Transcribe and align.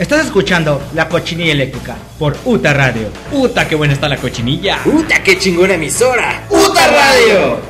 Estás 0.00 0.24
escuchando 0.24 0.82
La 0.94 1.10
Cochinilla 1.10 1.52
Eléctrica 1.52 1.94
por 2.18 2.34
UTA 2.46 2.72
Radio. 2.72 3.10
¡Uta, 3.32 3.68
qué 3.68 3.74
buena 3.74 3.92
está 3.92 4.08
la 4.08 4.16
cochinilla! 4.16 4.78
¡Uta, 4.86 5.22
qué 5.22 5.38
chingona 5.38 5.74
emisora! 5.74 6.46
¡Uta 6.48 6.86
Radio! 6.86 7.60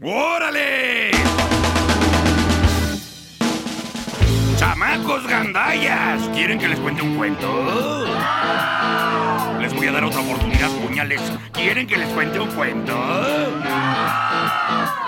¡Órale! 0.00 1.10
¡Chamacos 4.56 5.26
gandallas! 5.26 6.22
¿Quieren 6.32 6.60
que 6.60 6.68
les 6.68 6.78
cuente 6.78 7.02
un 7.02 7.16
cuento? 7.16 8.06
Les 9.60 9.74
voy 9.74 9.88
a 9.88 9.92
dar 9.92 10.04
otra 10.04 10.20
oportunidad, 10.20 10.70
puñales. 10.80 11.20
¿Quieren 11.52 11.88
que 11.88 11.98
les 11.98 12.08
cuente 12.10 12.38
un 12.38 12.50
cuento? 12.52 12.94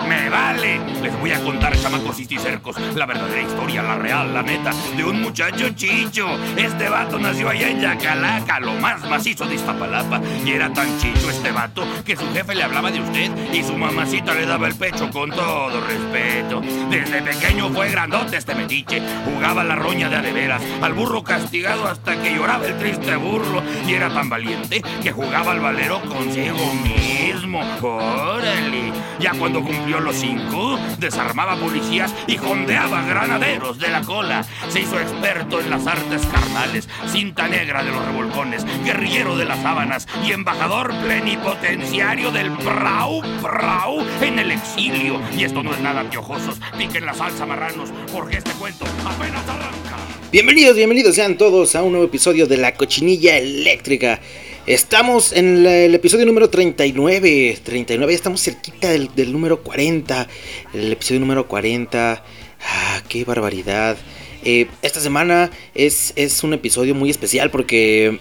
¡Me 0.07 0.29
vale! 0.29 0.79
Les 1.01 1.19
voy 1.19 1.31
a 1.31 1.39
contar, 1.41 1.75
chamacos 1.79 2.19
y 2.19 2.25
cercos, 2.25 2.75
la 2.95 3.05
verdadera 3.05 3.41
historia, 3.41 3.81
la 3.81 3.95
real, 3.95 4.33
la 4.33 4.41
neta, 4.41 4.71
de 4.95 5.03
un 5.03 5.21
muchacho 5.21 5.69
chicho. 5.69 6.27
Este 6.55 6.89
vato 6.89 7.17
nació 7.19 7.49
allá 7.49 7.69
en 7.69 7.81
Yacalaca, 7.81 8.59
lo 8.59 8.73
más 8.73 9.07
macizo 9.09 9.45
de 9.45 9.55
Iztapalapa. 9.55 10.21
Y 10.45 10.51
era 10.51 10.71
tan 10.73 10.97
chicho 10.99 11.29
este 11.29 11.51
vato 11.51 11.85
que 12.05 12.15
su 12.15 12.25
jefe 12.33 12.55
le 12.55 12.63
hablaba 12.63 12.91
de 12.91 13.01
usted 13.01 13.31
y 13.53 13.63
su 13.63 13.75
mamacita 13.75 14.33
le 14.33 14.45
daba 14.45 14.67
el 14.67 14.75
pecho 14.75 15.09
con 15.09 15.29
todo 15.31 15.81
respeto. 15.81 16.61
Desde 16.89 17.21
pequeño 17.21 17.69
fue 17.69 17.89
grandote 17.89 18.37
este 18.37 18.55
metiche, 18.55 19.01
jugaba 19.25 19.63
la 19.63 19.75
roña 19.75 20.09
de 20.09 20.17
adeveras, 20.17 20.61
al 20.81 20.93
burro 20.93 21.23
castigado 21.23 21.87
hasta 21.87 22.21
que 22.21 22.35
lloraba 22.35 22.65
el 22.65 22.77
triste 22.77 23.15
burro. 23.15 23.63
Y 23.87 23.93
era 23.93 24.09
tan 24.09 24.29
valiente 24.29 24.81
que 25.01 25.11
jugaba 25.11 25.51
al 25.51 25.59
valero 25.59 26.01
consigo 26.01 26.73
mismo. 26.83 27.61
¡Órale! 27.81 28.91
Ya 29.19 29.31
cuando 29.31 29.63
cumplió 29.63 29.94
los 29.99 30.15
cinco, 30.15 30.79
desarmaba 30.99 31.55
policías 31.55 32.13
y 32.27 32.37
jondeaba 32.37 33.03
granaderos 33.03 33.79
de 33.79 33.89
la 33.89 34.01
cola. 34.01 34.45
Se 34.69 34.81
hizo 34.81 34.99
experto 34.99 35.59
en 35.59 35.69
las 35.69 35.87
artes 35.87 36.25
carnales, 36.25 36.87
cinta 37.11 37.47
negra 37.47 37.83
de 37.83 37.91
los 37.91 38.05
revolcones, 38.05 38.65
guerrillero 38.83 39.37
de 39.37 39.45
las 39.45 39.61
sábanas 39.61 40.07
y 40.25 40.31
embajador 40.31 40.93
plenipotenciario 41.03 42.31
del 42.31 42.51
Prau 42.51 43.21
Prau 43.41 44.05
en 44.21 44.39
el 44.39 44.51
exilio. 44.51 45.21
Y 45.37 45.43
esto 45.43 45.63
no 45.63 45.73
es 45.73 45.79
nada 45.79 46.09
piojosos, 46.09 46.59
piquen 46.77 47.05
la 47.05 47.13
salsa 47.13 47.45
marranos, 47.45 47.89
porque 48.11 48.37
este 48.37 48.51
cuento 48.51 48.85
apenas 49.05 49.47
arranca. 49.47 49.95
Bienvenidos, 50.31 50.75
bienvenidos 50.75 51.15
sean 51.15 51.37
todos 51.37 51.75
a 51.75 51.83
un 51.83 51.93
nuevo 51.93 52.07
episodio 52.07 52.47
de 52.47 52.57
La 52.57 52.73
Cochinilla 52.73 53.37
Eléctrica. 53.37 54.19
Estamos 54.67 55.31
en 55.31 55.63
el, 55.67 55.93
episodio 55.93 56.25
número 56.25 56.49
39. 56.49 57.59
39, 57.63 58.11
ya 58.11 58.15
estamos 58.15 58.41
cerquita 58.41 58.89
del, 58.89 59.13
del, 59.13 59.31
número 59.31 59.61
40. 59.61 60.27
El 60.73 60.91
episodio 60.91 61.19
número 61.19 61.47
40. 61.47 62.23
Ah, 62.61 63.03
qué 63.07 63.23
barbaridad. 63.25 63.95
Eh, 64.43 64.65
esta 64.81 64.99
semana 64.99 65.51
es, 65.75 66.13
es 66.15 66.43
un 66.43 66.53
episodio 66.53 66.95
muy 66.95 67.11
especial 67.11 67.51
porque. 67.51 68.19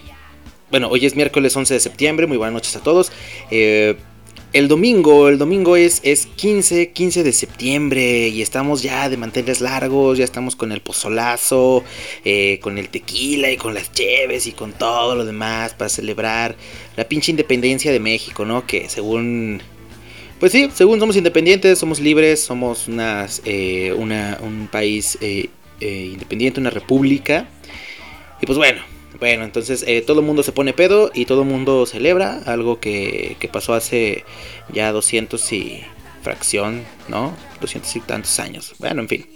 Bueno, 0.71 0.89
hoy 0.89 1.07
es 1.07 1.17
miércoles 1.17 1.57
11 1.57 1.73
de 1.73 1.81
septiembre. 1.81 2.27
Muy 2.27 2.37
buenas 2.37 2.53
noches 2.53 2.77
a 2.77 2.83
todos. 2.83 3.11
Eh, 3.51 3.97
el 4.55 4.69
domingo, 4.69 5.29
el 5.29 5.37
domingo 5.37 5.75
es, 5.75 6.01
es 6.05 6.27
15, 6.27 6.93
15 6.93 7.25
de 7.25 7.33
septiembre 7.33 8.29
y 8.29 8.41
estamos 8.41 8.85
ya 8.85 9.09
de 9.09 9.17
manteles 9.17 9.61
largos, 9.61 10.17
ya 10.17 10.23
estamos 10.25 10.55
con 10.55 10.71
el 10.71 10.81
pozolazo, 10.81 11.83
eh, 12.25 12.61
con 12.63 12.79
el 12.79 12.89
tequila 12.89 13.51
y 13.51 13.57
con 13.57 13.75
las 13.75 13.91
cheves 13.91 14.47
y 14.47 14.53
con 14.53 14.73
todo 14.73 15.17
lo 15.17 15.25
demás 15.25 15.75
para 15.75 15.89
celebrar 15.89 16.55
la 16.97 17.03
pinche 17.09 17.33
independencia 17.33 17.91
de 17.91 17.99
México, 17.99 18.45
¿no? 18.45 18.65
Que 18.65 18.89
según... 18.89 19.61
Pues 20.39 20.53
sí, 20.53 20.71
según 20.73 21.01
somos 21.01 21.17
independientes, 21.17 21.77
somos 21.81 21.99
libres, 21.99 22.39
somos 22.39 22.87
unas, 22.87 23.43
eh, 23.45 23.93
una, 23.97 24.39
un 24.41 24.69
país 24.71 25.19
eh, 25.21 25.49
independiente, 25.81 26.61
una 26.61 26.71
república. 26.71 27.49
Y 28.41 28.47
pues 28.47 28.57
bueno, 28.57 28.83
bueno, 29.19 29.45
entonces 29.45 29.85
eh, 29.87 30.03
todo 30.03 30.21
el 30.21 30.27
mundo 30.27 30.43
se 30.43 30.53
pone 30.53 30.73
pedo 30.73 31.11
y 31.15 31.25
todo 31.25 31.43
el 31.43 31.49
mundo 31.49 31.87
celebra 31.87 32.43
algo 32.47 32.81
que, 32.81 33.37
que, 33.39 33.49
pasó 33.49 33.75
hace 33.75 34.25
ya 34.73 34.93
200 34.93 35.53
y 35.53 35.83
fracción, 36.23 36.83
¿no? 37.09 37.37
200 37.61 37.97
y 37.97 38.01
tantos 38.01 38.39
años. 38.41 38.75
Bueno, 38.79 39.03
en 39.03 39.09
fin. 39.09 39.27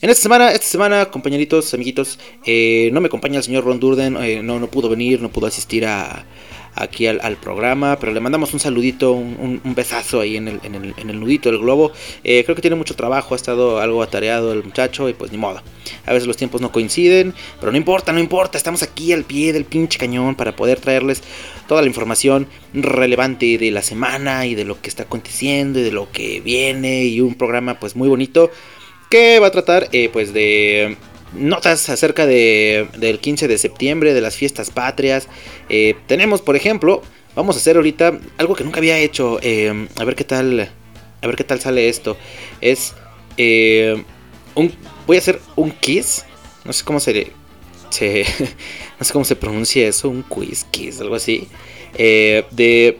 En 0.00 0.10
esta 0.10 0.22
semana, 0.22 0.52
esta 0.52 0.66
semana, 0.66 1.06
compañeritos, 1.06 1.72
amiguitos, 1.72 2.18
eh, 2.44 2.90
no 2.92 3.00
me 3.00 3.06
acompaña 3.06 3.38
el 3.38 3.42
señor 3.42 3.64
Ron 3.64 3.80
Durden, 3.80 4.16
eh, 4.22 4.42
no, 4.42 4.58
no 4.58 4.66
pudo 4.66 4.88
venir, 4.88 5.22
no 5.22 5.30
pudo 5.30 5.46
asistir 5.46 5.86
a, 5.86 6.26
aquí 6.74 7.06
al, 7.06 7.36
programa, 7.36 7.98
pero 7.98 8.12
le 8.12 8.20
mandamos 8.20 8.52
un 8.54 8.60
saludito, 8.60 9.12
un 9.12 9.60
besazo 9.74 10.20
ahí 10.20 10.36
en 10.36 10.48
el, 10.48 10.60
en, 10.62 10.74
el, 10.74 10.94
en 10.96 11.10
el, 11.10 11.20
nudito 11.20 11.50
del 11.50 11.60
globo. 11.60 11.92
Eh, 12.22 12.42
creo 12.44 12.56
que 12.56 12.62
tiene 12.62 12.76
mucho 12.76 12.94
trabajo, 12.94 13.34
ha 13.34 13.36
estado 13.36 13.80
algo 13.80 14.02
atareado 14.02 14.52
el 14.52 14.64
muchacho 14.64 15.08
y 15.08 15.14
pues 15.14 15.32
ni 15.32 15.38
modo. 15.38 15.62
A 16.06 16.12
veces 16.12 16.26
los 16.26 16.36
tiempos 16.36 16.60
no 16.60 16.72
coinciden, 16.72 17.34
pero 17.60 17.72
no 17.72 17.78
importa, 17.78 18.12
no 18.12 18.20
importa, 18.20 18.58
estamos 18.58 18.82
aquí 18.82 19.12
al 19.12 19.24
pie 19.24 19.52
del 19.52 19.64
pinche 19.64 19.98
cañón 19.98 20.34
para 20.34 20.56
poder 20.56 20.80
traerles 20.80 21.22
toda 21.68 21.82
la 21.82 21.88
información 21.88 22.46
relevante 22.72 23.58
de 23.58 23.70
la 23.70 23.82
semana 23.82 24.46
y 24.46 24.54
de 24.54 24.64
lo 24.64 24.80
que 24.80 24.88
está 24.88 25.04
aconteciendo 25.04 25.78
y 25.78 25.82
de 25.82 25.92
lo 25.92 26.10
que 26.10 26.40
viene 26.40 27.04
y 27.04 27.20
un 27.20 27.34
programa 27.34 27.78
pues 27.78 27.96
muy 27.96 28.08
bonito 28.08 28.50
que 29.10 29.38
va 29.38 29.48
a 29.48 29.50
tratar 29.50 29.88
eh, 29.92 30.08
pues 30.12 30.32
de 30.32 30.96
notas 31.34 31.88
acerca 31.88 32.26
de, 32.26 32.88
del 32.98 33.18
15 33.18 33.48
de 33.48 33.58
septiembre, 33.58 34.14
de 34.14 34.20
las 34.20 34.36
fiestas 34.36 34.70
patrias. 34.70 35.28
Eh, 35.68 35.94
tenemos, 36.06 36.42
por 36.42 36.56
ejemplo, 36.56 37.02
vamos 37.34 37.56
a 37.56 37.58
hacer 37.58 37.76
ahorita 37.76 38.18
algo 38.38 38.54
que 38.54 38.64
nunca 38.64 38.78
había 38.78 38.98
hecho. 38.98 39.38
Eh, 39.42 39.88
a 39.96 40.04
ver 40.04 40.14
qué 40.14 40.24
tal. 40.24 40.70
A 41.22 41.26
ver 41.26 41.36
qué 41.36 41.44
tal 41.44 41.60
sale 41.60 41.88
esto. 41.88 42.16
Es. 42.60 42.94
Eh, 43.36 44.02
un, 44.54 44.72
voy 45.06 45.16
a 45.16 45.20
hacer 45.20 45.40
un 45.56 45.70
kiss. 45.70 46.24
No 46.64 46.72
sé 46.72 46.84
cómo 46.84 47.00
se. 47.00 47.32
se 47.90 48.24
no 48.98 49.04
sé 49.04 49.12
cómo 49.12 49.24
se 49.24 49.36
pronuncia 49.36 49.86
eso. 49.86 50.08
Un 50.08 50.22
quiz, 50.22 50.64
kiss, 50.70 51.00
algo 51.00 51.14
así. 51.14 51.48
de. 51.96 52.98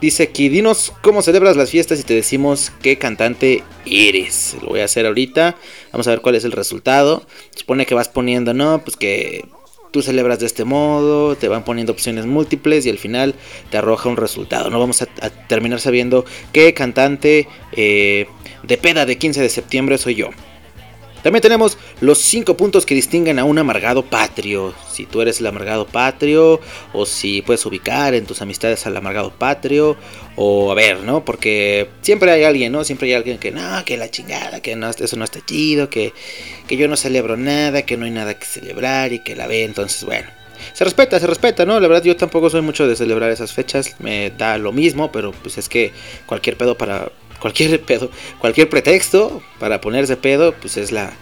Dice 0.00 0.22
aquí, 0.22 0.48
dinos 0.48 0.92
cómo 1.02 1.22
celebras 1.22 1.56
las 1.56 1.70
fiestas 1.70 1.98
y 1.98 2.04
te 2.04 2.14
decimos 2.14 2.70
qué 2.82 2.98
cantante 2.98 3.64
eres. 3.84 4.56
Lo 4.62 4.68
voy 4.68 4.80
a 4.80 4.84
hacer 4.84 5.06
ahorita. 5.06 5.56
Vamos 5.92 6.06
a 6.06 6.10
ver 6.10 6.20
cuál 6.20 6.36
es 6.36 6.44
el 6.44 6.52
resultado. 6.52 7.26
Supone 7.56 7.84
que 7.84 7.96
vas 7.96 8.08
poniendo, 8.08 8.54
no, 8.54 8.80
pues 8.84 8.96
que 8.96 9.44
tú 9.90 10.02
celebras 10.02 10.38
de 10.38 10.46
este 10.46 10.64
modo, 10.64 11.34
te 11.34 11.48
van 11.48 11.64
poniendo 11.64 11.92
opciones 11.92 12.26
múltiples 12.26 12.86
y 12.86 12.90
al 12.90 12.98
final 12.98 13.34
te 13.70 13.78
arroja 13.78 14.08
un 14.08 14.16
resultado. 14.16 14.70
No 14.70 14.78
vamos 14.78 15.02
a, 15.02 15.06
terminar 15.48 15.80
sabiendo 15.80 16.24
qué 16.52 16.74
cantante 16.74 17.48
eh, 17.72 18.26
de 18.62 18.76
peda 18.76 19.04
de 19.04 19.18
15 19.18 19.40
de 19.40 19.48
septiembre 19.48 19.98
soy 19.98 20.14
yo. 20.14 20.30
También 21.22 21.42
tenemos 21.42 21.78
los 22.00 22.18
5 22.18 22.56
puntos 22.56 22.86
que 22.86 22.94
distinguen 22.94 23.38
a 23.38 23.44
un 23.44 23.58
amargado 23.58 24.04
patrio. 24.04 24.74
Si 24.90 25.04
tú 25.06 25.20
eres 25.20 25.40
el 25.40 25.46
amargado 25.46 25.86
patrio, 25.86 26.60
o 26.92 27.06
si 27.06 27.42
puedes 27.42 27.64
ubicar 27.66 28.14
en 28.14 28.26
tus 28.26 28.40
amistades 28.42 28.86
al 28.86 28.96
amargado 28.96 29.30
patrio, 29.30 29.96
o 30.36 30.70
a 30.70 30.74
ver, 30.74 30.98
¿no? 31.00 31.24
Porque 31.24 31.88
siempre 32.02 32.30
hay 32.30 32.44
alguien, 32.44 32.72
¿no? 32.72 32.84
Siempre 32.84 33.08
hay 33.08 33.14
alguien 33.14 33.38
que 33.38 33.50
no, 33.50 33.84
que 33.84 33.96
la 33.96 34.10
chingada, 34.10 34.60
que 34.60 34.76
no, 34.76 34.90
eso 34.90 35.16
no 35.16 35.24
está 35.24 35.44
chido, 35.44 35.90
que, 35.90 36.12
que 36.66 36.76
yo 36.76 36.88
no 36.88 36.96
celebro 36.96 37.36
nada, 37.36 37.82
que 37.82 37.96
no 37.96 38.04
hay 38.04 38.12
nada 38.12 38.38
que 38.38 38.46
celebrar 38.46 39.12
y 39.12 39.20
que 39.20 39.34
la 39.34 39.46
ve. 39.46 39.64
Entonces, 39.64 40.04
bueno, 40.04 40.28
se 40.72 40.84
respeta, 40.84 41.18
se 41.18 41.26
respeta, 41.26 41.64
¿no? 41.64 41.80
La 41.80 41.88
verdad 41.88 42.04
yo 42.04 42.16
tampoco 42.16 42.50
soy 42.50 42.62
mucho 42.62 42.86
de 42.86 42.96
celebrar 42.96 43.30
esas 43.30 43.52
fechas, 43.52 43.96
me 43.98 44.30
da 44.30 44.58
lo 44.58 44.72
mismo, 44.72 45.10
pero 45.12 45.32
pues 45.32 45.58
es 45.58 45.68
que 45.68 45.92
cualquier 46.26 46.56
pedo 46.56 46.76
para 46.76 47.10
cualquier 47.40 47.80
pedo, 47.82 48.10
cualquier 48.38 48.68
pretexto 48.68 49.42
para 49.58 49.80
ponerse 49.80 50.16
pedo, 50.16 50.54
pues 50.60 50.76
es 50.76 50.92
la 50.92 51.12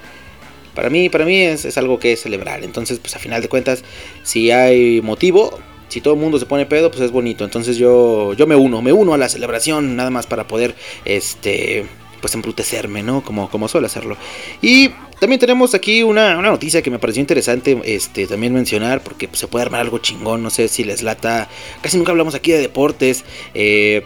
para 0.74 0.90
mí, 0.90 1.08
para 1.08 1.24
mí 1.24 1.40
es, 1.40 1.64
es, 1.64 1.78
algo 1.78 1.98
que 1.98 2.14
celebrar. 2.16 2.62
Entonces, 2.62 2.98
pues 2.98 3.16
a 3.16 3.18
final 3.18 3.40
de 3.40 3.48
cuentas, 3.48 3.82
si 4.22 4.50
hay 4.50 5.00
motivo, 5.00 5.58
si 5.88 6.02
todo 6.02 6.12
el 6.12 6.20
mundo 6.20 6.38
se 6.38 6.44
pone 6.44 6.66
pedo, 6.66 6.90
pues 6.90 7.02
es 7.02 7.10
bonito. 7.10 7.44
Entonces 7.44 7.78
yo 7.78 8.34
yo 8.34 8.46
me 8.46 8.56
uno, 8.56 8.82
me 8.82 8.92
uno 8.92 9.14
a 9.14 9.18
la 9.18 9.28
celebración 9.28 9.96
nada 9.96 10.10
más 10.10 10.26
para 10.26 10.46
poder 10.46 10.74
este 11.04 11.86
pues 12.20 12.34
embrutecerme, 12.34 13.02
¿no? 13.02 13.22
Como, 13.22 13.48
como 13.50 13.68
suelo 13.68 13.86
hacerlo. 13.86 14.16
Y 14.60 14.90
también 15.20 15.38
tenemos 15.38 15.74
aquí 15.74 16.02
una, 16.02 16.38
una, 16.38 16.50
noticia 16.50 16.82
que 16.82 16.90
me 16.90 16.98
pareció 16.98 17.20
interesante 17.20 17.78
este, 17.84 18.26
también 18.26 18.52
mencionar, 18.52 19.02
porque 19.02 19.28
pues, 19.28 19.40
se 19.40 19.48
puede 19.48 19.64
armar 19.64 19.82
algo 19.82 19.98
chingón, 19.98 20.42
no 20.42 20.50
sé 20.50 20.68
si 20.68 20.82
les 20.84 21.02
lata. 21.02 21.48
Casi 21.82 21.96
nunca 21.96 22.12
hablamos 22.12 22.34
aquí 22.34 22.52
de 22.52 22.58
deportes. 22.58 23.24
Eh, 23.54 24.02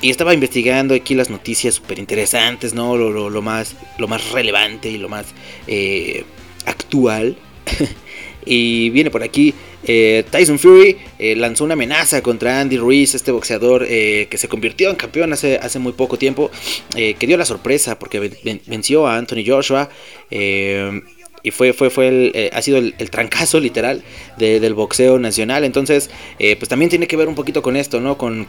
y 0.00 0.10
estaba 0.10 0.34
investigando 0.34 0.94
aquí 0.94 1.14
las 1.14 1.30
noticias 1.30 1.74
súper 1.74 1.98
interesantes, 1.98 2.74
¿no? 2.74 2.96
Lo, 2.96 3.30
lo, 3.30 3.42
más, 3.42 3.76
lo 3.98 4.08
más 4.08 4.30
relevante 4.30 4.90
y 4.90 4.98
lo 4.98 5.08
más 5.08 5.26
eh, 5.66 6.24
actual. 6.66 7.36
y 8.46 8.90
viene 8.90 9.10
por 9.10 9.22
aquí 9.22 9.54
eh, 9.88 10.24
Tyson 10.30 10.58
Fury 10.58 10.96
eh, 11.18 11.36
lanzó 11.36 11.64
una 11.64 11.74
amenaza 11.74 12.20
contra 12.20 12.60
Andy 12.60 12.76
Ruiz, 12.76 13.14
este 13.14 13.30
boxeador 13.30 13.86
eh, 13.88 14.26
que 14.28 14.36
se 14.36 14.48
convirtió 14.48 14.90
en 14.90 14.96
campeón 14.96 15.32
hace, 15.32 15.58
hace 15.58 15.78
muy 15.78 15.92
poco 15.92 16.18
tiempo, 16.18 16.50
que 16.94 17.26
dio 17.26 17.36
la 17.36 17.44
sorpresa 17.44 17.98
porque 17.98 18.18
ven, 18.18 18.60
venció 18.66 19.06
a 19.06 19.16
Anthony 19.16 19.44
Joshua. 19.46 19.88
y 20.30 21.50
fue, 21.52 21.72
fue, 21.72 21.90
fue 21.90 22.08
el, 22.08 22.50
ha 22.52 22.60
sido 22.62 22.78
el, 22.78 22.94
trancazo 23.10 23.60
literal 23.60 24.02
de, 24.36 24.58
del 24.58 24.74
boxeo 24.74 25.18
nacional. 25.18 25.62
Entonces, 25.62 26.10
pues 26.38 26.68
también 26.68 26.88
tiene 26.88 27.06
que 27.06 27.16
ver 27.16 27.28
un 27.28 27.36
poquito 27.36 27.62
con 27.62 27.76
esto, 27.76 28.00
¿no? 28.00 28.18
Con 28.18 28.44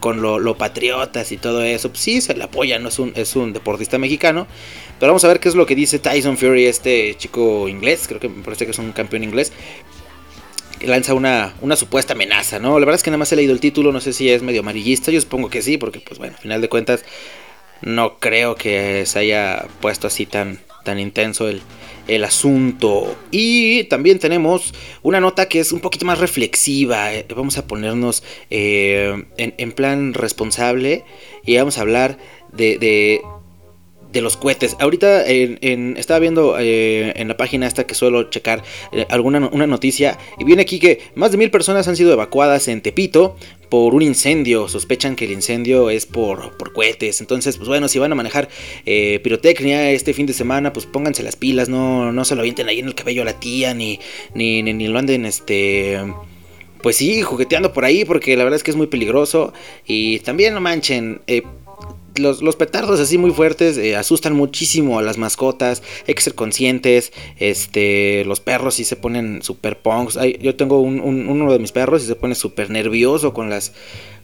con 0.00 0.22
lo, 0.22 0.56
patriotas 0.56 1.32
y 1.32 1.36
todo 1.36 1.62
eso. 1.62 1.90
Pues 1.90 2.00
sí, 2.00 2.20
se 2.20 2.34
le 2.34 2.44
apoya, 2.44 2.78
no 2.78 2.88
es 2.88 2.98
un, 2.98 3.12
es 3.16 3.36
un 3.36 3.52
deportista 3.52 3.98
mexicano. 3.98 4.46
Pero 4.98 5.12
vamos 5.12 5.24
a 5.24 5.28
ver 5.28 5.40
qué 5.40 5.48
es 5.48 5.54
lo 5.54 5.66
que 5.66 5.74
dice 5.74 5.98
Tyson 5.98 6.36
Fury, 6.36 6.66
este 6.66 7.14
chico 7.18 7.68
inglés, 7.68 8.04
creo 8.06 8.20
que 8.20 8.28
parece 8.28 8.64
que 8.64 8.70
es 8.70 8.78
un 8.78 8.92
campeón 8.92 9.24
inglés. 9.24 9.52
Que 10.78 10.86
lanza 10.86 11.14
una, 11.14 11.54
una 11.60 11.76
supuesta 11.76 12.12
amenaza, 12.12 12.58
¿no? 12.58 12.78
La 12.78 12.84
verdad 12.84 12.96
es 12.96 13.02
que 13.02 13.10
nada 13.10 13.18
más 13.18 13.32
he 13.32 13.36
leído 13.36 13.52
el 13.52 13.60
título, 13.60 13.92
no 13.92 14.00
sé 14.00 14.12
si 14.12 14.30
es 14.30 14.42
medio 14.42 14.60
amarillista, 14.60 15.10
yo 15.10 15.20
supongo 15.20 15.48
que 15.48 15.62
sí, 15.62 15.78
porque 15.78 16.00
pues 16.00 16.18
bueno, 16.18 16.34
al 16.36 16.42
final 16.42 16.60
de 16.60 16.68
cuentas 16.68 17.04
no 17.82 18.18
creo 18.18 18.56
que 18.56 19.04
se 19.06 19.18
haya 19.18 19.66
puesto 19.80 20.06
así 20.06 20.26
tan, 20.26 20.60
tan 20.84 20.98
intenso 20.98 21.48
el, 21.48 21.62
el 22.08 22.24
asunto. 22.24 23.16
Y 23.30 23.84
también 23.84 24.18
tenemos 24.18 24.74
una 25.02 25.20
nota 25.20 25.48
que 25.48 25.60
es 25.60 25.72
un 25.72 25.80
poquito 25.80 26.04
más 26.04 26.18
reflexiva. 26.18 27.14
Eh, 27.14 27.26
vamos 27.34 27.58
a 27.58 27.66
ponernos 27.66 28.22
eh, 28.50 29.24
en, 29.36 29.72
plan 29.72 30.14
responsable 30.14 31.04
y 31.44 31.56
vamos 31.56 31.78
a 31.78 31.82
hablar 31.82 32.18
de, 32.52 32.78
de 32.78 33.20
los 34.20 34.36
cohetes. 34.36 34.76
Ahorita 34.80 35.24
estaba 35.26 36.18
viendo 36.20 36.56
eh, 36.58 37.12
en 37.16 37.28
la 37.28 37.36
página 37.36 37.66
esta 37.66 37.84
que 37.84 37.94
suelo 37.94 38.30
checar 38.30 38.62
eh, 38.92 39.06
alguna 39.10 39.48
una 39.52 39.66
noticia 39.66 40.18
y 40.38 40.44
viene 40.44 40.62
aquí 40.62 40.78
que 40.78 41.00
más 41.14 41.32
de 41.32 41.38
mil 41.38 41.50
personas 41.50 41.86
han 41.88 41.96
sido 41.96 42.12
evacuadas 42.12 42.68
en 42.68 42.80
Tepito 42.80 43.36
por 43.68 43.94
un 43.94 44.02
incendio. 44.02 44.68
Sospechan 44.68 45.16
que 45.16 45.24
el 45.24 45.32
incendio 45.32 45.90
es 45.90 46.06
por, 46.06 46.56
por 46.56 46.72
cohetes. 46.72 47.20
Entonces, 47.20 47.56
pues 47.56 47.68
bueno, 47.68 47.88
si 47.88 47.98
van 47.98 48.12
a 48.12 48.14
manejar 48.14 48.48
eh, 48.84 49.20
pirotecnia 49.22 49.90
este 49.90 50.14
fin 50.14 50.26
de 50.26 50.32
semana, 50.32 50.72
pues 50.72 50.86
pónganse 50.86 51.22
las 51.22 51.36
pilas, 51.36 51.68
no, 51.68 52.12
no 52.12 52.24
se 52.24 52.34
lo 52.34 52.40
avienten 52.40 52.68
ahí 52.68 52.78
en 52.78 52.86
el 52.86 52.94
cabello 52.94 53.22
a 53.22 53.24
la 53.24 53.38
tía, 53.38 53.74
ni, 53.74 54.00
ni, 54.34 54.62
ni, 54.62 54.88
lo 54.88 54.98
anden 54.98 55.26
este 55.26 56.00
pues 56.82 56.96
sí, 56.96 57.22
jugueteando 57.22 57.72
por 57.72 57.84
ahí, 57.84 58.04
porque 58.04 58.36
la 58.36 58.44
verdad 58.44 58.58
es 58.58 58.62
que 58.62 58.70
es 58.70 58.76
muy 58.76 58.86
peligroso. 58.86 59.52
Y 59.86 60.20
también 60.20 60.54
no 60.54 60.60
manchen, 60.60 61.20
los, 62.18 62.56
petardos 62.56 63.00
así 63.00 63.18
muy 63.18 63.30
fuertes 63.30 63.76
eh, 63.76 63.96
asustan 63.96 64.34
muchísimo 64.34 64.98
a 64.98 65.02
las 65.02 65.18
mascotas. 65.18 65.82
Hay 66.06 66.14
que 66.14 66.22
ser 66.22 66.34
conscientes. 66.34 67.12
Este, 67.38 68.24
los 68.24 68.40
perros 68.40 68.74
sí 68.74 68.84
se 68.84 68.96
ponen 68.96 69.42
super 69.42 69.78
punks. 69.78 70.18
yo 70.40 70.56
tengo 70.56 70.80
uno 70.80 71.52
de 71.52 71.58
mis 71.58 71.72
perros 71.72 72.02
y 72.04 72.06
se 72.06 72.14
pone 72.16 72.34
súper 72.34 72.70
nervioso 72.70 73.32
con 73.32 73.50
las, 73.50 73.72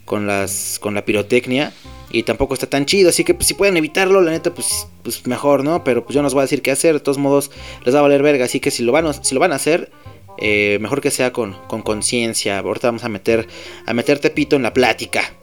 con 0.05 0.27
las, 0.27 0.79
con 0.81 0.95
la 0.95 1.05
pirotecnia. 1.05 1.73
Y 2.11 2.25
tampoco 2.25 2.55
está 2.55 2.67
tan 2.67 2.85
chido. 2.85 3.09
Así 3.09 3.25
que 3.25 3.35
pues, 3.35 3.47
si 3.47 3.55
pueden 3.55 3.77
evitarlo, 3.77 4.21
la 4.21 4.33
neta, 4.33 4.55
pues, 4.55 4.87
pues 5.03 5.27
mejor, 5.27 5.65
¿no? 5.65 5.83
Pero 5.85 6.05
pues 6.05 6.15
yo 6.15 6.23
no 6.23 6.29
os 6.29 6.35
voy 6.35 6.43
a 6.43 6.45
decir 6.45 6.63
qué 6.63 6.71
hacer. 6.71 6.95
De 6.95 7.01
todos 7.01 7.19
modos, 7.19 7.51
les 7.85 7.95
va 7.95 8.01
a 8.01 8.03
valer 8.03 8.23
verga. 8.23 8.45
Así 8.45 8.61
que 8.61 8.71
si 8.71 8.83
lo 8.83 8.93
van, 8.93 9.13
si 9.25 9.35
lo 9.35 9.41
van 9.41 9.53
a 9.53 9.57
hacer, 9.57 9.91
eh, 10.39 10.79
mejor 10.81 11.01
que 11.01 11.11
sea 11.11 11.33
con 11.33 11.55
conciencia. 11.83 12.59
Ahorita 12.59 12.89
vamos 12.89 13.05
a 13.05 13.09
meter, 13.09 13.49
a 13.87 13.95
meter 13.95 14.19
tepito 14.19 14.57
en 14.57 14.63
la 14.63 14.75
plática. 14.75 15.35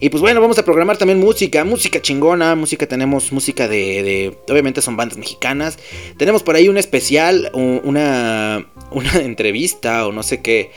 Y 0.00 0.08
pues 0.10 0.20
bueno, 0.20 0.40
vamos 0.40 0.58
a 0.58 0.64
programar 0.64 0.96
también 0.96 1.18
música, 1.18 1.64
música 1.64 2.00
chingona, 2.00 2.54
música, 2.54 2.86
tenemos 2.86 3.32
música 3.32 3.68
de, 3.68 4.36
obviamente 4.48 4.82
son 4.82 4.96
bandas 4.96 5.18
mexicanas. 5.18 5.78
Tenemos 6.16 6.42
por 6.42 6.56
ahí 6.56 6.68
un 6.68 6.78
especial, 6.78 7.50
una, 7.54 8.66
una 8.90 9.12
entrevista 9.20 10.06
o 10.06 10.12
no 10.12 10.22
sé 10.22 10.40
qué, 10.40 10.70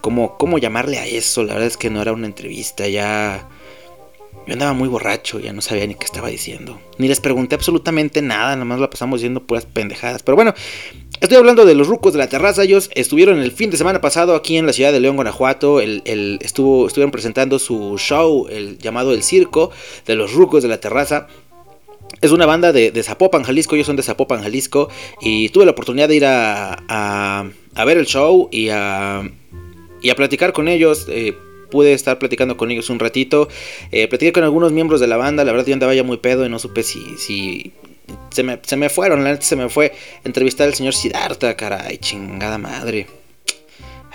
cómo, 0.00 0.36
cómo 0.36 0.58
llamarle 0.58 0.98
a 0.98 1.06
eso. 1.06 1.42
La 1.42 1.54
verdad 1.54 1.68
es 1.68 1.76
que 1.76 1.90
no 1.90 2.02
era 2.02 2.12
una 2.12 2.26
entrevista, 2.26 2.88
ya... 2.88 3.48
Yo 4.46 4.52
andaba 4.52 4.74
muy 4.74 4.88
borracho, 4.88 5.40
ya 5.40 5.52
no 5.52 5.60
sabía 5.60 5.88
ni 5.88 5.96
qué 5.96 6.04
estaba 6.04 6.28
diciendo. 6.28 6.80
Ni 6.98 7.08
les 7.08 7.18
pregunté 7.18 7.56
absolutamente 7.56 8.22
nada, 8.22 8.52
nada 8.52 8.64
más 8.64 8.78
la 8.78 8.88
pasamos 8.88 9.18
diciendo 9.18 9.44
puras 9.44 9.66
pendejadas. 9.66 10.22
Pero 10.22 10.36
bueno, 10.36 10.54
Estoy 11.18 11.38
hablando 11.38 11.64
de 11.64 11.74
los 11.74 11.88
rucos 11.88 12.12
de 12.12 12.18
la 12.18 12.28
terraza. 12.28 12.62
Ellos 12.62 12.90
estuvieron 12.94 13.38
el 13.40 13.50
fin 13.50 13.70
de 13.70 13.78
semana 13.78 14.02
pasado 14.02 14.34
aquí 14.34 14.58
en 14.58 14.66
la 14.66 14.74
ciudad 14.74 14.92
de 14.92 15.00
León, 15.00 15.16
Guanajuato. 15.16 15.80
El, 15.80 16.38
estuvo, 16.42 16.86
estuvieron 16.86 17.10
presentando 17.10 17.58
su 17.58 17.96
show 17.98 18.46
el, 18.50 18.76
llamado 18.78 19.14
El 19.14 19.22
Circo 19.22 19.70
de 20.04 20.14
los 20.14 20.34
rucos 20.34 20.62
de 20.62 20.68
la 20.68 20.78
terraza. 20.78 21.26
Es 22.20 22.32
una 22.32 22.44
banda 22.44 22.72
de, 22.72 23.02
Zapopan, 23.02 23.44
Jalisco. 23.44 23.74
Ellos 23.74 23.86
son 23.86 23.96
de 23.96 24.02
Zapopan, 24.02 24.42
Jalisco. 24.42 24.90
Y 25.22 25.48
tuve 25.48 25.64
la 25.64 25.70
oportunidad 25.70 26.08
de 26.08 26.16
ir 26.16 26.26
a, 26.26 26.84
a, 26.86 27.84
ver 27.84 27.96
el 27.96 28.06
show 28.06 28.50
y 28.52 28.68
a, 28.68 29.22
y 30.02 30.10
a 30.10 30.16
platicar 30.16 30.52
con 30.52 30.68
ellos. 30.68 31.06
Eh, 31.08 31.34
pude 31.70 31.94
estar 31.94 32.18
platicando 32.18 32.58
con 32.58 32.70
ellos 32.70 32.90
un 32.90 32.98
ratito. 32.98 33.48
Eh, 33.90 34.06
platiqué 34.06 34.32
con 34.32 34.44
algunos 34.44 34.70
miembros 34.72 35.00
de 35.00 35.06
la 35.06 35.16
banda. 35.16 35.44
La 35.44 35.52
verdad, 35.52 35.66
yo 35.66 35.72
andaba 35.72 35.94
ya 35.94 36.04
muy 36.04 36.18
pedo 36.18 36.44
y 36.44 36.50
no 36.50 36.58
supe 36.58 36.82
si, 36.82 37.00
si 37.16 37.72
se 38.30 38.42
me, 38.42 38.60
se 38.62 38.76
me 38.76 38.88
fueron, 38.88 39.24
la 39.24 39.40
se 39.40 39.56
me 39.56 39.68
fue 39.68 39.94
entrevistar 40.24 40.66
al 40.66 40.74
señor 40.74 40.94
Siddhartha, 40.94 41.56
caray, 41.56 41.98
chingada 41.98 42.58
madre. 42.58 43.06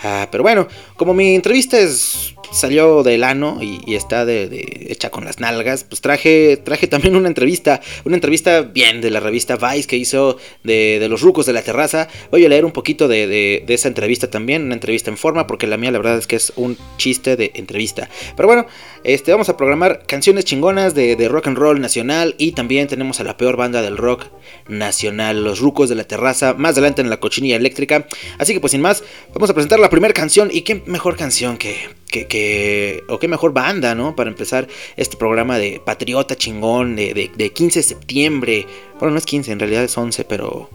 Ah, 0.03 0.27
pero 0.31 0.44
bueno, 0.44 0.68
como 0.95 1.13
mi 1.13 1.36
entrevista 1.36 1.77
es 1.77 2.36
salió 2.51 3.01
del 3.03 3.24
ano 3.24 3.59
y, 3.62 3.95
está 3.95 4.25
de, 4.25 4.88
hecha 4.89 5.09
con 5.09 5.25
las 5.25 5.39
nalgas, 5.39 5.83
pues 5.83 6.01
traje, 6.01 6.57
traje 6.57 6.88
también 6.88 7.15
una 7.15 7.27
entrevista, 7.27 7.81
una 8.03 8.15
entrevista 8.15 8.62
bien 8.62 9.01
de 9.01 9.09
la 9.09 9.19
revista 9.19 9.56
Vice 9.56 9.88
que 9.88 9.98
hizo 9.98 10.38
de, 10.63 11.06
los 11.09 11.21
rucos 11.21 11.45
de 11.45 11.53
la 11.53 11.62
terraza. 11.62 12.07
Voy 12.30 12.45
a 12.45 12.50
leer 12.50 12.65
un 12.65 12.71
poquito 12.71 13.07
de, 13.07 13.63
esa 13.68 13.88
entrevista 13.88 14.30
también, 14.30 14.63
una 14.63 14.74
entrevista 14.74 15.09
en 15.09 15.18
forma, 15.18 15.48
porque 15.48 15.65
la 15.65 15.77
mía 15.77 15.92
la 15.92 15.98
verdad 15.98 16.18
es 16.18 16.27
que 16.27 16.36
es 16.36 16.53
un 16.56 16.77
chiste 16.98 17.36
de 17.36 17.51
entrevista. 17.56 18.09
Pero 18.36 18.48
bueno, 18.48 18.65
este, 19.03 19.31
vamos 19.31 19.50
a 19.50 19.57
programar 19.57 20.03
canciones 20.06 20.45
chingonas 20.45 20.94
de, 20.94 21.15
rock 21.31 21.48
and 21.48 21.57
roll 21.57 21.80
nacional 21.80 22.36
y 22.38 22.51
también 22.51 22.88
tenemos 22.88 23.19
a 23.19 23.24
la 23.24 23.38
peor 23.38 23.56
banda 23.56 23.81
del 23.81 23.98
rock 23.98 24.25
nacional, 24.68 25.44
los 25.44 25.59
rucos 25.59 25.88
de 25.88 25.95
la 25.95 26.03
terraza, 26.03 26.53
más 26.56 26.74
adelante 26.74 27.01
en 27.01 27.09
la 27.09 27.19
cochinilla 27.19 27.56
eléctrica. 27.56 28.07
Así 28.38 28.53
que 28.53 28.59
pues 28.59 28.71
sin 28.71 28.81
más, 28.81 29.03
vamos 29.33 29.50
a 29.50 29.53
presentar 29.53 29.80
la 29.80 29.89
primera 29.92 30.14
canción 30.14 30.50
y 30.52 30.62
qué 30.62 30.82
mejor 30.88 31.16
canción 31.16 31.58
que 31.58 32.02
que, 32.12 33.04
o 33.08 33.20
qué 33.20 33.28
mejor 33.28 33.54
banda, 33.54 33.96
¿no? 33.96 34.16
Para 34.16 34.30
empezar 34.30 34.68
este 34.98 35.18
programa 35.18 35.58
de 35.58 35.82
Patriota 35.84 36.36
chingón 36.36 36.96
de, 36.96 37.32
de, 37.36 37.54
15 37.54 37.80
de 37.80 37.84
septiembre. 37.84 38.68
Bueno, 39.00 39.14
no 39.14 39.18
es 39.18 39.26
15, 39.26 39.52
en 39.52 39.60
realidad 39.60 39.84
es 39.84 39.98
11, 39.98 40.26
pero, 40.26 40.70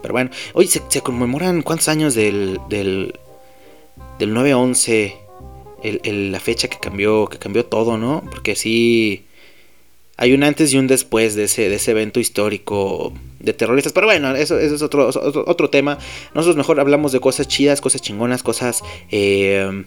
pero 0.00 0.12
bueno. 0.12 0.30
Hoy 0.54 0.66
se, 0.66 0.80
conmemoran 1.02 1.62
cuántos 1.62 1.88
años 1.88 2.14
del, 2.14 2.58
del, 2.68 3.18
del 4.18 4.34
9-11, 4.34 5.14
el, 5.82 6.32
la 6.32 6.40
fecha 6.40 6.68
que 6.68 6.78
cambió, 6.78 7.26
que 7.28 7.38
cambió 7.38 7.66
todo, 7.66 7.98
¿no? 7.98 8.24
Porque 8.30 8.56
sí, 8.56 9.26
hay 10.16 10.32
un 10.32 10.42
antes 10.42 10.72
y 10.72 10.78
un 10.78 10.86
después 10.86 11.34
de 11.34 11.44
ese, 11.44 11.68
de 11.68 11.76
ese 11.76 11.90
evento 11.90 12.18
histórico 12.18 13.12
de 13.42 13.52
terroristas. 13.52 13.92
Pero 13.92 14.06
bueno, 14.06 14.34
eso, 14.34 14.58
eso 14.58 14.74
es 14.74 14.82
otro, 14.82 15.08
otro, 15.08 15.70
tema. 15.70 15.98
Nosotros 16.34 16.56
mejor 16.56 16.80
hablamos 16.80 17.12
de 17.12 17.20
cosas 17.20 17.48
chidas, 17.48 17.80
cosas 17.80 18.00
chingonas, 18.00 18.42
cosas... 18.42 18.82
Eh, 19.10 19.84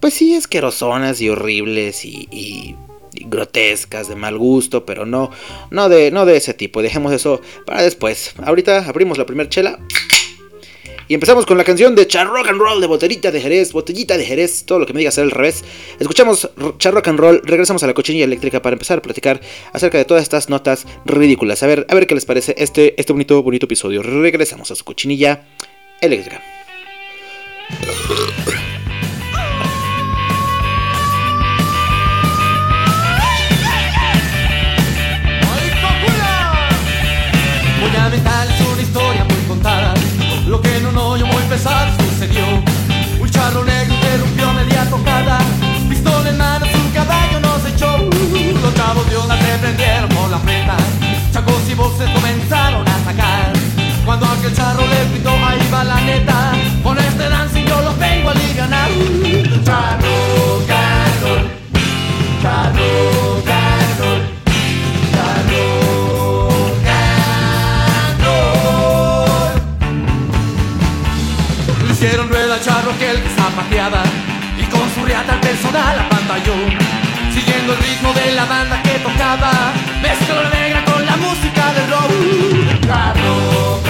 pues 0.00 0.14
sí, 0.14 0.34
asquerosonas 0.34 1.20
y 1.20 1.30
horribles 1.30 2.04
y, 2.04 2.76
grotescas, 3.28 4.08
de 4.08 4.14
mal 4.14 4.36
gusto, 4.36 4.84
pero 4.84 5.06
no, 5.06 5.30
no 5.70 5.88
de, 5.88 6.10
no 6.10 6.26
de 6.26 6.36
ese 6.36 6.52
tipo. 6.52 6.82
Dejemos 6.82 7.12
eso 7.12 7.40
para 7.64 7.82
después. 7.82 8.34
Ahorita 8.44 8.84
abrimos 8.86 9.16
la 9.16 9.24
primera 9.24 9.48
chela. 9.48 9.78
Y 11.08 11.14
empezamos 11.14 11.46
con 11.46 11.56
la 11.56 11.62
canción 11.62 11.94
de 11.94 12.06
Char 12.06 12.26
Rock 12.26 12.48
and 12.48 12.60
Roll 12.60 12.80
de 12.80 12.86
Botellita 12.88 13.30
de 13.30 13.40
Jerez, 13.40 13.72
Botellita 13.72 14.18
de 14.18 14.24
Jerez, 14.24 14.64
todo 14.64 14.80
lo 14.80 14.86
que 14.86 14.92
me 14.92 14.98
digas 14.98 15.16
al 15.18 15.30
revés. 15.30 15.64
Escuchamos 16.00 16.50
Char 16.78 16.94
Rock 16.94 17.08
and 17.08 17.20
Roll, 17.20 17.42
regresamos 17.44 17.84
a 17.84 17.86
la 17.86 17.94
cochinilla 17.94 18.24
eléctrica 18.24 18.60
para 18.60 18.74
empezar 18.74 18.98
a 18.98 19.02
platicar 19.02 19.40
acerca 19.72 19.98
de 19.98 20.04
todas 20.04 20.24
estas 20.24 20.48
notas 20.48 20.86
ridículas. 21.04 21.62
A 21.62 21.68
ver, 21.68 21.86
a 21.88 21.94
ver 21.94 22.08
qué 22.08 22.14
les 22.16 22.24
parece 22.24 22.56
este, 22.58 23.00
este 23.00 23.12
bonito, 23.12 23.40
bonito 23.42 23.66
episodio. 23.66 24.02
Regresamos 24.02 24.70
a 24.72 24.74
su 24.74 24.84
cochinilla 24.84 25.46
eléctrica. 26.00 26.42
Voces 51.96 52.10
comenzaron 52.10 52.86
a 52.86 53.04
sacar. 53.04 53.52
Cuando 54.04 54.26
aquel 54.26 54.54
charro 54.54 54.82
le 54.86 55.08
gritó, 55.12 55.30
ahí 55.30 55.66
va 55.72 55.82
la 55.82 55.98
neta. 56.02 56.52
Con 56.82 56.98
este 56.98 57.26
dancing 57.26 57.64
yo 57.64 57.80
lo 57.80 57.92
tengo 57.92 58.28
a 58.28 58.34
ganar. 58.54 58.90
Charro, 59.64 60.62
charro, 60.66 61.34
charro, 62.42 63.42
charro. 63.46 64.26
Hicieron 71.90 72.28
rueda 72.28 72.60
charro 72.60 72.92
que 72.98 73.10
el 73.10 73.22
que 73.22 73.30
zapateaba 73.30 74.02
Y 74.60 74.64
con 74.64 74.82
su 74.94 75.02
riata 75.06 75.32
el 75.32 75.40
personal 75.40 75.98
apantalló 75.98 76.52
Siguiendo 77.32 77.72
el 77.72 77.78
ritmo 77.78 78.12
de 78.12 78.32
la 78.32 78.44
banda 78.44 78.82
que 78.82 78.98
tocaba 78.98 79.72
Mezcló 80.02 80.42
la 80.42 80.50
negra 80.50 80.84
con 80.84 80.95
la 82.86 83.85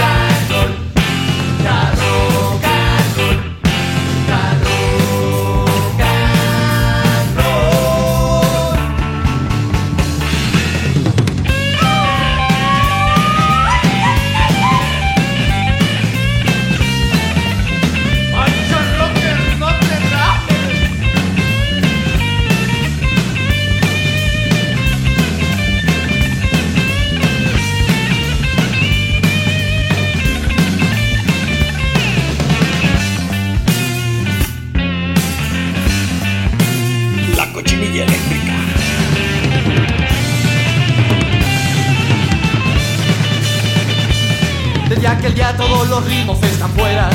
Aquel 45.07 45.35
día 45.35 45.57
todos 45.57 45.89
los 45.89 46.05
ritmos 46.05 46.43
están 46.43 46.71
fuera. 46.73 47.09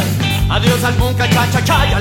Adiós 0.49 0.83
al 0.83 0.93
punk, 0.95 1.17
cha 1.17 1.51
cha 1.51 1.63
cha 1.63 1.85
y. 1.87 1.93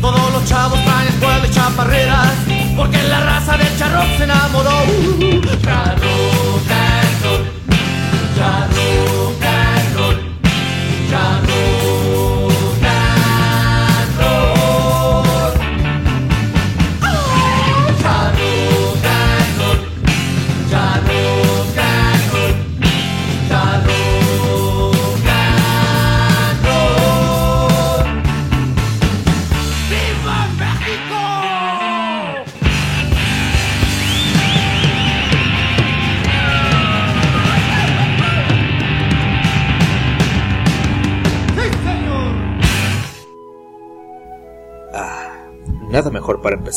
Todos 0.00 0.32
los 0.32 0.44
chavos 0.44 0.78
traen 0.84 1.08
y 1.08 1.50
chaparreras. 1.50 2.34
Porque 2.76 3.02
la 3.04 3.20
raza 3.20 3.56
del 3.56 3.78
charro 3.78 4.02
se 4.16 4.24
enamoró. 4.24 4.70
Charro, 5.18 5.60
charro, 5.62 6.37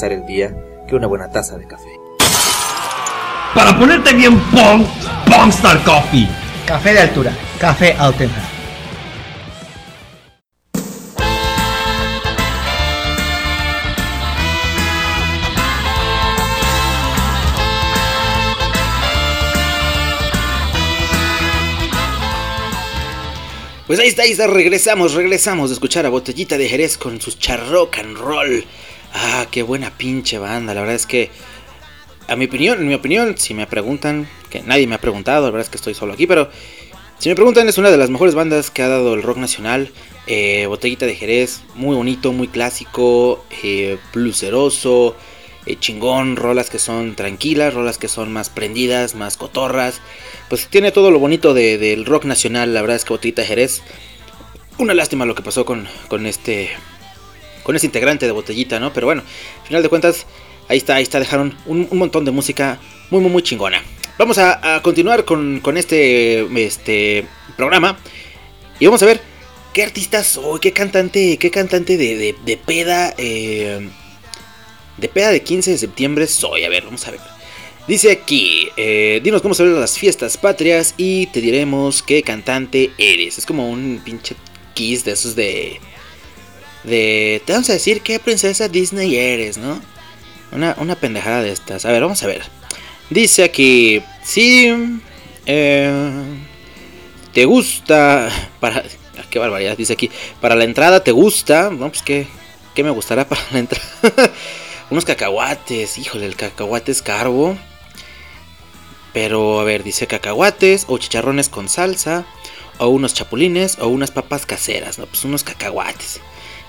empezar 0.02 0.12
el 0.12 0.26
día 0.26 0.56
que 0.88 0.96
una 0.96 1.08
buena 1.08 1.30
taza 1.30 1.58
de 1.58 1.68
café. 1.68 1.90
Para 3.54 3.78
ponerte 3.78 4.14
bien 4.14 4.40
pong, 4.52 4.84
Pongstar 5.26 5.84
Coffee. 5.84 6.28
Café 6.66 6.94
de 6.94 7.00
altura, 7.02 7.34
café 7.60 7.96
auténtico. 7.98 8.42
Pues 23.86 24.00
ahí 24.00 24.08
está, 24.08 24.24
ahí 24.24 24.32
está, 24.32 24.48
regresamos, 24.48 25.14
regresamos 25.14 25.70
de 25.70 25.74
escuchar 25.74 26.06
a 26.06 26.10
Botellita 26.10 26.58
de 26.58 26.70
Jerez 26.70 26.98
con 26.98 27.20
sus 27.20 27.38
charrock 27.38 27.98
and 27.98 28.18
roll. 28.18 28.66
Ah, 29.14 29.46
qué 29.52 29.64
buena 29.64 29.92
pinche 29.98 30.38
banda, 30.38 30.74
la 30.74 30.82
verdad 30.82 30.96
es 30.96 31.06
que 31.06 31.30
a 32.28 32.36
mi 32.36 32.46
opinión, 32.46 32.80
en 32.80 32.88
mi 32.88 32.94
opinión, 32.94 33.38
si 33.38 33.54
me 33.54 33.68
preguntan, 33.68 34.28
que 34.50 34.62
nadie 34.62 34.88
me 34.88 34.96
ha 34.96 35.02
preguntado, 35.02 35.46
la 35.46 35.52
verdad 35.52 35.66
es 35.66 35.70
que 35.70 35.78
estoy 35.78 35.94
solo 35.94 36.14
aquí, 36.14 36.28
pero 36.28 36.50
si 37.22 37.30
me 37.30 37.36
preguntan 37.36 37.70
es 37.70 37.78
una 37.78 37.92
de 37.92 37.98
las 37.98 38.10
mejores 38.10 38.34
bandas 38.34 38.72
que 38.72 38.82
ha 38.82 38.88
dado 38.88 39.14
el 39.14 39.22
rock 39.22 39.38
nacional. 39.38 39.92
Eh, 40.26 40.66
Botellita 40.66 41.06
de 41.06 41.16
Jerez, 41.16 41.62
muy 41.76 41.96
bonito, 41.96 42.34
muy 42.34 42.48
clásico, 42.48 43.46
eh, 43.62 44.00
bluseroso, 44.12 45.16
eh, 45.68 45.76
chingón, 45.80 46.36
rolas 46.36 46.72
que 46.72 46.80
son 46.80 47.16
tranquilas, 47.16 47.76
rolas 47.76 48.00
que 48.00 48.08
son 48.08 48.34
más 48.34 48.50
prendidas, 48.50 49.14
más 49.14 49.38
cotorras. 49.38 50.02
Pues 50.50 50.68
tiene 50.68 50.92
todo 50.92 51.12
lo 51.12 51.20
bonito 51.20 51.54
del 51.54 52.08
rock 52.08 52.26
nacional, 52.26 52.74
la 52.74 52.82
verdad 52.82 52.96
es 52.96 53.06
que 53.06 53.14
Botellita 53.14 53.44
de 53.44 53.48
Jerez. 53.50 53.84
Una 54.80 54.96
lástima 54.96 55.26
lo 55.26 55.36
que 55.36 55.44
pasó 55.44 55.64
con, 55.64 55.88
con 56.08 56.26
este 56.26 56.72
con 57.72 57.78
este 57.78 57.88
integrante 57.88 58.26
de 58.26 58.34
Botellita, 58.34 58.82
¿no? 58.82 58.92
Pero 58.92 59.08
bueno, 59.08 59.24
al 59.62 59.66
final 59.66 59.82
de 59.82 59.88
cuentas, 59.88 60.26
ahí 60.68 60.78
está, 60.78 60.96
ahí 60.96 61.04
está, 61.04 61.20
dejaron 61.20 61.56
un, 61.66 61.88
montón 61.94 62.26
de 62.26 62.32
música 62.32 62.80
muy, 63.10 63.22
muy, 63.22 63.32
muy 63.32 63.44
chingona. 63.44 63.82
Vamos 64.18 64.38
a, 64.40 64.82
continuar 64.84 65.24
con, 65.24 65.62
este, 65.78 66.42
este 66.66 67.26
programa 67.56 67.98
y 68.78 68.88
vamos 68.88 69.02
a 69.04 69.06
ver 69.06 69.22
qué 69.72 69.84
artistas 69.84 70.28
soy, 70.28 70.60
qué 70.60 70.74
cantante, 70.74 71.38
qué 71.38 71.50
cantante 71.50 71.96
de, 71.96 72.36
de, 72.44 72.58
peda, 72.58 73.14
eh, 73.18 73.88
de 74.98 75.08
peda 75.08 75.30
de 75.32 75.42
15 75.42 75.72
de 75.72 75.78
septiembre 75.78 76.28
soy. 76.28 76.66
A 76.66 76.70
ver, 76.70 76.84
vamos 76.84 77.08
a 77.08 77.12
ver. 77.12 77.22
Dice 77.88 78.12
aquí, 78.12 78.68
eh, 78.76 79.22
dinos 79.24 79.42
cómo 79.42 79.56
ven 79.58 79.80
las 79.80 79.98
fiestas 79.98 80.36
patrias 80.36 80.94
y 80.98 81.28
te 81.28 81.40
diremos 81.40 82.04
qué 82.04 82.22
cantante 82.22 82.92
eres. 82.98 83.38
Es 83.38 83.46
como 83.46 83.70
un 83.70 84.02
pinche 84.04 84.36
kiss 84.74 85.06
de 85.06 85.14
esos 85.14 85.38
de 85.38 85.80
de 86.84 87.42
te 87.46 87.54
vamos 87.54 87.70
a 87.70 87.74
decir 87.74 88.02
qué 88.02 88.20
princesa 88.20 88.68
Disney 88.68 89.16
eres, 89.16 89.58
¿no? 89.58 89.82
Una, 90.52 90.76
una 90.80 90.96
pendejada 90.96 91.42
de 91.42 91.52
estas. 91.52 91.86
A 91.86 91.92
ver, 91.92 92.02
vamos 92.02 92.22
a 92.24 92.28
ver. 92.28 92.44
Dice 93.10 93.44
aquí, 93.44 94.04
sí, 94.24 95.00
eh, 95.46 96.24
te 97.34 97.46
gusta, 97.46 98.30
para, 98.60 98.78
ah, 99.18 99.24
qué 99.30 99.40
barbaridad, 99.40 99.78
dice 99.78 99.94
aquí, 99.94 100.10
para 100.40 100.56
la 100.56 100.64
entrada 100.64 101.04
te 101.04 101.12
gusta, 101.12 101.70
no, 101.70 101.90
pues 101.90 102.02
qué, 102.02 102.28
qué 102.74 102.84
me 102.84 102.90
gustará 102.90 103.28
para 103.28 103.42
la 103.52 103.60
entrada. 103.60 103.86
Unos 104.90 105.06
cacahuates, 105.06 105.98
híjole, 105.98 106.26
el 106.26 106.36
cacahuate 106.36 106.92
es 106.92 107.02
carbo. 107.02 107.58
Pero, 109.14 109.60
a 109.60 109.66
ver, 109.66 109.84
dice 109.84 110.08
cacahuates 110.08 110.86
o 110.88 110.98
chicharrones 110.98 111.50
con 111.50 111.68
salsa, 111.68 112.26
o 112.78 112.88
unos 112.88 113.14
chapulines, 113.14 113.78
o 113.80 113.88
unas 113.88 114.12
papas 114.12 114.46
caseras, 114.46 115.00
no, 115.00 115.06
pues 115.06 115.26
unos 115.26 115.44
cacahuates 115.44 116.22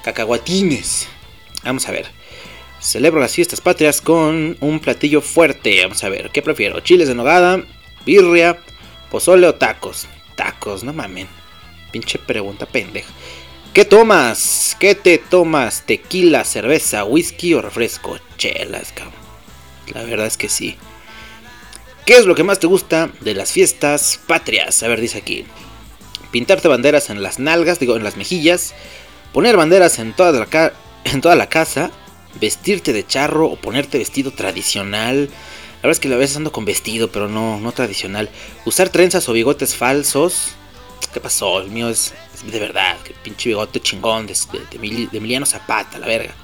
cacahuatines. 0.03 1.09
Vamos 1.65 1.89
a 1.89 1.93
ver. 1.93 2.07
Celebro 2.81 3.21
las 3.21 3.35
fiestas 3.35 3.61
patrias 3.61 4.01
con 4.01 4.57
un 4.61 4.81
platillo 4.81 5.21
fuerte. 5.21 5.83
Vamos 5.83 6.03
a 6.03 6.09
ver, 6.09 6.31
¿qué 6.31 6.43
prefiero? 6.43 6.81
Chiles 6.81 7.09
de 7.09 7.15
nogada, 7.15 7.63
birria, 8.05 8.59
pozole 9.11 9.47
o 9.47 9.55
tacos. 9.55 10.09
Tacos, 10.35 10.83
no 10.83 10.93
mamen. 10.93 11.29
Pinche 11.93 12.19
pregunta 12.19 12.67
pendeja. 12.67 13.13
¿Qué 13.73 13.85
tomas? 13.85 14.77
¿Qué 14.79 14.95
te 14.95 15.19
tomas? 15.19 15.87
¿Tequila, 15.87 16.45
cerveza, 16.45 17.05
whisky 17.05 17.55
o 17.55 17.63
refresco? 17.63 18.19
Chelas, 18.37 18.93
cabrón. 18.93 19.15
La 19.95 20.03
verdad 20.03 20.27
es 20.27 20.37
que 20.37 20.49
sí. 20.49 20.77
¿Qué 22.05 22.17
es 22.17 22.27
lo 22.27 22.35
que 22.35 22.43
más 22.43 22.59
te 22.59 22.67
gusta 22.67 23.11
de 23.21 23.35
las 23.35 23.53
fiestas 23.53 24.19
patrias? 24.27 24.83
A 24.83 24.89
ver, 24.89 25.01
dice 25.01 25.19
aquí. 25.19 25.47
Pintarte 26.33 26.67
banderas 26.67 27.11
en 27.11 27.23
las 27.23 27.39
nalgas, 27.39 27.79
digo, 27.79 27.97
en 27.97 28.03
las 28.03 28.17
mejillas 28.17 28.75
poner 29.33 29.57
banderas 29.57 29.99
en 29.99 30.13
toda 30.13 30.33
la, 30.33 30.73
en 31.05 31.21
toda 31.21 31.35
la 31.35 31.49
casa, 31.49 31.91
vestirte 32.41 32.93
de 32.93 33.07
charro 33.07 33.47
o 33.47 33.57
ponerte 33.57 33.99
vestido 33.99 34.31
tradicional. 34.31 35.27
La 35.27 35.89
verdad 35.89 35.93
es 35.93 36.01
que 36.01 36.13
a 36.13 36.17
veces 36.17 36.37
ando 36.37 36.53
con 36.53 36.65
vestido, 36.65 37.11
pero 37.11 37.29
no, 37.29 37.59
no 37.59 37.73
tradicional. 37.73 38.31
Usar 38.65 38.91
trenzas 38.91 39.29
o 39.29 39.33
bigotes 39.33 39.75
falsos. 39.75 40.53
¿Qué 41.13 41.21
pasó? 41.21 41.61
El 41.61 41.71
mío 41.71 41.89
es, 41.89 42.15
de 42.47 42.61
verdad. 42.61 42.97
Que 43.03 43.15
pinche 43.15 43.49
bigote 43.49 43.81
chingón 43.81 44.27
de, 44.27 44.35
de, 44.71 45.09
Emiliano 45.13 45.45
Zapata, 45.45 45.99
la 45.99 46.07
verga. 46.07 46.35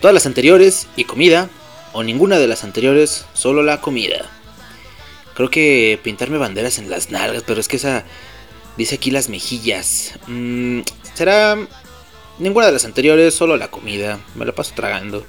Todas 0.00 0.12
las 0.14 0.26
anteriores 0.26 0.88
y 0.96 1.04
comida. 1.04 1.48
O 1.92 2.02
ninguna 2.02 2.38
de 2.38 2.46
las 2.46 2.64
anteriores, 2.64 3.24
solo 3.32 3.62
la 3.62 3.80
comida. 3.80 4.28
Creo 5.34 5.48
que 5.48 5.98
pintarme 6.02 6.36
banderas 6.36 6.78
en 6.78 6.90
las 6.90 7.10
nalgas, 7.10 7.44
pero 7.46 7.60
es 7.60 7.68
que 7.68 7.76
esa... 7.76 8.04
Dice 8.76 8.96
aquí 8.96 9.10
las 9.10 9.30
mejillas. 9.30 10.18
Mmm... 10.26 10.82
Será 11.16 11.56
ninguna 12.38 12.66
de 12.66 12.72
las 12.72 12.84
anteriores, 12.84 13.32
solo 13.32 13.56
la 13.56 13.70
comida. 13.70 14.20
Me 14.34 14.44
la 14.44 14.52
paso 14.52 14.74
tragando. 14.74 15.24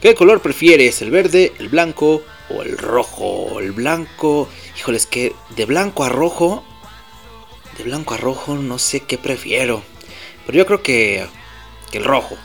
¿Qué 0.00 0.14
color 0.14 0.40
prefieres? 0.40 1.02
¿El 1.02 1.10
verde, 1.10 1.52
el 1.58 1.68
blanco 1.68 2.22
o 2.48 2.62
el 2.62 2.78
rojo? 2.78 3.60
El 3.60 3.72
blanco. 3.72 4.48
Híjole, 4.78 4.96
es 4.96 5.04
que 5.04 5.34
de 5.56 5.66
blanco 5.66 6.04
a 6.04 6.08
rojo. 6.08 6.64
De 7.76 7.84
blanco 7.84 8.14
a 8.14 8.16
rojo 8.16 8.54
no 8.54 8.78
sé 8.78 9.00
qué 9.00 9.18
prefiero. 9.18 9.82
Pero 10.46 10.56
yo 10.56 10.64
creo 10.64 10.82
que. 10.82 11.26
que 11.90 11.98
el 11.98 12.04
rojo. 12.04 12.38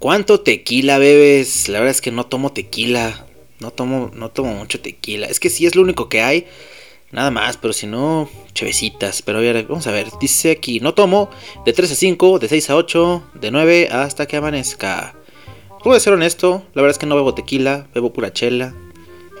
¿Cuánto 0.00 0.40
tequila 0.40 0.98
bebes? 0.98 1.68
La 1.68 1.78
verdad 1.78 1.94
es 1.94 2.00
que 2.00 2.10
no 2.10 2.26
tomo 2.26 2.52
tequila. 2.52 3.24
No 3.60 3.70
tomo, 3.70 4.10
no 4.14 4.32
tomo 4.32 4.52
mucho 4.52 4.80
tequila. 4.80 5.28
Es 5.28 5.38
que 5.38 5.48
si 5.48 5.64
es 5.64 5.76
lo 5.76 5.82
único 5.82 6.08
que 6.08 6.22
hay. 6.22 6.48
Nada 7.10 7.30
más, 7.30 7.56
pero 7.56 7.72
si 7.72 7.86
no, 7.86 8.28
chevecitas. 8.52 9.22
Pero 9.22 9.40
vamos 9.68 9.86
a 9.86 9.92
ver. 9.92 10.08
Dice 10.20 10.50
aquí, 10.50 10.80
no 10.80 10.94
tomo 10.94 11.30
de 11.64 11.72
3 11.72 11.92
a 11.92 11.94
5, 11.94 12.38
de 12.38 12.48
6 12.48 12.70
a 12.70 12.76
8, 12.76 13.22
de 13.34 13.50
9 13.50 13.88
hasta 13.90 14.26
que 14.26 14.36
amanezca. 14.36 15.14
Voy 15.84 15.96
a 15.96 16.00
ser 16.00 16.12
honesto, 16.12 16.64
la 16.74 16.82
verdad 16.82 16.96
es 16.96 16.98
que 16.98 17.06
no 17.06 17.14
bebo 17.14 17.34
tequila, 17.34 17.86
bebo 17.94 18.12
pura 18.12 18.32
chela. 18.32 18.74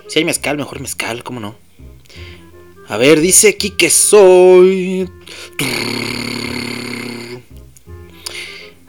Si 0.06 0.18
hay 0.18 0.24
mezcal, 0.24 0.56
mejor 0.56 0.80
mezcal, 0.80 1.22
¿cómo 1.22 1.40
no? 1.40 1.56
A 2.88 2.96
ver, 2.96 3.20
dice 3.20 3.48
aquí 3.48 3.70
que 3.70 3.90
soy... 3.90 5.10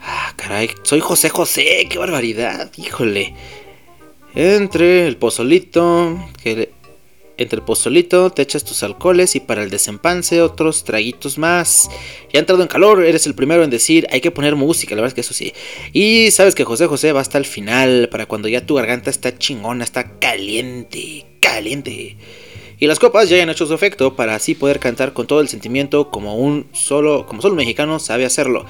Ah, 0.00 0.32
caray, 0.36 0.70
soy 0.84 1.00
José 1.00 1.28
José, 1.28 1.86
qué 1.90 1.98
barbaridad, 1.98 2.72
híjole. 2.78 3.34
Entre 4.34 5.06
el 5.06 5.16
pozolito, 5.18 6.18
que 6.42 6.70
entre 7.40 7.58
el 7.58 7.64
pozolito 7.64 8.30
te 8.30 8.42
echas 8.42 8.64
tus 8.64 8.82
alcoholes 8.82 9.34
y 9.34 9.40
para 9.40 9.62
el 9.62 9.70
desempance 9.70 10.42
otros 10.42 10.84
traguitos 10.84 11.38
más. 11.38 11.88
Ya 12.32 12.38
entrado 12.38 12.60
en 12.60 12.68
calor, 12.68 13.02
eres 13.02 13.26
el 13.26 13.34
primero 13.34 13.64
en 13.64 13.70
decir 13.70 14.06
hay 14.10 14.20
que 14.20 14.30
poner 14.30 14.56
música, 14.56 14.94
la 14.94 15.00
verdad 15.00 15.08
es 15.08 15.14
que 15.14 15.20
eso 15.22 15.34
sí. 15.34 15.54
Y 15.94 16.30
sabes 16.32 16.54
que 16.54 16.64
José 16.64 16.86
José 16.86 17.12
va 17.12 17.22
hasta 17.22 17.38
el 17.38 17.46
final, 17.46 18.08
para 18.10 18.26
cuando 18.26 18.46
ya 18.46 18.66
tu 18.66 18.74
garganta 18.74 19.08
está 19.08 19.36
chingona, 19.38 19.84
está 19.84 20.18
caliente, 20.18 21.26
caliente. 21.40 22.16
y 22.78 22.86
las 22.86 22.98
copas 22.98 23.28
ya 23.30 23.36
hayan 23.36 23.50
hecho 23.50 23.66
su 23.66 23.74
efecto 23.74 24.16
para 24.16 24.34
así 24.34 24.54
poder 24.54 24.78
cantar 24.78 25.14
con 25.14 25.26
todo 25.26 25.40
el 25.40 25.48
sentimiento 25.48 26.10
como 26.10 26.36
un 26.36 26.66
solo, 26.72 27.26
como 27.26 27.40
solo 27.40 27.54
mexicano 27.54 27.98
sabe 27.98 28.26
hacerlo. 28.26 28.66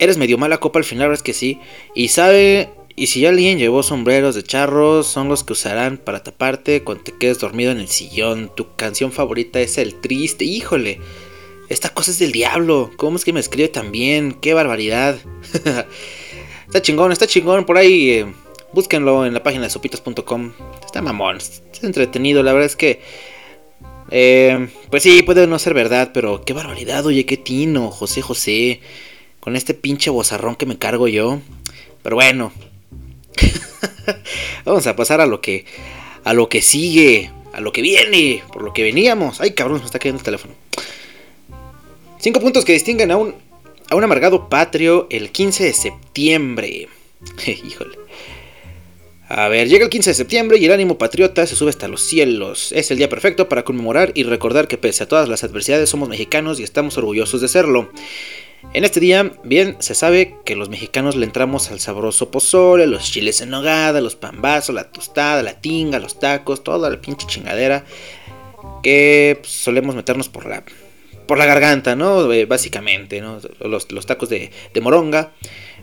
Eres 0.00 0.18
medio 0.18 0.36
mala 0.36 0.58
copa 0.58 0.80
al 0.80 0.84
final, 0.84 1.12
es 1.12 1.22
que 1.22 1.32
sí, 1.32 1.60
y 1.94 2.08
sabe 2.08 2.70
y 2.96 3.08
si 3.08 3.26
alguien 3.26 3.58
llevó 3.58 3.82
sombreros 3.82 4.36
de 4.36 4.44
charros, 4.44 5.08
son 5.08 5.28
los 5.28 5.42
que 5.42 5.54
usarán 5.54 5.98
para 5.98 6.22
taparte 6.22 6.84
cuando 6.84 7.02
te 7.02 7.12
quedes 7.12 7.40
dormido 7.40 7.72
en 7.72 7.80
el 7.80 7.88
sillón. 7.88 8.52
Tu 8.54 8.76
canción 8.76 9.10
favorita 9.10 9.60
es 9.60 9.78
El 9.78 9.96
Triste. 9.96 10.44
Híjole, 10.44 11.00
esta 11.68 11.88
cosa 11.88 12.12
es 12.12 12.20
del 12.20 12.30
diablo. 12.30 12.92
¿Cómo 12.96 13.16
es 13.16 13.24
que 13.24 13.32
me 13.32 13.40
escribe 13.40 13.68
tan 13.68 13.90
bien? 13.90 14.32
¡Qué 14.40 14.54
barbaridad! 14.54 15.18
está 16.66 16.82
chingón, 16.82 17.10
está 17.10 17.26
chingón. 17.26 17.66
Por 17.66 17.78
ahí, 17.78 18.10
eh, 18.10 18.26
búsquenlo 18.72 19.26
en 19.26 19.34
la 19.34 19.42
página 19.42 19.64
de 19.64 19.70
sopitas.com. 19.70 20.52
Está 20.84 21.02
mamón, 21.02 21.38
está 21.38 21.86
entretenido. 21.86 22.44
La 22.44 22.52
verdad 22.52 22.66
es 22.66 22.76
que... 22.76 23.00
Eh, 24.12 24.68
pues 24.90 25.02
sí, 25.02 25.22
puede 25.22 25.48
no 25.48 25.58
ser 25.58 25.74
verdad, 25.74 26.12
pero 26.14 26.44
qué 26.44 26.52
barbaridad, 26.52 27.04
oye, 27.06 27.26
qué 27.26 27.38
tino, 27.38 27.90
José 27.90 28.22
José. 28.22 28.80
Con 29.40 29.56
este 29.56 29.74
pinche 29.74 30.10
bozarrón 30.10 30.54
que 30.54 30.66
me 30.66 30.78
cargo 30.78 31.08
yo. 31.08 31.40
Pero 32.04 32.16
bueno, 32.16 32.52
Vamos 34.64 34.86
a 34.86 34.96
pasar 34.96 35.20
a 35.20 35.26
lo 35.26 35.40
que 35.40 35.64
a 36.24 36.32
lo 36.32 36.48
que 36.48 36.62
sigue, 36.62 37.30
a 37.52 37.60
lo 37.60 37.72
que 37.72 37.82
viene, 37.82 38.42
por 38.52 38.62
lo 38.62 38.72
que 38.72 38.82
veníamos. 38.82 39.40
Ay, 39.40 39.50
cabrón, 39.52 39.80
me 39.80 39.86
está 39.86 39.98
cayendo 39.98 40.18
el 40.18 40.24
teléfono. 40.24 40.54
Cinco 42.18 42.40
puntos 42.40 42.64
que 42.64 42.72
distinguen 42.72 43.10
a 43.10 43.16
un 43.16 43.34
a 43.90 43.96
un 43.96 44.04
amargado 44.04 44.48
patrio 44.48 45.06
el 45.10 45.30
15 45.30 45.64
de 45.64 45.72
septiembre. 45.72 46.88
Híjole. 47.46 47.98
A 49.28 49.48
ver, 49.48 49.68
llega 49.68 49.84
el 49.84 49.90
15 49.90 50.10
de 50.10 50.14
septiembre 50.14 50.58
y 50.58 50.66
el 50.66 50.72
ánimo 50.72 50.98
patriota 50.98 51.46
se 51.46 51.56
sube 51.56 51.70
hasta 51.70 51.88
los 51.88 52.02
cielos. 52.02 52.72
Es 52.72 52.90
el 52.90 52.98
día 52.98 53.08
perfecto 53.08 53.48
para 53.48 53.64
conmemorar 53.64 54.12
y 54.14 54.22
recordar 54.22 54.68
que 54.68 54.76
pese 54.76 55.04
a 55.04 55.08
todas 55.08 55.28
las 55.28 55.42
adversidades 55.44 55.88
somos 55.88 56.08
mexicanos 56.08 56.60
y 56.60 56.62
estamos 56.62 56.98
orgullosos 56.98 57.40
de 57.40 57.48
serlo. 57.48 57.90
En 58.72 58.84
este 58.84 58.98
día, 58.98 59.32
bien, 59.44 59.76
se 59.78 59.94
sabe 59.94 60.36
que 60.44 60.56
los 60.56 60.68
mexicanos 60.68 61.14
le 61.14 61.26
entramos 61.26 61.70
al 61.70 61.78
sabroso 61.78 62.30
pozole, 62.30 62.86
los 62.86 63.10
chiles 63.12 63.40
en 63.40 63.50
nogada, 63.50 64.00
los 64.00 64.16
pambazos, 64.16 64.74
la 64.74 64.90
tostada, 64.90 65.42
la 65.42 65.60
tinga, 65.60 66.00
los 66.00 66.18
tacos, 66.18 66.64
toda 66.64 66.90
la 66.90 67.00
pinche 67.00 67.26
chingadera 67.26 67.84
que 68.82 69.38
pues, 69.40 69.52
solemos 69.52 69.94
meternos 69.94 70.28
por 70.28 70.46
la, 70.46 70.62
por 71.26 71.38
la 71.38 71.46
garganta, 71.46 71.96
¿no? 71.96 72.32
Eh, 72.32 72.46
básicamente, 72.46 73.20
¿no? 73.20 73.40
Los, 73.60 74.06
tacos 74.06 74.28
de, 74.28 74.50
de 74.72 74.80
moronga. 74.80 75.32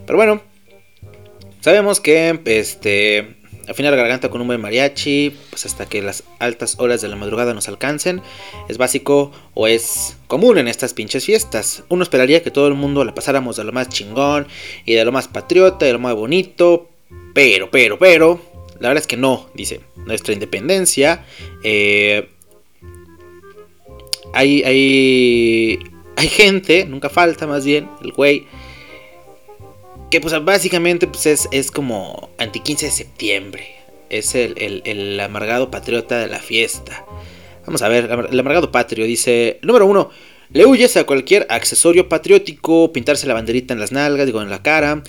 Pero 0.06 0.16
bueno, 0.16 0.42
sabemos 1.60 2.00
que 2.00 2.40
este 2.44 3.41
afinar 3.68 3.92
la 3.92 3.96
garganta 3.96 4.30
con 4.30 4.40
un 4.40 4.46
buen 4.46 4.60
mariachi, 4.60 5.36
pues 5.50 5.66
hasta 5.66 5.86
que 5.86 6.02
las 6.02 6.24
altas 6.38 6.76
horas 6.78 7.00
de 7.00 7.08
la 7.08 7.16
madrugada 7.16 7.54
nos 7.54 7.68
alcancen, 7.68 8.22
es 8.68 8.78
básico 8.78 9.32
o 9.54 9.66
es 9.66 10.16
común 10.26 10.58
en 10.58 10.68
estas 10.68 10.94
pinches 10.94 11.24
fiestas. 11.24 11.84
Uno 11.88 12.02
esperaría 12.02 12.42
que 12.42 12.50
todo 12.50 12.68
el 12.68 12.74
mundo 12.74 13.04
la 13.04 13.14
pasáramos 13.14 13.56
de 13.56 13.64
lo 13.64 13.72
más 13.72 13.88
chingón 13.88 14.46
y 14.84 14.94
de 14.94 15.04
lo 15.04 15.12
más 15.12 15.28
patriota, 15.28 15.86
de 15.86 15.92
lo 15.92 15.98
más 15.98 16.14
bonito, 16.14 16.88
pero, 17.34 17.70
pero, 17.70 17.98
pero, 17.98 18.40
la 18.80 18.88
verdad 18.88 19.02
es 19.02 19.06
que 19.06 19.16
no, 19.16 19.48
dice, 19.54 19.80
nuestra 19.96 20.34
independencia, 20.34 21.24
eh, 21.62 22.28
hay, 24.34 24.62
hay, 24.64 25.78
hay 26.16 26.28
gente, 26.28 26.84
nunca 26.86 27.08
falta 27.08 27.46
más 27.46 27.64
bien, 27.64 27.88
el 28.02 28.12
güey, 28.12 28.46
que 30.12 30.20
pues 30.20 30.44
básicamente 30.44 31.06
pues 31.06 31.24
es, 31.24 31.48
es 31.52 31.70
como 31.70 32.28
anti 32.36 32.60
15 32.60 32.84
de 32.84 32.92
septiembre. 32.92 33.76
Es 34.10 34.34
el, 34.34 35.18
amargado 35.18 35.70
patriota 35.70 36.18
de 36.18 36.26
la 36.26 36.38
fiesta. 36.38 37.06
Vamos 37.64 37.80
a 37.80 37.88
ver, 37.88 38.10
el 38.30 38.38
amargado 38.38 38.70
patrio 38.70 39.06
dice, 39.06 39.58
número 39.62 39.86
uno, 39.86 40.10
le 40.50 40.66
huyes 40.66 40.98
a 40.98 41.04
cualquier 41.04 41.46
accesorio 41.48 42.10
patriótico, 42.10 42.92
pintarse 42.92 43.26
la 43.26 43.32
banderita 43.32 43.72
en 43.72 43.80
las 43.80 43.90
nalgas, 43.90 44.26
digo 44.26 44.42
en 44.42 44.50
la 44.50 44.62
cara, 44.62 45.02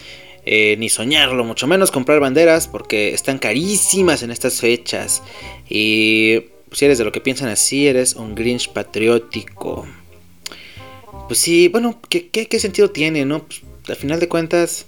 eh, 0.45 0.77
ni 0.79 0.87
soñarlo, 0.87 1.43
mucho 1.43 1.67
menos 1.67 1.91
comprar 1.91 2.21
banderas 2.21 2.69
porque 2.69 3.13
están 3.13 3.39
carísimas 3.39 4.23
en 4.23 4.31
estas 4.31 4.61
fechas. 4.61 5.21
Y 5.67 6.39
pues, 6.69 6.79
si 6.79 6.85
eres 6.85 6.97
de 6.97 7.03
lo 7.03 7.11
que 7.11 7.19
piensan 7.19 7.49
así, 7.49 7.89
eres 7.89 8.13
un 8.13 8.35
Grinch 8.35 8.69
patriótico. 8.69 9.85
Pues 11.27 11.39
sí, 11.39 11.67
bueno, 11.67 11.99
¿qué, 12.07 12.29
qué, 12.29 12.59
sentido 12.61 12.89
tiene, 12.89 13.25
no? 13.25 13.43
Pues, 13.43 13.63
al 13.89 13.97
final 13.97 14.21
de 14.21 14.29
cuentas, 14.29 14.85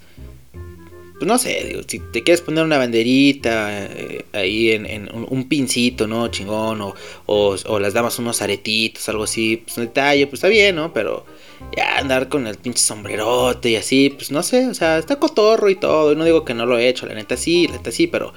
pues 1.17 1.27
no 1.27 1.37
sé, 1.37 1.63
digo, 1.65 1.81
si 1.87 1.99
te 1.99 2.23
quieres 2.23 2.41
poner 2.41 2.65
una 2.65 2.77
banderita 2.77 3.85
eh, 3.85 4.25
ahí 4.33 4.71
en, 4.71 5.09
un, 5.13 5.47
pincito, 5.47 6.07
¿no? 6.07 6.27
Chingón, 6.27 6.81
o, 6.81 6.93
o, 7.25 7.79
las 7.79 7.93
damas 7.93 8.19
unos 8.19 8.41
aretitos, 8.41 9.07
algo 9.07 9.23
así, 9.23 9.57
pues 9.57 9.77
un 9.77 9.85
detalle, 9.85 10.27
pues 10.27 10.39
está 10.39 10.49
bien, 10.49 10.75
¿no? 10.75 10.93
Pero 10.93 11.25
ya 11.75 11.99
andar 11.99 12.27
con 12.27 12.47
el 12.47 12.57
pinche 12.57 12.81
sombrerote 12.81 13.69
y 13.69 13.75
así, 13.77 14.09
pues 14.09 14.29
no 14.31 14.43
sé, 14.43 14.67
o 14.67 14.73
sea, 14.73 14.97
está 14.97 15.17
cotorro 15.17 15.69
y 15.69 15.75
todo, 15.75 16.11
y 16.11 16.17
no 16.17 16.25
digo 16.25 16.43
que 16.43 16.53
no 16.53 16.65
lo 16.65 16.77
he 16.77 16.89
hecho, 16.89 17.05
la 17.05 17.13
neta 17.13 17.37
sí, 17.37 17.67
la 17.67 17.77
neta 17.77 17.91
sí, 17.91 18.07
pero... 18.07 18.33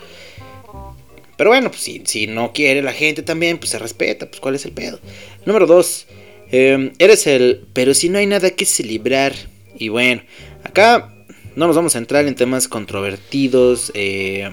Pero 1.37 1.51
bueno, 1.51 1.71
pues 1.71 1.83
si, 1.83 2.03
si 2.05 2.27
no 2.27 2.53
quiere 2.53 2.83
la 2.83 2.93
gente 2.93 3.23
también, 3.23 3.59
pues 3.59 3.71
se 3.71 3.79
respeta, 3.79 4.27
pues 4.27 4.41
cuál 4.41 4.57
es 4.57 4.65
el 4.65 4.73
pedo. 4.73 4.99
Número 5.47 5.67
dos, 5.69 6.09
em, 6.51 6.93
eres 6.99 7.29
el... 7.29 7.65
Pero 7.73 7.95
si 7.95 8.09
no 8.09 8.19
hay 8.19 8.27
nada 8.27 8.51
que 8.51 8.65
celebrar. 8.65 9.35
Y 9.79 9.89
bueno, 9.89 10.23
acá 10.65 11.18
no 11.59 11.67
nos 11.67 11.75
vamos 11.75 11.97
a 11.97 11.99
entrar 11.99 12.25
en 12.29 12.37
temas 12.37 12.69
controvertidos, 12.69 13.91
eh, 13.95 14.49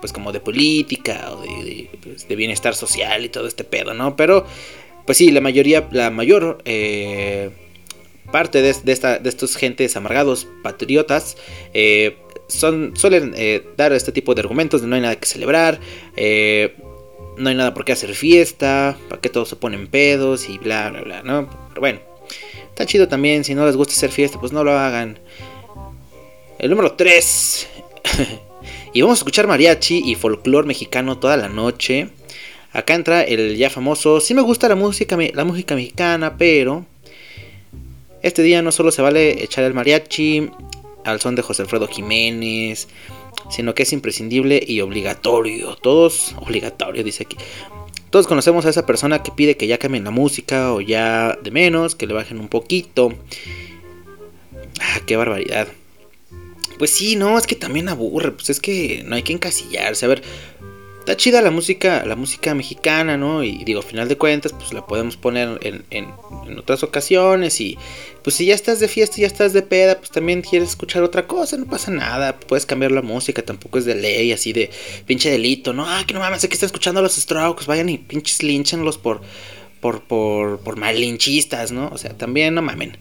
pues 0.00 0.12
como 0.12 0.30
de 0.30 0.40
política 0.40 1.32
o 1.32 1.42
pues, 2.02 2.28
de, 2.28 2.36
bienestar 2.36 2.74
social 2.74 3.24
y 3.24 3.30
todo 3.30 3.46
este 3.46 3.64
pedo, 3.64 3.94
¿no? 3.94 4.14
Pero, 4.14 4.44
pues 5.06 5.16
sí, 5.16 5.30
la 5.30 5.40
mayoría, 5.40 5.88
la 5.90 6.10
mayor 6.10 6.58
eh, 6.66 7.48
parte 8.30 8.60
de, 8.60 8.68
esta, 8.92 9.18
de 9.18 9.28
estos 9.30 9.56
gentes 9.56 9.96
amargados, 9.96 10.48
patriotas, 10.62 11.38
eh, 11.72 12.18
son, 12.48 12.94
suelen 12.94 13.34
dar 13.78 13.94
este 13.94 14.12
tipo 14.12 14.34
de 14.34 14.42
argumentos 14.42 14.82
de 14.82 14.86
no 14.86 14.96
hay 14.96 15.00
nada 15.00 15.16
que 15.16 15.26
celebrar, 15.26 15.80
no 17.38 17.48
hay 17.48 17.54
nada 17.54 17.72
por 17.72 17.86
qué 17.86 17.92
hacer 17.92 18.14
fiesta, 18.14 18.98
para 19.08 19.22
qué 19.22 19.30
todos 19.30 19.48
se 19.48 19.56
ponen 19.56 19.86
pedos 19.86 20.50
y 20.50 20.58
bla, 20.58 20.90
bla, 20.90 21.00
bla, 21.00 21.22
¿no? 21.22 21.48
Pero 21.70 21.80
bueno, 21.80 22.00
está 22.68 22.84
chido 22.84 23.08
también, 23.08 23.44
si 23.44 23.54
no 23.54 23.64
les 23.64 23.76
gusta 23.76 23.94
hacer 23.94 24.10
fiesta, 24.10 24.38
pues 24.38 24.52
no 24.52 24.62
lo 24.62 24.72
hagan. 24.72 25.18
El 26.60 26.68
número 26.68 26.92
3. 26.92 27.68
y 28.92 29.00
vamos 29.00 29.18
a 29.18 29.20
escuchar 29.20 29.46
mariachi 29.46 30.02
y 30.04 30.14
folclore 30.14 30.66
mexicano 30.66 31.16
toda 31.16 31.38
la 31.38 31.48
noche. 31.48 32.10
Acá 32.72 32.94
entra 32.94 33.22
el 33.22 33.56
ya 33.56 33.70
famoso. 33.70 34.20
Sí 34.20 34.34
me 34.34 34.42
gusta 34.42 34.68
la 34.68 34.74
música, 34.74 35.16
la 35.32 35.44
música 35.46 35.74
mexicana, 35.74 36.36
pero 36.36 36.84
este 38.22 38.42
día 38.42 38.60
no 38.60 38.72
solo 38.72 38.92
se 38.92 39.00
vale 39.00 39.42
echar 39.42 39.64
el 39.64 39.72
mariachi 39.72 40.50
al 41.06 41.18
son 41.18 41.34
de 41.34 41.40
José 41.40 41.62
Alfredo 41.62 41.88
Jiménez, 41.88 42.88
sino 43.48 43.74
que 43.74 43.84
es 43.84 43.94
imprescindible 43.94 44.62
y 44.64 44.82
obligatorio. 44.82 45.76
Todos, 45.76 46.34
obligatorio, 46.42 47.02
dice 47.02 47.24
aquí. 47.24 47.38
Todos 48.10 48.26
conocemos 48.26 48.66
a 48.66 48.68
esa 48.68 48.84
persona 48.84 49.22
que 49.22 49.32
pide 49.32 49.56
que 49.56 49.66
ya 49.66 49.78
cambien 49.78 50.04
la 50.04 50.10
música 50.10 50.74
o 50.74 50.82
ya 50.82 51.38
de 51.40 51.50
menos, 51.52 51.94
que 51.94 52.06
le 52.06 52.12
bajen 52.12 52.38
un 52.38 52.48
poquito. 52.48 53.14
Ah, 54.78 55.00
qué 55.06 55.16
barbaridad. 55.16 55.66
Pues 56.80 56.92
sí, 56.92 57.14
no, 57.14 57.36
es 57.36 57.46
que 57.46 57.56
también 57.56 57.90
aburre, 57.90 58.32
pues 58.32 58.48
es 58.48 58.58
que 58.58 59.02
no 59.04 59.14
hay 59.14 59.22
que 59.22 59.34
encasillarse. 59.34 60.06
A 60.06 60.08
ver, 60.08 60.22
está 61.00 61.14
chida 61.14 61.42
la 61.42 61.50
música, 61.50 62.06
la 62.06 62.16
música 62.16 62.54
mexicana, 62.54 63.18
¿no? 63.18 63.44
Y 63.44 63.64
digo, 63.64 63.80
al 63.80 63.86
final 63.86 64.08
de 64.08 64.16
cuentas, 64.16 64.54
pues 64.54 64.72
la 64.72 64.86
podemos 64.86 65.18
poner 65.18 65.58
en, 65.60 65.84
en, 65.90 66.58
otras 66.58 66.82
ocasiones. 66.82 67.60
Y 67.60 67.76
pues 68.22 68.36
si 68.36 68.46
ya 68.46 68.54
estás 68.54 68.80
de 68.80 68.88
fiesta 68.88 69.18
ya 69.18 69.26
estás 69.26 69.52
de 69.52 69.60
peda, 69.60 69.98
pues 69.98 70.10
también 70.10 70.40
quieres 70.40 70.70
escuchar 70.70 71.02
otra 71.02 71.26
cosa, 71.26 71.58
no 71.58 71.66
pasa 71.66 71.90
nada. 71.90 72.40
Puedes 72.40 72.64
cambiar 72.64 72.92
la 72.92 73.02
música, 73.02 73.42
tampoco 73.42 73.76
es 73.76 73.84
de 73.84 73.96
ley, 73.96 74.32
así 74.32 74.54
de 74.54 74.70
pinche 75.04 75.30
delito, 75.30 75.74
¿no? 75.74 75.84
Ah, 75.86 76.04
que 76.06 76.14
no 76.14 76.20
mames, 76.20 76.40
que 76.46 76.54
están 76.54 76.68
escuchando 76.68 77.00
a 77.00 77.02
los 77.02 77.14
Strokes, 77.14 77.66
vayan 77.66 77.90
y 77.90 77.98
pinches 77.98 78.42
linchenlos 78.42 78.96
por, 78.96 79.20
por, 79.82 80.02
por, 80.04 80.60
por 80.60 80.78
malinchistas, 80.78 81.72
¿no? 81.72 81.90
O 81.92 81.98
sea, 81.98 82.16
también 82.16 82.54
no 82.54 82.62
mamen. 82.62 82.96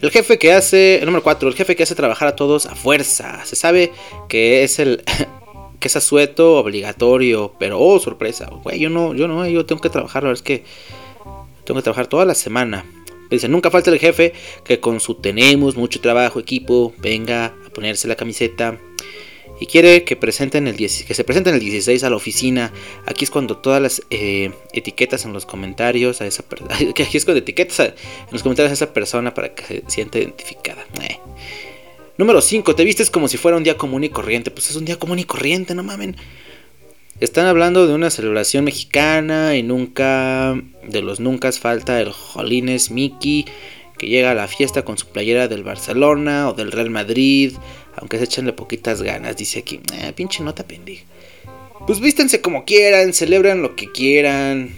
El 0.00 0.10
jefe 0.10 0.38
que 0.38 0.52
hace, 0.52 0.98
el 0.98 1.06
número 1.06 1.22
4, 1.22 1.48
el 1.48 1.54
jefe 1.54 1.74
que 1.74 1.82
hace 1.82 1.94
trabajar 1.94 2.28
a 2.28 2.36
todos 2.36 2.66
a 2.66 2.74
fuerza. 2.74 3.44
Se 3.44 3.56
sabe 3.56 3.92
que 4.28 4.62
es 4.62 4.78
el 4.78 5.02
que 5.80 5.88
es 5.88 5.96
asueto 5.96 6.56
obligatorio, 6.56 7.54
pero 7.58 7.78
oh, 7.80 7.98
sorpresa, 8.00 8.50
güey, 8.62 8.80
yo 8.80 8.90
no, 8.90 9.14
yo 9.14 9.28
no, 9.28 9.46
yo 9.46 9.64
tengo 9.64 9.80
que 9.80 9.90
trabajar, 9.90 10.24
la 10.24 10.30
verdad 10.30 10.40
es 10.40 10.46
que 10.46 10.64
tengo 11.64 11.78
que 11.78 11.84
trabajar 11.84 12.06
toda 12.08 12.24
la 12.24 12.34
semana. 12.34 12.84
Dice, 13.30 13.48
nunca 13.48 13.70
falta 13.70 13.90
el 13.90 13.98
jefe 13.98 14.32
que 14.64 14.80
con 14.80 15.00
su 15.00 15.14
tenemos 15.14 15.76
mucho 15.76 16.00
trabajo, 16.00 16.40
equipo, 16.40 16.94
venga 16.98 17.46
a 17.66 17.70
ponerse 17.74 18.08
la 18.08 18.16
camiseta 18.16 18.78
y 19.60 19.66
quiere 19.66 20.04
que, 20.04 20.16
presenten 20.16 20.68
el 20.68 20.76
que 20.76 20.88
se 20.88 21.24
presenten 21.24 21.54
el 21.54 21.60
16 21.60 22.04
a 22.04 22.10
la 22.10 22.16
oficina. 22.16 22.72
Aquí 23.06 23.24
es 23.24 23.30
cuando 23.30 23.56
todas 23.56 23.82
las 23.82 24.02
eh, 24.10 24.52
etiquetas 24.72 25.24
en 25.24 25.32
los 25.32 25.46
comentarios 25.46 26.20
a 26.20 26.26
esa. 26.26 26.44
Aquí 26.70 27.16
es 27.16 27.24
cuando 27.24 27.40
etiquetas 27.40 27.80
en 27.80 27.94
los 28.30 28.42
comentarios 28.42 28.70
a 28.70 28.74
esa 28.74 28.92
persona 28.92 29.34
para 29.34 29.54
que 29.54 29.64
se 29.64 29.82
sienta 29.88 30.18
identificada. 30.18 30.86
Eh. 31.02 31.18
Número 32.16 32.40
5. 32.40 32.74
Te 32.74 32.84
vistes 32.84 33.10
como 33.10 33.28
si 33.28 33.36
fuera 33.36 33.56
un 33.56 33.64
día 33.64 33.76
común 33.76 34.04
y 34.04 34.08
corriente. 34.08 34.50
Pues 34.50 34.70
es 34.70 34.76
un 34.76 34.84
día 34.84 34.96
común 34.96 35.18
y 35.18 35.24
corriente, 35.24 35.74
no 35.74 35.82
mamen. 35.82 36.16
Están 37.20 37.46
hablando 37.46 37.88
de 37.88 37.94
una 37.94 38.10
celebración 38.10 38.64
mexicana 38.64 39.56
y 39.56 39.64
nunca, 39.64 40.60
de 40.84 41.02
los 41.02 41.18
nunca 41.18 41.50
falta 41.50 42.00
el 42.00 42.12
Jolines 42.12 42.92
Mickey 42.92 43.44
que 43.98 44.08
llega 44.08 44.30
a 44.30 44.34
la 44.34 44.48
fiesta 44.48 44.84
con 44.84 44.96
su 44.96 45.08
playera 45.08 45.48
del 45.48 45.64
Barcelona 45.64 46.48
o 46.48 46.54
del 46.54 46.72
Real 46.72 46.90
Madrid, 46.90 47.52
aunque 47.96 48.18
se 48.18 48.24
echenle 48.24 48.52
poquitas 48.52 49.02
ganas, 49.02 49.36
dice 49.36 49.58
aquí, 49.58 49.80
eh, 49.92 50.12
pinche 50.14 50.42
nota 50.42 50.66
pendeja. 50.66 51.04
Pues 51.86 52.00
vístense 52.00 52.40
como 52.40 52.64
quieran, 52.64 53.12
celebran 53.12 53.62
lo 53.62 53.76
que 53.76 53.90
quieran, 53.90 54.70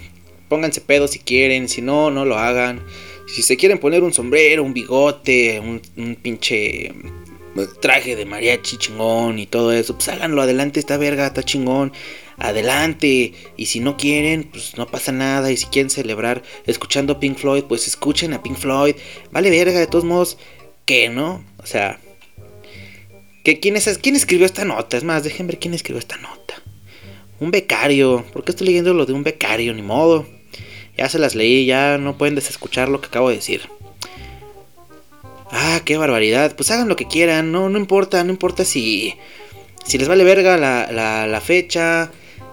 pónganse 0.48 0.80
pedo 0.80 1.06
si 1.06 1.18
quieren, 1.18 1.68
si 1.68 1.83
no, 1.83 2.11
no 2.11 2.24
lo 2.24 2.37
hagan. 2.37 2.83
Si 3.26 3.42
se 3.42 3.56
quieren 3.56 3.78
poner 3.78 4.02
un 4.02 4.12
sombrero, 4.12 4.64
un 4.64 4.74
bigote, 4.74 5.61
un, 5.61 5.80
un 5.96 6.16
pinche 6.16 6.92
traje 7.80 8.16
de 8.16 8.24
mariachi 8.24 8.76
chingón 8.76 9.38
y 9.38 9.46
todo 9.46 9.72
eso, 9.72 9.94
pues 9.94 10.09
háganlo 10.09 10.42
adelante, 10.42 10.80
esta 10.80 10.96
verga 10.96 11.26
está 11.26 11.42
chingón, 11.42 11.92
adelante. 12.40 13.33
Y 13.57 13.66
si 13.66 13.81
no 13.81 13.96
quieren, 13.96 14.44
pues 14.44 14.76
no 14.76 14.87
pasa 14.87 15.12
nada. 15.12 15.53
Y 15.53 15.57
si 15.57 15.66
quieren 15.66 15.90
celebrar 15.90 16.42
escuchando 16.66 17.20
Pink 17.20 17.38
Floyd, 17.38 17.64
pues 17.64 17.87
escuchen 17.87 18.33
a 18.33 18.42
Pink 18.42 18.57
Floyd. 18.57 18.96
Vale 19.31 19.50
verga, 19.50 19.79
de 19.79 19.87
todos 19.87 20.05
modos, 20.05 20.38
que 20.85 21.09
no, 21.09 21.44
o 21.62 21.66
sea, 21.66 22.00
que 23.44 23.61
quién, 23.61 23.76
es, 23.76 23.98
quién 23.98 24.16
escribió 24.16 24.44
esta 24.44 24.64
nota, 24.64 24.96
es 24.96 25.05
más, 25.05 25.22
dejen 25.24 25.46
ver 25.46 25.59
quién 25.59 25.74
escribió 25.74 25.98
esta 25.98 26.16
nota. 26.16 26.55
Un 27.38 27.50
becario, 27.50 28.24
¿por 28.33 28.44
qué 28.44 28.50
estoy 28.50 28.66
leyendo 28.66 28.92
lo 28.92 29.07
de 29.07 29.12
un 29.12 29.22
becario? 29.22 29.72
Ni 29.72 29.83
modo. 29.83 30.26
Ya 30.96 31.09
se 31.09 31.18
las 31.18 31.35
leí, 31.35 31.64
ya 31.64 31.96
no 31.96 32.18
pueden 32.18 32.35
desescuchar 32.35 32.88
lo 32.88 33.00
que 33.00 33.07
acabo 33.07 33.31
de 33.31 33.37
decir. 33.37 33.62
Ah, 35.50 35.81
qué 35.85 35.96
barbaridad. 35.96 36.55
Pues 36.55 36.70
hagan 36.70 36.88
lo 36.88 36.96
que 36.96 37.07
quieran, 37.07 37.50
no, 37.50 37.70
no 37.70 37.79
importa, 37.79 38.22
no 38.24 38.31
importa 38.31 38.64
si, 38.64 39.14
si 39.87 39.96
les 39.96 40.09
vale 40.09 40.24
verga 40.24 40.59
la, 40.59 41.26
la 41.26 41.40
fecha, 41.40 42.11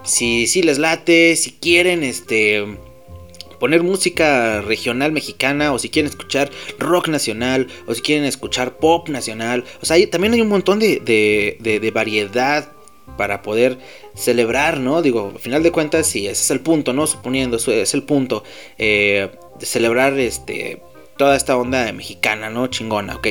si, 0.08 0.46
si 0.46 0.62
les 0.62 0.78
late, 0.78 1.36
si 1.36 1.52
quieren, 1.52 2.02
este, 2.02 2.64
poner 3.60 3.82
música 3.82 4.62
regional 4.62 5.12
mexicana, 5.12 5.72
o 5.72 5.78
si 5.78 5.90
quieren 5.90 6.10
escuchar 6.10 6.50
rock 6.78 7.08
nacional, 7.08 7.68
o 7.86 7.94
si 7.94 8.00
quieren 8.00 8.24
escuchar 8.24 8.78
pop 8.78 9.08
nacional. 9.08 9.64
O 9.82 9.86
sea, 9.86 9.96
también 10.10 10.32
hay 10.32 10.40
un 10.40 10.48
montón 10.48 10.78
de, 10.78 11.00
de, 11.00 11.90
variedad 11.90 12.72
para 13.16 13.42
poder 13.42 13.78
celebrar, 14.14 14.78
¿no? 14.78 15.02
Digo, 15.02 15.32
al 15.34 15.40
final 15.40 15.62
de 15.62 15.72
cuentas, 15.72 16.06
sí, 16.06 16.26
ese 16.26 16.42
es 16.42 16.50
el 16.50 16.60
punto, 16.60 16.92
¿no? 16.92 17.06
Suponiendo, 17.06 17.56
es 17.56 17.94
el 17.94 18.02
punto 18.02 18.44
eh, 18.78 19.28
de 19.58 19.66
celebrar 19.66 20.18
este 20.18 20.82
toda 21.16 21.36
esta 21.36 21.56
onda 21.56 21.92
mexicana, 21.92 22.48
¿no? 22.48 22.68
Chingona, 22.68 23.16
ok. 23.16 23.26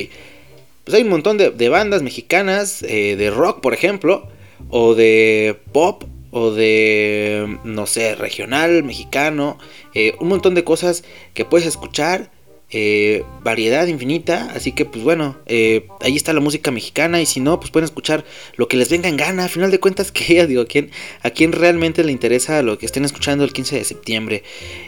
Pues 0.83 0.95
hay 0.95 1.03
un 1.03 1.09
montón 1.09 1.37
de, 1.37 1.51
de 1.51 1.69
bandas 1.69 2.01
mexicanas, 2.01 2.83
eh, 2.83 3.15
de 3.15 3.31
rock, 3.31 3.61
por 3.61 3.73
ejemplo, 3.73 4.27
o 4.69 4.93
de 4.93 5.57
pop, 5.71 6.03
o 6.37 6.51
de, 6.51 7.57
no 7.63 7.87
sé, 7.87 8.15
regional, 8.15 8.83
mexicano, 8.83 9.57
eh, 9.93 10.13
un 10.19 10.27
montón 10.27 10.53
de 10.53 10.63
cosas 10.63 11.03
que 11.33 11.45
puedes 11.45 11.67
escuchar. 11.67 12.31
Eh, 12.69 13.23
variedad 13.43 13.87
infinita, 13.87 14.51
así 14.53 14.73
que 14.73 14.83
pues 14.83 15.01
bueno, 15.01 15.37
eh, 15.45 15.87
ahí 16.01 16.17
está 16.17 16.33
la 16.33 16.41
música 16.41 16.69
mexicana 16.69 17.21
y 17.21 17.25
si 17.25 17.39
no, 17.39 17.61
pues 17.61 17.71
pueden 17.71 17.85
escuchar 17.85 18.25
lo 18.57 18.67
que 18.67 18.75
les 18.75 18.89
venga 18.89 19.07
en 19.07 19.15
gana, 19.15 19.45
a 19.45 19.47
final 19.47 19.71
de 19.71 19.79
cuentas 19.79 20.11
que 20.11 20.45
digo, 20.45 20.63
¿a 20.63 20.65
quién, 20.65 20.91
a 21.21 21.29
quién 21.29 21.53
realmente 21.53 22.03
le 22.03 22.11
interesa 22.11 22.61
lo 22.63 22.77
que 22.77 22.85
estén 22.85 23.05
escuchando 23.05 23.45
el 23.45 23.53
15 23.53 23.77
de 23.77 23.83
septiembre, 23.85 24.43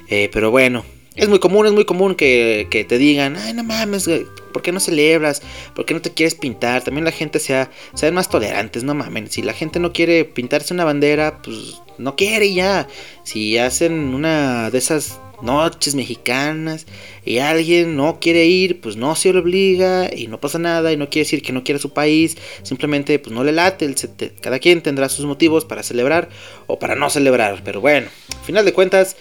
pero 0.10 0.52
bueno, 0.52 0.84
es 1.20 1.30
muy 1.30 1.40
común, 1.40 1.66
es 1.66 1.74
muy 1.74 1.86
común 1.86 2.16
que, 2.16 2.68
que, 2.72 2.86
te 2.86 2.98
digan, 2.98 3.36
ay, 3.36 3.54
no 3.54 3.64
mames, 3.64 4.10
¿por 4.54 4.62
qué 4.62 4.72
no 4.72 4.80
celebras? 4.80 5.42
¿Por 5.76 5.86
qué 5.86 5.94
no 5.94 6.02
te 6.02 6.14
quieres 6.14 6.36
pintar? 6.36 6.84
También 6.84 7.06
la 7.06 7.12
gente 7.12 7.40
sea, 7.40 7.70
sean 7.94 8.14
más 8.14 8.30
tolerantes, 8.30 8.84
no 8.84 8.96
mames. 8.96 9.32
Si 9.32 9.42
la 9.42 9.54
gente 9.54 9.80
no 9.80 9.92
quiere 9.94 10.26
pintarse 10.26 10.74
una 10.74 10.86
bandera, 10.86 11.42
pues 11.44 11.82
no 11.98 12.16
quiere 12.16 12.54
ya. 12.54 12.88
Si 13.24 13.58
hacen 13.58 14.14
una 14.14 14.70
de 14.72 14.78
esas 14.78 15.20
noches 15.42 15.96
mexicanas 15.96 16.86
y 17.24 17.40
alguien 17.40 17.96
no 17.96 18.20
quiere 18.20 18.46
ir, 18.46 18.82
pues 18.82 18.96
no 18.96 19.16
se 19.16 19.32
le 19.32 19.40
obliga 19.40 20.10
y 20.14 20.28
no 20.28 20.40
pasa 20.40 20.60
nada 20.60 20.92
y 20.92 20.98
no 20.98 21.10
quiere 21.10 21.26
decir 21.26 21.42
que 21.42 21.54
no 21.54 21.64
quiere 21.64 21.80
su 21.80 21.92
país, 21.92 22.38
simplemente 22.64 23.20
pues 23.20 23.34
no 23.34 23.44
le 23.44 23.52
late, 23.52 23.94
cada 24.42 24.60
quien 24.60 24.82
tendrá 24.82 25.10
sus 25.10 25.26
motivos 25.26 25.66
para 25.66 25.84
celebrar 25.84 26.30
o 26.68 26.80
para 26.80 26.96
no 26.96 27.10
celebrar, 27.10 27.62
pero 27.64 27.82
bueno, 27.82 28.08
al 28.38 28.46
final 28.46 28.66
de 28.66 28.74
cuentas 28.74 29.16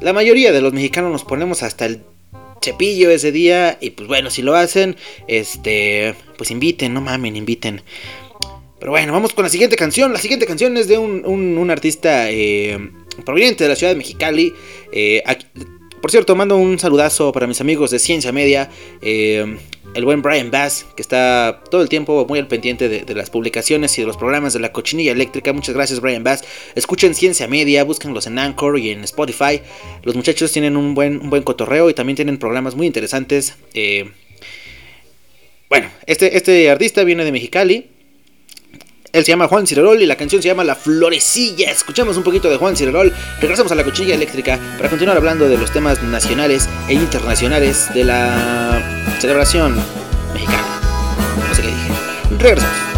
la 0.00 0.12
mayoría 0.12 0.52
de 0.52 0.60
los 0.60 0.72
mexicanos 0.72 1.12
nos 1.12 1.24
ponemos 1.24 1.62
hasta 1.62 1.86
el 1.86 2.02
cepillo 2.62 3.10
ese 3.10 3.32
día 3.32 3.78
y 3.80 3.90
pues 3.90 4.08
bueno, 4.08 4.30
si 4.30 4.42
lo 4.42 4.54
hacen, 4.54 4.96
este, 5.28 6.14
pues 6.36 6.50
inviten, 6.50 6.94
no 6.94 7.00
mamen, 7.00 7.36
inviten. 7.36 7.82
Pero 8.78 8.92
bueno, 8.92 9.12
vamos 9.12 9.34
con 9.34 9.44
la 9.44 9.50
siguiente 9.50 9.76
canción. 9.76 10.12
La 10.12 10.18
siguiente 10.18 10.46
canción 10.46 10.76
es 10.78 10.88
de 10.88 10.96
un, 10.96 11.26
un, 11.26 11.70
artista 11.70 12.30
eh, 12.30 12.78
proveniente 13.26 13.64
de 13.64 13.68
la 13.68 13.76
ciudad 13.76 13.92
de 13.92 13.98
Mexicali. 13.98 14.54
Eh, 14.90 15.22
por 16.00 16.10
cierto, 16.10 16.34
mando 16.34 16.56
un 16.56 16.78
saludazo 16.78 17.30
para 17.30 17.46
mis 17.46 17.60
amigos 17.60 17.90
de 17.90 17.98
Ciencia 17.98 18.32
Media. 18.32 18.70
Eh, 19.02 19.58
el 19.94 20.04
buen 20.04 20.22
Brian 20.22 20.50
Bass, 20.50 20.86
que 20.94 21.02
está 21.02 21.62
todo 21.70 21.82
el 21.82 21.88
tiempo 21.88 22.24
muy 22.28 22.38
al 22.38 22.46
pendiente 22.46 22.88
de, 22.88 23.14
las 23.14 23.30
publicaciones 23.30 23.96
y 23.98 24.02
de 24.02 24.06
los 24.06 24.16
programas 24.16 24.52
de 24.52 24.60
la 24.60 24.72
cochinilla 24.72 25.12
eléctrica. 25.12 25.52
Muchas 25.52 25.74
gracias, 25.74 26.00
Brian 26.00 26.24
Bass. 26.24 26.44
Escuchen 26.74 27.14
Ciencia 27.14 27.48
Media, 27.48 27.84
búsquenlos 27.84 28.26
en 28.26 28.38
Anchor 28.38 28.78
y 28.78 28.90
en 28.90 29.04
Spotify. 29.04 29.60
Los 30.02 30.14
muchachos 30.14 30.52
tienen 30.52 30.76
un 30.76 30.94
buen, 30.94 31.20
un 31.20 31.30
buen 31.30 31.42
cotorreo 31.42 31.90
y 31.90 31.94
también 31.94 32.16
tienen 32.16 32.38
programas 32.38 32.74
muy 32.74 32.86
interesantes. 32.86 33.56
Eh, 33.74 34.10
bueno, 35.68 35.88
este, 36.06 36.36
este 36.36 36.70
artista 36.70 37.04
viene 37.04 37.24
de 37.24 37.32
Mexicali. 37.32 37.90
Él 39.12 39.24
se 39.24 39.32
llama 39.32 39.48
Juan 39.48 39.66
Cirerol 39.66 40.00
y 40.00 40.06
la 40.06 40.16
canción 40.16 40.40
se 40.40 40.48
llama 40.48 40.62
La 40.62 40.76
Florecilla. 40.76 41.70
Escuchamos 41.70 42.16
un 42.16 42.22
poquito 42.22 42.48
de 42.48 42.56
Juan 42.56 42.76
Cirerol. 42.76 43.12
Regresamos 43.40 43.72
a 43.72 43.74
la 43.74 43.82
cochinilla 43.82 44.14
eléctrica 44.14 44.58
para 44.76 44.88
continuar 44.88 45.16
hablando 45.16 45.48
de 45.48 45.58
los 45.58 45.72
temas 45.72 46.00
nacionales 46.02 46.68
e 46.88 46.94
internacionales 46.94 47.92
de 47.92 48.04
la 48.04 49.09
celebración 49.20 49.76
mexicana. 50.32 50.64
No 51.48 51.54
sé 51.54 51.62
qué 51.62 51.68
dije. 51.68 51.92
Regresamos. 52.38 52.89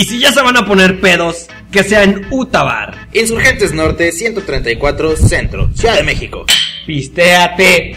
Y 0.00 0.04
si 0.06 0.18
ya 0.18 0.32
se 0.32 0.40
van 0.40 0.56
a 0.56 0.64
poner 0.64 0.98
pedos, 0.98 1.46
que 1.70 1.84
sea 1.84 2.04
en 2.04 2.26
Utabar. 2.30 3.08
Insurgentes 3.12 3.74
Norte 3.74 4.12
134 4.12 5.14
Centro, 5.14 5.68
Ciudad 5.74 5.96
de 5.96 6.04
México. 6.04 6.46
Pistéate. 6.86 7.96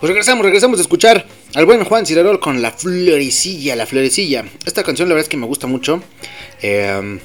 Pues 0.00 0.08
regresamos, 0.08 0.46
regresamos 0.46 0.78
a 0.78 0.82
escuchar 0.82 1.26
al 1.54 1.66
buen 1.66 1.84
Juan 1.84 2.06
Cirerol 2.06 2.40
con 2.40 2.62
La 2.62 2.72
Florecilla, 2.72 3.76
La 3.76 3.84
Florecilla. 3.84 4.46
Esta 4.64 4.82
canción 4.82 5.10
la 5.10 5.14
verdad 5.14 5.26
es 5.26 5.28
que 5.28 5.36
me 5.36 5.44
gusta 5.44 5.66
mucho. 5.66 6.02
Eh, 6.62 7.18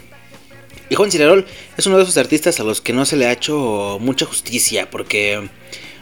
y 0.89 0.95
Juan 0.95 1.09
Cirerol 1.09 1.45
es 1.77 1.85
uno 1.85 1.95
de 1.95 2.03
esos 2.03 2.17
artistas 2.17 2.59
a 2.59 2.65
los 2.65 2.81
que 2.81 2.91
no 2.91 3.05
se 3.05 3.15
le 3.15 3.27
ha 3.27 3.31
hecho 3.31 3.97
mucha 4.01 4.25
justicia 4.25 4.89
porque 4.89 5.47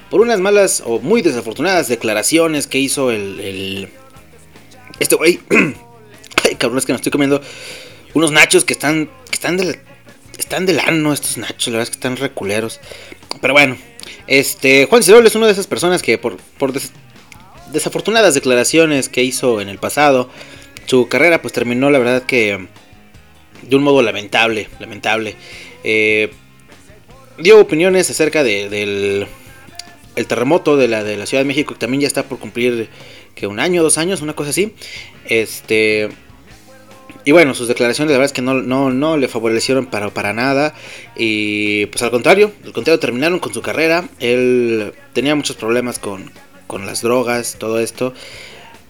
por 0.09 0.21
unas 0.21 0.39
malas 0.39 0.81
o 0.83 0.97
muy 0.97 1.21
desafortunadas 1.21 1.89
declaraciones 1.89 2.65
que 2.65 2.79
hizo 2.79 3.11
el... 3.11 3.39
el 3.39 3.89
este 4.97 5.13
güey... 5.13 5.41
Ay, 6.43 6.55
cabrón, 6.55 6.79
es 6.79 6.87
que 6.87 6.93
me 6.93 6.97
estoy 6.97 7.11
comiendo 7.11 7.39
unos 8.15 8.31
nachos 8.31 8.65
que 8.65 8.73
están... 8.73 9.11
Que 9.29 9.35
están 9.35 9.57
del... 9.57 9.79
Están 10.39 10.65
del 10.65 10.79
ano 10.79 11.13
estos 11.13 11.37
nachos, 11.37 11.67
la 11.67 11.73
verdad 11.73 11.83
es 11.83 11.89
que 11.91 11.97
están 11.97 12.17
reculeros. 12.17 12.79
Pero 13.39 13.53
bueno, 13.53 13.77
este, 14.27 14.85
Juan 14.89 15.03
Cirol 15.03 15.25
es 15.25 15.35
una 15.35 15.45
de 15.47 15.53
esas 15.53 15.67
personas 15.67 16.01
que 16.01 16.17
por, 16.17 16.37
por 16.57 16.73
des- 16.73 16.91
desafortunadas 17.71 18.33
declaraciones 18.33 19.09
que 19.09 19.23
hizo 19.23 19.61
en 19.61 19.69
el 19.69 19.77
pasado, 19.79 20.29
su 20.85 21.07
carrera 21.07 21.41
pues 21.41 21.53
terminó 21.53 21.89
la 21.89 21.99
verdad 21.99 22.23
que 22.23 22.67
de 23.61 23.75
un 23.75 23.83
modo 23.83 24.01
lamentable, 24.01 24.69
lamentable. 24.79 25.35
Eh, 25.83 26.31
dio 27.37 27.59
opiniones 27.59 28.09
acerca 28.09 28.43
de- 28.43 28.69
del 28.69 29.27
el 30.15 30.27
terremoto 30.27 30.77
de 30.77 30.87
la, 30.87 31.03
de 31.03 31.17
la 31.17 31.25
Ciudad 31.25 31.41
de 31.43 31.47
México, 31.47 31.73
que 31.73 31.79
también 31.79 32.01
ya 32.01 32.07
está 32.07 32.23
por 32.23 32.37
cumplir 32.37 32.87
que 33.33 33.47
un 33.47 33.59
año, 33.59 33.81
dos 33.81 33.97
años, 33.97 34.21
una 34.21 34.35
cosa 34.35 34.51
así. 34.51 34.75
Este... 35.25 36.09
Y 37.25 37.31
bueno, 37.31 37.53
sus 37.53 37.67
declaraciones 37.67 38.11
la 38.11 38.17
verdad 38.17 38.31
es 38.31 38.33
que 38.33 38.41
no, 38.41 38.55
no, 38.55 38.91
no 38.91 39.17
le 39.17 39.27
favorecieron 39.27 39.85
para, 39.85 40.09
para 40.09 40.33
nada. 40.33 40.73
Y 41.15 41.85
pues 41.87 42.01
al 42.03 42.11
contrario, 42.11 42.51
al 42.65 42.73
contrario, 42.73 42.99
terminaron 42.99 43.39
con 43.39 43.53
su 43.53 43.61
carrera. 43.61 44.09
Él 44.19 44.93
tenía 45.13 45.35
muchos 45.35 45.55
problemas 45.55 45.99
con, 45.99 46.31
con 46.67 46.85
las 46.85 47.01
drogas, 47.01 47.55
todo 47.59 47.79
esto. 47.79 48.13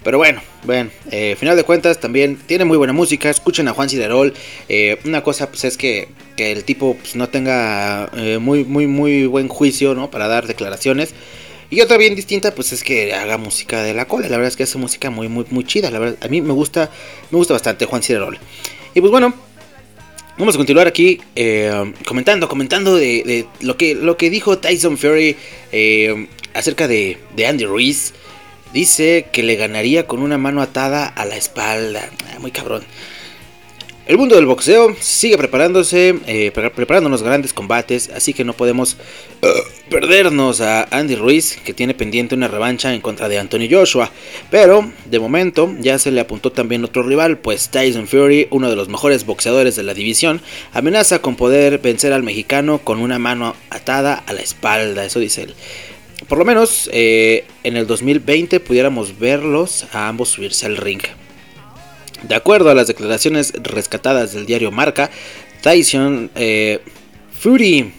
Pero 0.04 0.18
bueno, 0.18 0.42
bueno, 0.66 0.90
eh, 1.12 1.36
final 1.40 1.56
de 1.56 1.64
cuentas 1.64 2.00
también 2.00 2.38
tiene 2.38 2.66
muy 2.66 2.78
buena 2.78 2.92
música. 2.92 3.30
Escuchen 3.30 3.68
a 3.70 3.74
Juan 3.74 3.90
Ciderol. 3.90 4.34
Eh, 4.68 5.00
una 5.06 5.24
cosa 5.24 5.48
pues 5.50 5.64
es 5.64 5.78
que, 5.78 6.10
que 6.36 6.52
el 6.52 6.66
tipo 6.66 6.96
pues, 6.96 7.16
no 7.16 7.30
tenga 7.30 8.10
eh, 8.16 8.38
muy, 8.38 8.66
muy, 8.66 8.88
muy 8.88 9.26
buen 9.28 9.48
juicio, 9.48 9.96
¿no? 9.96 10.12
Para 10.12 10.28
dar 10.28 10.48
declaraciones. 10.48 11.14
Y 11.74 11.82
otra 11.82 11.98
bien 11.98 12.14
distinta, 12.14 12.54
pues 12.54 12.72
es 12.72 12.84
que 12.84 13.16
haga 13.16 13.40
música 13.40 13.82
de 13.82 13.96
la 13.96 14.06
cola. 14.06 14.30
La 14.30 14.38
verdad 14.38 14.50
es 14.50 14.56
que 14.56 14.62
hace 14.62 14.78
música 14.78 15.10
muy, 15.10 15.28
muy, 15.28 15.44
muy 15.50 15.64
chida. 15.64 15.90
La 15.90 15.98
verdad, 15.98 16.18
a 16.22 16.28
mí 16.28 16.40
me 16.40 16.54
gusta, 16.54 16.92
me 17.32 17.38
gusta 17.40 17.56
bastante 17.56 17.86
Juan 17.88 18.04
Ciderol. 18.04 18.38
Y 18.94 19.00
pues 19.00 19.10
bueno, 19.10 19.34
vamos 20.38 20.54
a 20.54 20.60
continuar 20.60 20.86
aquí 20.86 21.20
eh, 21.36 21.94
comentando, 22.06 22.48
comentando 22.48 22.96
de, 22.96 23.24
de 23.26 23.48
lo, 23.62 23.76
que, 23.76 23.96
lo 23.96 24.18
que 24.18 24.30
dijo 24.30 24.60
Tyson 24.60 25.00
Fury 25.00 25.36
eh, 25.72 26.28
acerca 26.54 26.88
de, 26.88 27.18
de 27.36 27.48
Andy 27.48 27.66
Ruiz. 27.66 28.14
Dice 28.72 29.30
que 29.34 29.42
le 29.42 29.56
ganaría 29.56 30.06
con 30.06 30.22
una 30.22 30.38
mano 30.38 30.62
atada 30.62 31.08
a 31.08 31.26
la 31.26 31.38
espalda. 31.38 32.08
Ah, 32.32 32.38
muy 32.40 32.52
cabrón. 32.52 32.84
El 34.06 34.18
mundo 34.18 34.36
del 34.36 34.46
boxeo 34.46 34.94
sigue 35.00 35.38
preparándose, 35.38 36.16
eh, 36.28 36.52
pre- 36.54 36.70
preparando 36.72 37.08
unos 37.08 37.24
grandes 37.24 37.54
combates, 37.54 38.10
así 38.13 38.34
que 38.34 38.44
no 38.44 38.52
podemos 38.52 38.98
eh, 39.42 39.48
perdernos 39.89 40.60
a 40.60 40.84
Andy 40.92 41.16
Ruiz, 41.16 41.58
que 41.63 41.74
tiene 41.74 41.94
pendiente 41.94 42.36
una 42.36 42.50
revancha 42.50 42.94
en 42.94 43.00
contra 43.00 43.30
de 43.30 43.39
Anthony 43.39 43.70
Joshua. 43.72 44.12
Pero, 44.52 44.92
de 45.06 45.20
momento, 45.22 45.74
ya 45.80 45.98
se 46.00 46.12
le 46.12 46.20
apuntó 46.20 46.52
también 46.52 46.84
otro 46.84 47.02
rival, 47.04 47.38
pues 47.38 47.70
Tyson 47.70 48.10
Fury, 48.10 48.48
uno 48.52 48.70
de 48.70 48.76
los 48.76 48.89
mejores 48.89 49.26
boxeadores 49.26 49.78
de 49.78 49.84
la 49.84 49.94
división, 49.94 50.42
amenaza 50.74 51.20
con 51.20 51.38
poder 51.38 51.78
vencer 51.78 52.12
al 52.12 52.24
mexicano 52.24 52.80
con 52.80 53.00
una 53.00 53.20
mano 53.20 53.56
atada 53.70 54.16
a 54.28 54.34
la 54.34 54.42
espalda, 54.42 55.06
eso 55.06 55.22
dice 55.22 55.44
él. 55.44 55.54
Por 56.28 56.38
lo 56.38 56.44
menos 56.44 56.89
eh, 56.92 57.46
en 57.63 57.78
el 57.78 57.88
2020 57.88 58.60
pudiéramos 58.60 59.18
verlos 59.18 59.86
a 59.94 60.10
ambos 60.10 60.28
subirse 60.28 60.66
al 60.66 60.76
ring. 60.76 61.02
De 62.24 62.36
acuerdo 62.36 62.70
a 62.70 62.74
las 62.74 62.88
declaraciones 62.88 63.54
rescatadas 63.62 64.34
del 64.34 64.46
diario 64.46 64.72
Marca, 64.72 65.10
Tyson 65.62 66.32
eh, 66.36 66.80
Fury, 67.38 67.92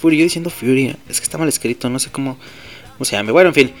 Fury, 0.00 0.18
yo 0.18 0.24
diciendo 0.24 0.50
Fury, 0.50 0.94
es 1.08 1.20
que 1.20 1.24
está 1.24 1.38
mal 1.38 1.48
escrito, 1.48 1.88
no 1.88 1.98
sé 1.98 2.10
cómo, 2.10 2.38
se 3.02 3.16
llama. 3.16 3.32
Bueno, 3.32 3.48
en 3.48 3.54
fin, 3.54 3.72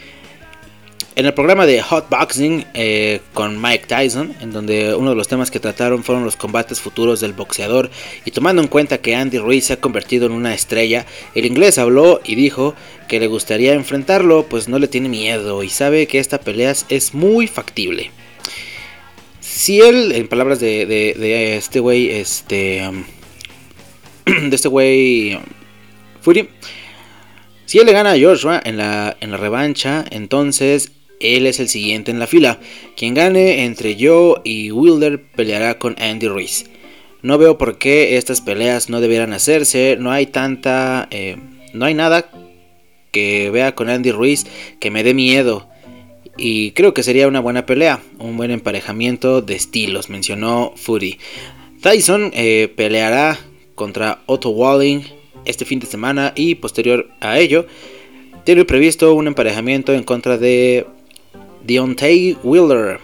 en 1.16 1.26
el 1.26 1.34
programa 1.34 1.66
de 1.66 1.82
Hot 1.82 2.08
Boxing 2.08 2.64
eh, 2.72 3.20
con 3.34 3.60
Mike 3.60 3.84
Tyson, 3.86 4.34
en 4.40 4.52
donde 4.52 4.94
uno 4.94 5.10
de 5.10 5.16
los 5.16 5.28
temas 5.28 5.50
que 5.50 5.60
trataron 5.60 6.02
fueron 6.02 6.24
los 6.24 6.36
combates 6.36 6.80
futuros 6.80 7.20
del 7.20 7.34
boxeador, 7.34 7.90
y 8.24 8.30
tomando 8.30 8.62
en 8.62 8.68
cuenta 8.68 8.98
que 8.98 9.14
Andy 9.14 9.36
Ruiz 9.36 9.66
se 9.66 9.74
ha 9.74 9.80
convertido 9.80 10.24
en 10.24 10.32
una 10.32 10.54
estrella, 10.54 11.04
el 11.34 11.44
inglés 11.44 11.76
habló 11.76 12.22
y 12.24 12.36
dijo 12.36 12.74
que 13.08 13.20
le 13.20 13.26
gustaría 13.26 13.74
enfrentarlo, 13.74 14.46
pues 14.46 14.68
no 14.68 14.78
le 14.78 14.88
tiene 14.88 15.10
miedo 15.10 15.62
y 15.62 15.68
sabe 15.68 16.06
que 16.06 16.18
esta 16.18 16.40
pelea 16.40 16.74
es 16.88 17.12
muy 17.12 17.46
factible. 17.46 18.10
Si 19.60 19.78
él, 19.78 20.12
en 20.12 20.26
palabras 20.26 20.58
de, 20.58 21.54
este 21.54 21.80
güey, 21.80 22.08
este. 22.12 22.80
um, 22.88 23.04
de 24.48 24.56
este 24.56 24.68
güey. 24.68 25.34
um, 25.34 25.42
Fury. 26.22 26.48
Si 27.66 27.76
él 27.78 27.84
le 27.84 27.92
gana 27.92 28.12
a 28.12 28.18
Joshua 28.18 28.62
en 28.64 28.78
la, 28.78 29.18
en 29.20 29.30
la 29.30 29.36
revancha, 29.36 30.06
entonces 30.10 30.92
él 31.20 31.46
es 31.46 31.60
el 31.60 31.68
siguiente 31.68 32.10
en 32.10 32.18
la 32.18 32.26
fila. 32.26 32.58
Quien 32.96 33.12
gane 33.12 33.66
entre 33.66 33.96
yo 33.96 34.40
y 34.44 34.70
Wilder 34.70 35.20
peleará 35.36 35.78
con 35.78 35.94
Andy 36.00 36.28
Ruiz. 36.28 36.64
No 37.20 37.36
veo 37.36 37.58
por 37.58 37.76
qué 37.76 38.16
estas 38.16 38.40
peleas 38.40 38.88
no 38.88 39.02
debieran 39.02 39.34
hacerse. 39.34 39.98
No 40.00 40.10
hay 40.10 40.24
tanta. 40.24 41.06
eh, 41.10 41.36
no 41.74 41.84
hay 41.84 41.92
nada 41.92 42.30
que 43.12 43.50
vea 43.50 43.74
con 43.74 43.90
Andy 43.90 44.10
Ruiz 44.10 44.46
que 44.80 44.90
me 44.90 45.04
dé 45.04 45.12
miedo. 45.12 45.69
Y 46.36 46.72
creo 46.72 46.94
que 46.94 47.02
sería 47.02 47.28
una 47.28 47.40
buena 47.40 47.66
pelea, 47.66 48.00
un 48.18 48.36
buen 48.36 48.50
emparejamiento 48.50 49.42
de 49.42 49.54
estilos, 49.54 50.08
mencionó 50.08 50.72
Fury. 50.76 51.18
Tyson 51.82 52.30
eh, 52.34 52.72
peleará 52.74 53.38
contra 53.74 54.22
Otto 54.26 54.50
Walling 54.50 55.02
este 55.44 55.64
fin 55.64 55.80
de 55.80 55.86
semana 55.86 56.32
y 56.36 56.54
posterior 56.54 57.08
a 57.20 57.38
ello 57.38 57.66
tiene 58.44 58.64
previsto 58.64 59.14
un 59.14 59.26
emparejamiento 59.26 59.92
en 59.92 60.02
contra 60.02 60.38
de 60.38 60.86
Deontay 61.64 62.38
Wilder. 62.42 62.98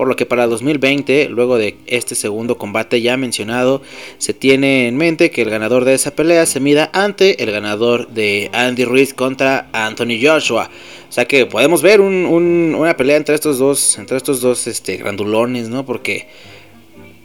Por 0.00 0.08
lo 0.08 0.16
que 0.16 0.24
para 0.24 0.46
2020, 0.46 1.28
luego 1.28 1.58
de 1.58 1.76
este 1.86 2.14
segundo 2.14 2.56
combate 2.56 3.02
ya 3.02 3.18
mencionado, 3.18 3.82
se 4.16 4.32
tiene 4.32 4.88
en 4.88 4.96
mente 4.96 5.30
que 5.30 5.42
el 5.42 5.50
ganador 5.50 5.84
de 5.84 5.92
esa 5.92 6.14
pelea 6.16 6.46
se 6.46 6.58
mida 6.58 6.88
ante 6.94 7.42
el 7.44 7.50
ganador 7.50 8.08
de 8.08 8.48
Andy 8.54 8.86
Ruiz 8.86 9.12
contra 9.12 9.68
Anthony 9.74 10.16
Joshua. 10.18 10.70
O 11.06 11.12
sea 11.12 11.26
que 11.26 11.44
podemos 11.44 11.82
ver 11.82 12.00
un- 12.00 12.24
un- 12.24 12.74
una 12.78 12.96
pelea 12.96 13.18
entre 13.18 13.34
estos 13.34 13.58
dos, 13.58 13.98
entre 13.98 14.16
estos 14.16 14.40
dos 14.40 14.66
este, 14.68 14.96
grandulones, 14.96 15.68
¿no? 15.68 15.84
Porque 15.84 16.28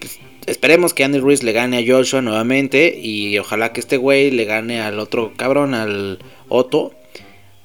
pues, 0.02 0.20
esperemos 0.46 0.94
que 0.94 1.06
Andy 1.06 1.20
Ruiz 1.20 1.44
le 1.44 1.54
gane 1.54 1.78
a 1.78 1.84
Joshua 1.96 2.22
nuevamente 2.22 3.00
y 3.02 3.38
ojalá 3.38 3.72
que 3.72 3.80
este 3.80 3.96
güey 3.96 4.32
le 4.32 4.44
gane 4.44 4.82
al 4.82 5.00
otro 5.00 5.32
cabrón, 5.38 5.74
al 5.76 6.20
Otto, 6.50 6.92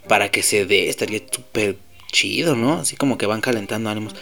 para 0.07 0.31
que 0.31 0.45
se 0.45 0.67
dé, 0.67 0.89
estaría 0.89 1.21
súper 1.29 1.79
chido, 2.13 2.55
¿no? 2.55 2.75
Así 2.75 2.95
como 2.95 3.19
que 3.19 3.27
van 3.27 3.41
calentando 3.41 3.91
ánimos. 3.91 4.15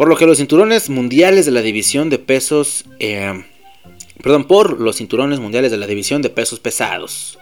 Por 0.00 0.08
lo 0.08 0.16
que 0.16 0.24
los 0.24 0.38
cinturones 0.38 0.88
mundiales 0.88 1.44
de 1.44 1.52
la 1.52 1.60
división 1.60 2.08
de 2.08 2.18
pesos, 2.18 2.86
eh, 3.00 3.44
perdón, 4.22 4.44
por 4.44 4.80
los 4.80 4.96
cinturones 4.96 5.40
mundiales 5.40 5.70
de 5.70 5.76
la 5.76 5.86
división 5.86 6.22
de 6.22 6.30
pesos 6.30 6.58
pesados. 6.58 7.38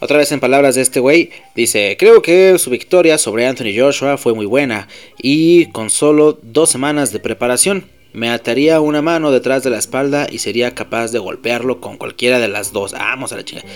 Otra 0.00 0.18
vez 0.18 0.32
en 0.32 0.40
palabras 0.40 0.74
de 0.74 0.80
este 0.80 0.98
güey, 0.98 1.30
dice, 1.54 1.96
creo 1.96 2.20
que 2.20 2.58
su 2.58 2.70
victoria 2.70 3.16
sobre 3.16 3.46
Anthony 3.46 3.78
Joshua 3.78 4.18
fue 4.18 4.34
muy 4.34 4.44
buena 4.44 4.88
y 5.22 5.66
con 5.66 5.88
solo 5.88 6.40
dos 6.42 6.68
semanas 6.68 7.12
de 7.12 7.20
preparación 7.20 7.84
me 8.12 8.28
ataría 8.28 8.80
una 8.80 9.00
mano 9.00 9.30
detrás 9.30 9.62
de 9.62 9.70
la 9.70 9.78
espalda 9.78 10.26
y 10.28 10.40
sería 10.40 10.74
capaz 10.74 11.12
de 11.12 11.20
golpearlo 11.20 11.80
con 11.80 11.96
cualquiera 11.96 12.40
de 12.40 12.48
las 12.48 12.72
dos. 12.72 12.90
Vamos 12.90 13.32
a 13.32 13.36
la 13.36 13.44
chingada. 13.44 13.68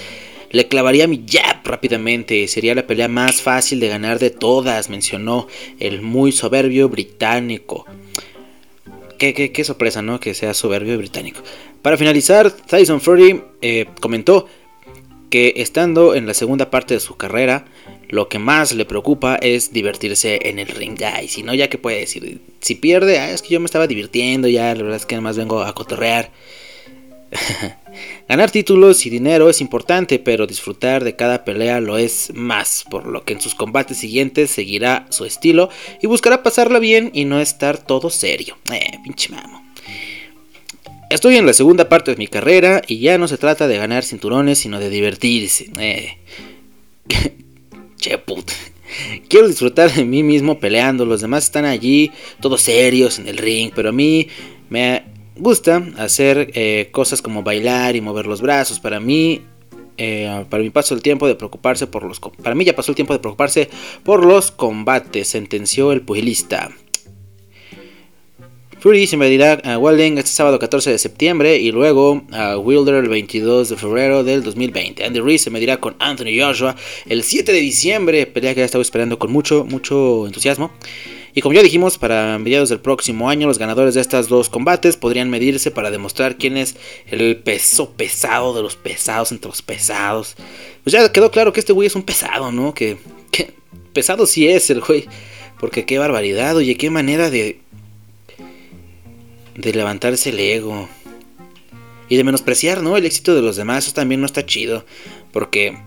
Le 0.53 0.69
clavaría 0.69 1.09
mi 1.09 1.25
jab 1.27 1.65
rápidamente, 1.65 2.47
sería 2.47 2.75
la 2.75 2.87
pelea 2.87 3.09
más 3.09 3.41
fácil 3.41 3.81
de 3.81 3.89
ganar 3.89 4.19
de 4.19 4.31
todas, 4.31 4.91
mencionó 4.91 5.49
el 5.81 6.03
muy 6.03 6.31
soberbio 6.31 6.89
británico. 6.89 7.87
Qué, 9.19 9.65
sorpresa, 9.65 10.03
¿no? 10.03 10.19
Que 10.21 10.35
sea 10.35 10.53
soberbio 10.53 10.99
británico. 10.99 11.41
Para 11.81 11.97
finalizar, 11.97 12.51
Tyson 12.51 13.01
Fury 13.01 13.41
eh, 13.63 13.87
comentó 14.01 14.47
que 15.31 15.55
estando 15.57 16.15
en 16.15 16.27
la 16.27 16.35
segunda 16.35 16.71
parte 16.71 16.95
de 16.95 17.01
su 17.01 17.17
carrera, 17.17 17.65
lo 18.09 18.29
que 18.29 18.39
más 18.39 18.73
le 18.73 18.85
preocupa 18.85 19.37
es 19.37 19.73
divertirse 19.73 20.39
en 20.51 20.59
el 20.59 20.69
ring. 20.69 20.99
Y 21.23 21.29
si 21.29 21.43
no, 21.43 21.55
ya 21.55 21.71
que 21.71 21.79
puede 21.79 22.01
decir, 22.01 22.43
si 22.61 22.75
pierde, 22.75 23.19
ah, 23.19 23.31
es 23.31 23.41
que 23.41 23.55
yo 23.55 23.61
me 23.61 23.65
estaba 23.65 23.87
divirtiendo, 23.87 24.49
ya 24.49 24.75
la 24.75 24.83
verdad 24.83 24.97
es 24.97 25.07
que 25.07 25.15
nada 25.15 25.23
más 25.23 25.39
vengo 25.39 25.63
a 25.63 25.73
cotorrear. 25.73 26.31
Ganar 28.29 28.51
títulos 28.51 29.05
y 29.07 29.11
dinero 29.11 29.51
es 29.51 29.61
importante, 29.61 30.19
pero 30.19 30.47
disfrutar 30.47 31.05
de 31.05 31.17
cada 31.17 31.45
pelea 31.45 31.81
lo 31.81 31.99
es 31.99 32.33
más, 32.35 32.85
por 32.91 33.07
lo 33.07 33.25
que 33.25 33.35
en 33.35 33.41
sus 33.41 33.55
combates 33.55 33.99
siguientes 33.99 34.51
seguirá 34.51 35.07
su 35.11 35.25
estilo 35.25 35.69
y 36.01 36.07
buscará 36.07 36.43
pasarla 36.43 36.79
bien 36.79 37.11
y 37.13 37.25
no 37.25 37.41
estar 37.41 37.79
todo 37.79 38.11
serio. 38.11 38.57
Eh, 38.73 38.99
pinche 39.05 39.29
mamo. 39.31 39.63
Estoy 41.11 41.37
en 41.37 41.45
la 41.45 41.53
segunda 41.53 41.91
parte 41.91 42.13
de 42.13 42.17
mi 42.17 42.27
carrera 42.27 42.81
y 42.87 43.01
ya 43.01 43.19
no 43.19 43.29
se 43.29 43.37
trata 43.37 43.69
de 43.69 43.77
ganar 43.77 44.03
cinturones, 44.03 44.61
sino 44.61 44.81
de 44.81 44.89
divertirse. 44.89 45.71
Eh. 45.79 46.17
che 47.99 48.17
puta. 48.19 48.55
Quiero 49.29 49.49
disfrutar 49.49 49.93
de 49.93 50.05
mí 50.05 50.23
mismo 50.23 50.59
peleando. 50.59 51.05
Los 51.05 51.21
demás 51.21 51.45
están 51.45 51.65
allí, 51.65 52.11
todos 52.41 52.63
serios 52.63 53.19
en 53.19 53.29
el 53.29 53.37
ring, 53.37 53.73
pero 53.75 53.91
a 53.91 53.93
mí 53.93 54.29
me 54.71 55.05
gusta 55.43 55.85
hacer 55.99 56.51
eh, 56.55 56.89
cosas 56.93 57.21
como 57.21 57.43
bailar 57.43 57.97
y 57.97 58.01
mover 58.01 58.27
los 58.27 58.41
brazos. 58.41 58.79
Para 58.79 59.01
mí, 59.01 59.43
eh, 59.99 60.45
para 60.49 60.63
mí 60.63 60.71
pasó 60.71 60.95
el 60.95 61.03
tiempo 61.03 61.27
de 61.27 61.35
preocuparse 61.35 61.87
por 61.87 62.05
los. 62.05 62.21
Para 62.21 62.55
mí 62.55 62.65
ya 62.65 62.77
pasó 62.77 62.93
el 62.93 62.97
tiempo 62.97 63.13
de 63.13 63.19
preocuparse 63.19 63.69
por 64.05 64.25
los 64.25 64.53
combates, 64.53 65.29
sentenció 65.29 65.93
el 65.93 66.03
pugilista. 66.03 66.71
Fury 68.79 69.07
se 69.07 69.17
medirá 69.17 69.61
a 69.65 69.79
Welding 69.79 70.19
este 70.19 70.33
sábado 70.33 70.59
14 70.59 70.91
de 70.91 70.99
septiembre 70.99 71.57
y 71.57 71.71
luego 71.71 72.25
a 72.33 72.59
Wilder 72.59 72.97
el 72.97 73.09
22 73.09 73.69
de 73.69 73.77
febrero 73.77 74.25
del 74.25 74.43
2020. 74.43 75.05
Andy 75.05 75.21
Reese 75.21 75.45
se 75.45 75.51
medirá 75.51 75.77
con 75.77 75.95
Anthony 76.01 76.41
Joshua 76.41 76.75
el 77.07 77.23
7 77.23 77.53
de 77.53 77.61
diciembre, 77.61 78.27
pelea 78.27 78.55
que 78.55 78.61
ya 78.61 78.65
estaba 78.65 78.83
esperando 78.83 79.21
con 79.21 79.31
mucho, 79.31 79.65
mucho 79.65 80.27
entusiasmo. 80.27 80.73
Y 81.35 81.41
como 81.41 81.55
ya 81.55 81.63
dijimos, 81.63 81.99
para 81.99 82.39
mediados 82.39 82.69
del 82.69 82.81
próximo 82.81 83.31
año 83.31 83.47
los 83.47 83.59
ganadores 83.59 83.95
de 83.95 84.01
estos 84.01 84.29
dos 84.29 84.49
combates 84.49 84.97
podrían 84.97 85.31
medirse 85.31 85.71
para 85.71 85.91
demostrar 85.91 86.37
quién 86.37 86.57
es 86.57 86.77
el 87.07 87.37
peso 87.37 87.91
pesado 87.93 88.55
de 88.55 88.63
los 88.63 88.77
pesados 88.77 89.33
entre 89.33 89.49
los 89.49 89.63
pesados. 89.63 90.37
Pues 90.85 90.93
ya 90.93 91.11
quedó 91.11 91.31
claro 91.31 91.53
que 91.53 91.61
este 91.61 91.73
güey 91.73 91.87
es 91.87 91.97
un 91.97 92.03
pesado, 92.03 92.53
¿no? 92.53 92.75
Que, 92.75 92.99
que 93.31 93.55
pesado 93.93 94.27
sí 94.27 94.49
es 94.49 94.69
el 94.71 94.81
güey. 94.81 95.07
Porque 95.59 95.87
qué 95.87 95.99
barbaridad, 95.99 96.57
oye, 96.57 96.77
qué 96.77 96.91
manera 96.91 97.31
de 97.31 97.63
de 99.55 99.73
levantarse 99.73 100.31
el 100.31 100.41
ego 100.41 100.89
y 102.09 102.17
de 102.17 102.25
menospreciar, 102.25 102.83
¿no? 102.83 102.97
El 102.97 103.07
éxito 103.07 103.35
de 103.35 103.43
los 103.43 103.57
demás, 103.57 103.87
eso 103.87 103.95
también 103.95 104.21
no 104.21 104.27
está 104.27 104.45
chido, 104.45 104.85
porque 105.33 105.79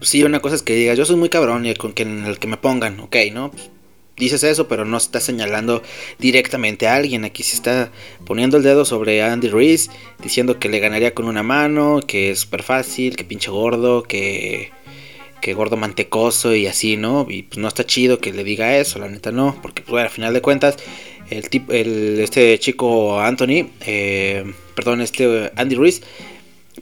sí, 0.00 0.22
una 0.22 0.40
cosa 0.40 0.56
es 0.56 0.62
que 0.62 0.74
digas, 0.74 0.96
yo 0.96 1.04
soy 1.04 1.16
muy 1.16 1.28
cabrón 1.28 1.66
y 1.66 1.74
con 1.74 1.92
que 1.92 2.02
en 2.02 2.24
el 2.24 2.38
que 2.38 2.46
me 2.46 2.56
pongan, 2.56 3.00
ok, 3.00 3.16
¿no? 3.32 3.50
Pues, 3.50 3.70
dices 4.16 4.42
eso, 4.42 4.68
pero 4.68 4.84
no 4.84 4.96
estás 4.96 5.24
señalando 5.24 5.82
directamente 6.18 6.86
a 6.86 6.94
alguien. 6.94 7.24
Aquí 7.24 7.42
se 7.42 7.56
está 7.56 7.90
poniendo 8.24 8.56
el 8.56 8.62
dedo 8.62 8.84
sobre 8.84 9.22
Andy 9.22 9.48
Reese, 9.48 9.90
diciendo 10.22 10.58
que 10.58 10.68
le 10.68 10.80
ganaría 10.80 11.14
con 11.14 11.26
una 11.26 11.42
mano, 11.42 12.00
que 12.06 12.30
es 12.30 12.40
súper 12.40 12.62
fácil, 12.62 13.16
que 13.16 13.24
pinche 13.24 13.50
gordo, 13.50 14.02
que 14.02 14.70
que 15.40 15.54
gordo 15.54 15.76
mantecoso 15.76 16.54
y 16.54 16.66
así, 16.66 16.96
¿no? 16.96 17.26
Y 17.28 17.44
pues 17.44 17.58
no 17.58 17.68
está 17.68 17.84
chido 17.84 18.18
que 18.18 18.32
le 18.32 18.42
diga 18.42 18.78
eso, 18.78 18.98
la 18.98 19.08
neta 19.08 19.30
no, 19.30 19.56
porque 19.62 19.82
pues 19.82 19.92
bueno, 19.92 20.06
al 20.06 20.12
final 20.12 20.34
de 20.34 20.40
cuentas 20.40 20.76
el, 21.30 21.48
tipo, 21.48 21.72
el 21.72 22.20
este 22.20 22.58
chico 22.58 23.20
Anthony, 23.20 23.68
eh, 23.82 24.44
perdón, 24.74 25.00
este 25.00 25.52
Andy 25.56 25.74
Ruiz, 25.74 26.02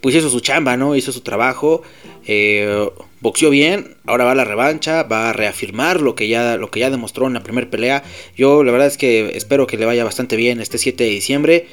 pues 0.01 0.15
hizo 0.15 0.31
su 0.31 0.41
chamba, 0.41 0.77
¿no? 0.77 0.97
Hizo 0.97 1.13
su 1.13 1.21
trabajo, 1.21 1.83
eh, 2.27 2.89
boxeó 3.25 3.49
bien, 3.49 3.97
ahora 4.05 4.25
va 4.25 4.35
la 4.35 4.45
revancha, 4.45 5.03
va 5.03 5.31
a 5.31 5.33
reafirmar 5.33 6.03
lo 6.03 6.15
que 6.15 6.29
ya, 6.29 6.59
lo 6.59 6.71
que 6.71 6.81
ya 6.81 6.91
demostró 6.91 7.27
en 7.27 7.33
la 7.33 7.43
primera 7.43 7.71
pelea. 7.71 8.05
Yo 8.37 8.63
la 8.63 8.71
verdad 8.71 8.87
es 8.87 8.99
que 8.99 9.33
espero 9.35 9.67
que 9.67 9.79
le 9.79 9.87
vaya 9.87 10.05
bastante 10.05 10.37
bien 10.37 10.61
este 10.61 10.77
7 10.77 11.03
de 11.03 11.09
diciembre 11.09 11.67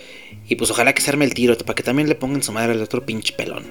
y 0.47 0.55
pues 0.55 0.71
ojalá 0.71 0.93
que 0.93 1.01
se 1.01 1.11
arme 1.11 1.25
el 1.25 1.33
tiro 1.33 1.57
para 1.57 1.75
que 1.75 1.83
también 1.83 2.07
le 2.07 2.15
pongan 2.15 2.41
su 2.41 2.53
madre 2.53 2.71
al 2.71 2.81
otro 2.81 3.05
pinche 3.05 3.33
pelón. 3.33 3.65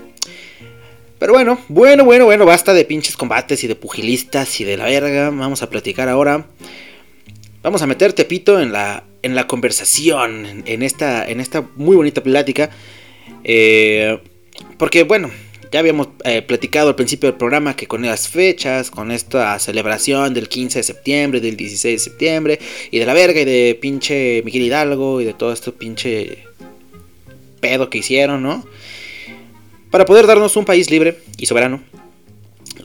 Pero 1.19 1.33
bueno, 1.33 1.59
bueno, 1.69 2.05
bueno, 2.05 2.27
bueno, 2.27 2.45
basta 2.45 2.75
de 2.75 2.85
pinches 2.85 3.17
combates 3.17 3.65
y 3.65 3.67
de 3.67 3.77
pugilistas 3.77 4.61
y 4.61 4.65
de 4.65 4.77
la 4.77 4.85
verga. 4.85 5.31
Vamos 5.31 5.63
a 5.63 5.71
platicar 5.71 6.11
ahora 6.11 6.47
vamos 7.63 7.83
a 7.83 7.87
meter 7.87 8.13
Tepito 8.13 8.61
en 8.61 8.73
la, 8.73 9.05
en 9.23 9.35
la 9.35 9.47
conversación, 9.47 10.65
en, 10.67 10.83
esta, 10.83 11.27
en 11.27 11.41
esta 11.41 11.67
muy 11.77 11.97
bonita 11.97 12.23
plática. 12.23 12.71
Eh, 13.45 14.19
porque 14.79 15.05
bueno, 15.05 15.31
ya 15.71 15.81
habíamos 15.81 16.09
eh, 16.25 16.43
platicado 16.43 16.89
al 16.89 16.97
principio 16.97 17.29
del 17.31 17.39
programa 17.39 17.77
que 17.77 17.87
con 17.87 18.03
las 18.03 18.29
fechas, 18.29 18.91
con 18.91 19.11
esta 19.13 19.59
celebración 19.59 20.35
del 20.35 20.49
15 20.49 20.81
de 20.81 20.83
septiembre, 20.83 21.41
del 21.41 21.57
16 21.57 21.95
de 21.95 21.99
septiembre, 22.11 22.59
y 22.91 22.99
de 22.99 23.07
la 23.07 23.15
verga 23.15 23.41
y 23.41 23.45
de 23.45 23.79
pinche 23.81 24.43
Miguel 24.45 24.63
Hidalgo 24.63 25.21
y 25.21 25.25
de 25.25 25.33
todo 25.33 25.53
esto 25.53 25.75
pinche 25.75 26.45
pedo 27.61 27.89
que 27.91 27.99
hicieron, 27.99 28.43
¿no? 28.43 28.65
Para 29.91 30.05
poder 30.05 30.27
darnos 30.27 30.57
un 30.57 30.65
país 30.65 30.91
libre 30.91 31.19
y 31.39 31.47
soberano, 31.47 31.83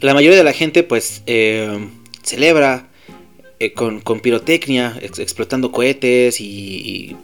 la 0.02 0.14
mayoría 0.14 0.38
de 0.38 0.44
la 0.44 0.54
gente 0.54 0.84
pues 0.84 1.24
eh, 1.26 1.88
celebra 2.24 2.90
eh, 3.60 3.74
con, 3.74 4.02
pirotecnia, 4.22 5.00
explotando 5.02 5.72
cohetes 5.72 6.42
y, 6.42 7.16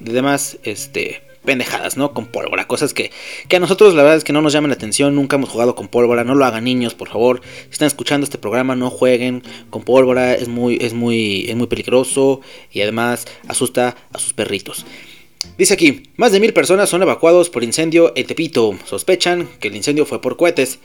demás 0.00 0.58
este, 0.64 1.22
pendejadas, 1.44 1.96
¿no? 1.96 2.12
Con 2.12 2.26
pólvora, 2.26 2.66
cosas 2.66 2.94
que, 2.94 3.10
que, 3.48 3.56
a 3.56 3.60
nosotros 3.60 3.94
la 3.94 4.02
verdad 4.02 4.18
es 4.18 4.24
que 4.24 4.32
no 4.32 4.42
nos 4.42 4.52
llaman 4.52 4.70
la 4.70 4.74
atención, 4.74 5.14
nunca 5.14 5.36
hemos 5.36 5.50
jugado 5.50 5.74
con 5.74 5.88
pólvora, 5.88 6.24
no 6.24 6.34
lo 6.34 6.44
hagan 6.44 6.64
niños, 6.64 6.94
por 6.94 7.08
favor. 7.08 7.40
Si 7.64 7.72
están 7.72 7.86
escuchando 7.86 8.24
este 8.24 8.38
programa, 8.38 8.76
no 8.76 8.90
jueguen 8.90 9.42
con 9.70 9.82
pólvora, 9.82 10.34
es 10.34 10.48
muy, 10.48 10.78
es 10.80 10.94
muy, 10.94 11.48
es 11.48 11.56
muy 11.56 11.66
peligroso 11.66 12.40
y 12.72 12.80
además 12.80 13.26
asusta 13.48 13.96
a 14.12 14.18
sus 14.18 14.32
perritos. 14.32 14.86
Dice 15.58 15.74
aquí, 15.74 16.02
más 16.16 16.32
de 16.32 16.40
mil 16.40 16.52
personas 16.52 16.88
son 16.88 17.02
evacuados 17.02 17.50
por 17.50 17.62
incendio 17.62 18.12
en 18.16 18.26
Tepito. 18.26 18.76
Sospechan 18.84 19.48
que 19.60 19.68
el 19.68 19.76
incendio 19.76 20.04
fue 20.04 20.20
por 20.20 20.36
cohetes. 20.36 20.80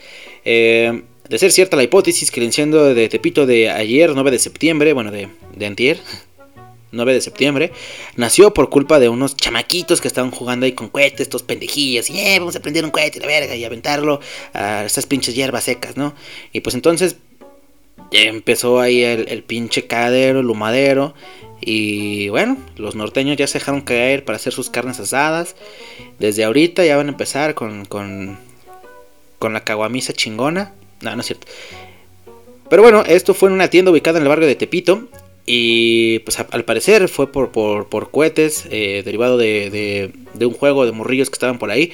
Eh, 0.45 1.03
de 1.27 1.37
ser 1.37 1.51
cierta 1.51 1.77
la 1.77 1.83
hipótesis 1.83 2.31
que 2.31 2.39
el 2.39 2.47
incendio 2.47 2.93
de 2.93 3.07
Tepito 3.07 3.45
de 3.45 3.69
ayer, 3.69 4.11
9 4.13 4.31
de 4.31 4.39
septiembre, 4.39 4.93
bueno, 4.93 5.11
de, 5.11 5.29
de 5.55 5.65
antier, 5.65 5.99
9 6.91 7.13
de 7.13 7.21
septiembre, 7.21 7.71
nació 8.15 8.53
por 8.53 8.69
culpa 8.69 8.99
de 8.99 9.09
unos 9.09 9.35
chamaquitos 9.35 10.01
que 10.01 10.07
estaban 10.07 10.31
jugando 10.31 10.65
ahí 10.65 10.73
con 10.73 10.89
cohetes, 10.89 11.21
estos 11.21 11.43
pendejillas, 11.43 12.09
y 12.09 12.19
eh, 12.19 12.39
vamos 12.39 12.55
a 12.55 12.59
prender 12.59 12.85
un 12.85 12.91
cohete, 12.91 13.19
la 13.19 13.27
verga, 13.27 13.55
y 13.55 13.63
aventarlo 13.63 14.19
a 14.53 14.85
estas 14.85 15.05
pinches 15.05 15.35
hierbas 15.35 15.65
secas, 15.65 15.97
¿no? 15.97 16.13
Y 16.53 16.61
pues 16.61 16.75
entonces 16.75 17.17
empezó 18.11 18.79
ahí 18.79 19.03
el, 19.03 19.43
pinche 19.43 19.87
cadero, 19.87 20.39
el 20.39 20.49
humadero, 20.49 21.13
y 21.61 22.29
bueno, 22.29 22.57
los 22.77 22.95
norteños 22.95 23.37
ya 23.37 23.45
se 23.45 23.59
dejaron 23.59 23.81
caer 23.81 24.23
para 24.23 24.37
hacer 24.37 24.53
sus 24.53 24.69
carnes 24.69 24.99
asadas. 24.99 25.55
Desde 26.17 26.45
ahorita 26.45 26.85
ya 26.85 26.95
van 26.95 27.07
a 27.07 27.11
empezar 27.11 27.53
con, 27.53 27.85
con, 27.85 28.39
con 29.39 29.53
la 29.53 29.65
caguamisa 29.65 30.13
chingona. 30.13 30.73
No, 31.01 31.13
no 31.13 31.19
es 31.21 31.27
cierto. 31.27 31.47
Pero 32.69 32.81
bueno, 32.83 33.03
esto 33.05 33.33
fue 33.33 33.49
en 33.49 33.55
una 33.55 33.67
tienda 33.67 33.91
ubicada 33.91 34.19
en 34.19 34.23
el 34.23 34.29
barrio 34.29 34.47
de 34.47 34.55
Tepito. 34.55 35.09
Y 35.51 36.19
pues 36.19 36.39
al 36.39 36.63
parecer 36.63 37.09
fue 37.09 37.31
por, 37.31 37.49
por, 37.49 38.11
cohetes, 38.11 38.67
eh, 38.69 39.01
derivado 39.03 39.35
de, 39.35 40.11
de, 40.35 40.45
un 40.45 40.53
juego 40.53 40.85
de 40.85 40.91
morrillos 40.91 41.31
que 41.31 41.33
estaban 41.33 41.57
por 41.57 41.71
ahí. 41.71 41.93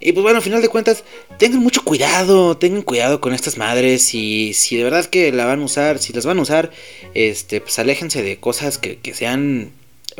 Y 0.00 0.12
pues 0.12 0.22
bueno, 0.22 0.36
al 0.36 0.42
final 0.42 0.60
de 0.60 0.68
cuentas, 0.68 1.02
tengan 1.38 1.60
mucho 1.60 1.82
cuidado, 1.82 2.58
tengan 2.58 2.82
cuidado 2.82 3.22
con 3.22 3.32
estas 3.32 3.56
madres. 3.56 4.12
Y 4.12 4.52
si 4.52 4.76
de 4.76 4.84
verdad 4.84 5.06
que 5.06 5.32
la 5.32 5.46
van 5.46 5.62
a 5.62 5.64
usar, 5.64 5.98
si 5.98 6.12
las 6.12 6.26
van 6.26 6.40
a 6.40 6.42
usar, 6.42 6.70
este, 7.14 7.62
pues 7.62 7.78
aléjense 7.78 8.22
de 8.22 8.36
cosas 8.36 8.76
que, 8.76 8.98
que 8.98 9.14
sean 9.14 9.72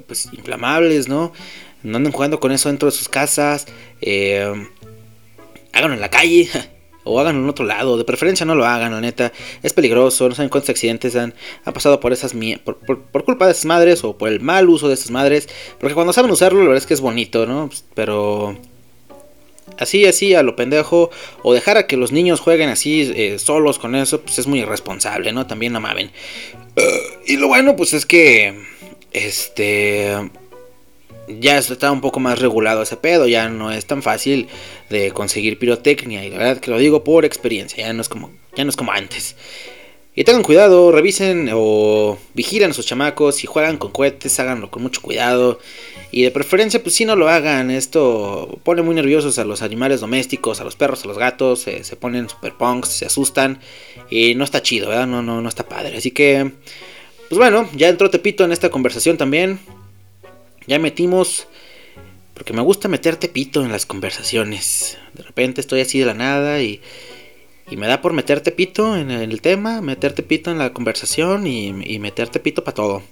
pues 0.06 0.30
inflamables, 0.32 1.08
¿no? 1.08 1.34
No 1.82 1.98
anden 1.98 2.14
jugando 2.14 2.40
con 2.40 2.50
eso 2.50 2.70
dentro 2.70 2.90
de 2.90 2.96
sus 2.96 3.10
casas. 3.10 3.66
Eh, 4.00 4.50
háganlo 5.74 5.96
en 5.96 6.00
la 6.00 6.08
calle. 6.08 6.48
O 7.04 7.18
háganlo 7.18 7.42
en 7.42 7.48
otro 7.48 7.64
lado, 7.64 7.96
de 7.96 8.04
preferencia 8.04 8.46
no 8.46 8.54
lo 8.54 8.64
hagan, 8.64 8.92
la 8.92 9.00
neta. 9.00 9.32
Es 9.62 9.72
peligroso, 9.72 10.28
no 10.28 10.34
saben 10.34 10.48
cuántos 10.48 10.70
accidentes 10.70 11.16
han, 11.16 11.34
pasado 11.64 11.98
por 12.00 12.12
esas 12.12 12.34
por, 12.64 12.78
por, 12.78 13.24
culpa 13.24 13.46
de 13.46 13.52
esas 13.52 13.64
madres 13.64 14.04
o 14.04 14.16
por 14.16 14.28
el 14.28 14.40
mal 14.40 14.68
uso 14.68 14.88
de 14.88 14.94
esas 14.94 15.10
madres. 15.10 15.48
Porque 15.80 15.94
cuando 15.94 16.12
saben 16.12 16.30
usarlo, 16.30 16.60
la 16.60 16.66
verdad 16.66 16.82
es 16.82 16.86
que 16.86 16.94
es 16.94 17.00
bonito, 17.00 17.46
¿no? 17.46 17.70
Pero 17.94 18.56
así, 19.78 20.06
así, 20.06 20.34
a 20.34 20.42
lo 20.42 20.54
pendejo. 20.54 21.10
O 21.42 21.54
dejar 21.54 21.76
a 21.76 21.86
que 21.86 21.96
los 21.96 22.12
niños 22.12 22.40
jueguen 22.40 22.68
así 22.68 23.12
eh, 23.14 23.38
solos 23.38 23.78
con 23.78 23.96
eso, 23.96 24.20
pues 24.20 24.38
es 24.38 24.46
muy 24.46 24.60
irresponsable, 24.60 25.32
¿no? 25.32 25.46
También 25.46 25.74
amaben. 25.74 26.12
y 27.26 27.36
lo 27.36 27.48
bueno, 27.48 27.76
pues 27.76 27.92
es 27.94 28.06
que. 28.06 28.70
Este 29.12 30.16
ya 31.28 31.58
está 31.58 31.90
un 31.90 32.00
poco 32.00 32.20
más 32.20 32.38
regulado 32.38 32.82
ese 32.82 32.96
pedo, 32.96 33.26
ya 33.26 33.48
no 33.48 33.70
es 33.70 33.86
tan 33.86 34.02
fácil 34.02 34.48
de 34.90 35.12
conseguir 35.12 35.58
pirotecnia 35.58 36.24
y 36.24 36.30
la 36.30 36.38
verdad 36.38 36.58
que 36.58 36.70
lo 36.70 36.78
digo 36.78 37.04
por 37.04 37.24
experiencia, 37.24 37.86
ya 37.86 37.92
no 37.92 38.02
es 38.02 38.08
como 38.08 38.30
ya 38.54 38.64
no 38.64 38.70
es 38.70 38.76
como 38.76 38.92
antes. 38.92 39.36
Y 40.14 40.24
tengan 40.24 40.42
cuidado, 40.42 40.92
revisen 40.92 41.48
o 41.54 42.18
vigilen 42.34 42.70
a 42.70 42.74
sus 42.74 42.84
chamacos. 42.84 43.36
Si 43.36 43.46
juegan 43.46 43.78
con 43.78 43.92
cohetes, 43.92 44.38
háganlo 44.38 44.70
con 44.70 44.82
mucho 44.82 45.00
cuidado. 45.00 45.58
Y 46.10 46.22
de 46.22 46.30
preferencia, 46.30 46.82
pues 46.82 46.94
si 46.94 47.06
no 47.06 47.16
lo 47.16 47.30
hagan. 47.30 47.70
Esto 47.70 48.60
pone 48.62 48.82
muy 48.82 48.94
nerviosos 48.94 49.38
a 49.38 49.44
los 49.46 49.62
animales 49.62 50.02
domésticos, 50.02 50.60
a 50.60 50.64
los 50.64 50.76
perros, 50.76 51.04
a 51.04 51.08
los 51.08 51.16
gatos. 51.16 51.60
se 51.60 51.96
ponen 51.96 52.28
super 52.28 52.52
punks, 52.52 52.90
se 52.90 53.06
asustan. 53.06 53.60
Y 54.10 54.34
no 54.34 54.44
está 54.44 54.60
chido, 54.60 54.90
¿verdad? 54.90 55.06
No, 55.06 55.22
no, 55.22 55.40
no 55.40 55.48
está 55.48 55.66
padre. 55.66 55.96
Así 55.96 56.10
que, 56.10 56.52
pues 57.30 57.38
bueno, 57.38 57.66
ya 57.74 57.88
entró 57.88 58.10
Tepito 58.10 58.44
en 58.44 58.52
esta 58.52 58.68
conversación 58.68 59.16
también. 59.16 59.60
Ya 60.66 60.78
metimos. 60.78 61.46
Porque 62.34 62.52
me 62.52 62.62
gusta 62.62 62.88
meter 62.88 63.16
Tepito 63.16 63.64
en 63.64 63.72
las 63.72 63.86
conversaciones. 63.86 64.98
De 65.14 65.22
repente 65.22 65.60
estoy 65.60 65.80
así 65.80 65.98
de 65.98 66.06
la 66.06 66.14
nada 66.14 66.62
y 66.62 66.80
y 67.72 67.76
me 67.78 67.86
da 67.86 68.02
por 68.02 68.12
meterte 68.12 68.52
pito 68.52 68.96
en 68.96 69.10
el 69.10 69.40
tema, 69.40 69.80
meterte 69.80 70.22
pito 70.22 70.50
en 70.50 70.58
la 70.58 70.74
conversación 70.74 71.46
y, 71.46 71.72
meterte 71.98 72.38
pito 72.38 72.64
para 72.64 72.74
todo. 72.74 73.02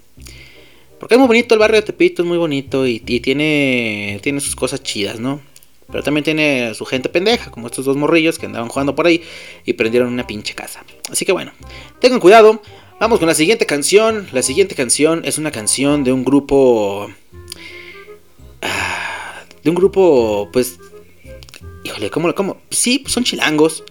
Porque 0.98 1.14
es 1.14 1.18
muy 1.18 1.28
bonito 1.28 1.54
el 1.54 1.60
barrio 1.60 1.80
de 1.80 1.86
Tepito, 1.86 2.20
es 2.20 2.28
muy 2.28 2.36
bonito 2.36 2.86
y, 2.86 3.00
tiene, 3.00 4.20
tiene 4.22 4.40
sus 4.40 4.54
cosas 4.54 4.82
chidas, 4.82 5.18
¿no? 5.18 5.40
Pero 5.90 6.02
también 6.02 6.24
tiene 6.24 6.74
su 6.74 6.84
gente 6.84 7.08
pendeja, 7.08 7.50
como 7.50 7.68
estos 7.68 7.86
dos 7.86 7.96
morrillos 7.96 8.38
que 8.38 8.44
andaban 8.44 8.68
jugando 8.68 8.94
por 8.94 9.06
ahí 9.06 9.22
y 9.64 9.72
prendieron 9.72 10.12
una 10.12 10.26
pinche 10.26 10.54
casa. 10.54 10.84
Así 11.10 11.24
que 11.24 11.32
bueno, 11.32 11.52
tengan 11.98 12.20
cuidado. 12.20 12.60
Vamos 13.00 13.18
con 13.18 13.28
la 13.28 13.34
siguiente 13.34 13.64
canción. 13.64 14.28
La 14.30 14.42
siguiente 14.42 14.74
canción 14.74 15.22
es 15.24 15.38
una 15.38 15.50
canción 15.50 16.04
de 16.04 16.12
un 16.12 16.22
grupo... 16.22 17.10
Ah, 18.60 19.42
de 19.64 19.70
un 19.70 19.74
grupo, 19.74 20.50
pues... 20.52 20.78
Híjole, 21.82 22.10
¿cómo? 22.10 22.34
cómo? 22.34 22.58
Sí, 22.70 23.02
son 23.06 23.24
chilangos 23.24 23.84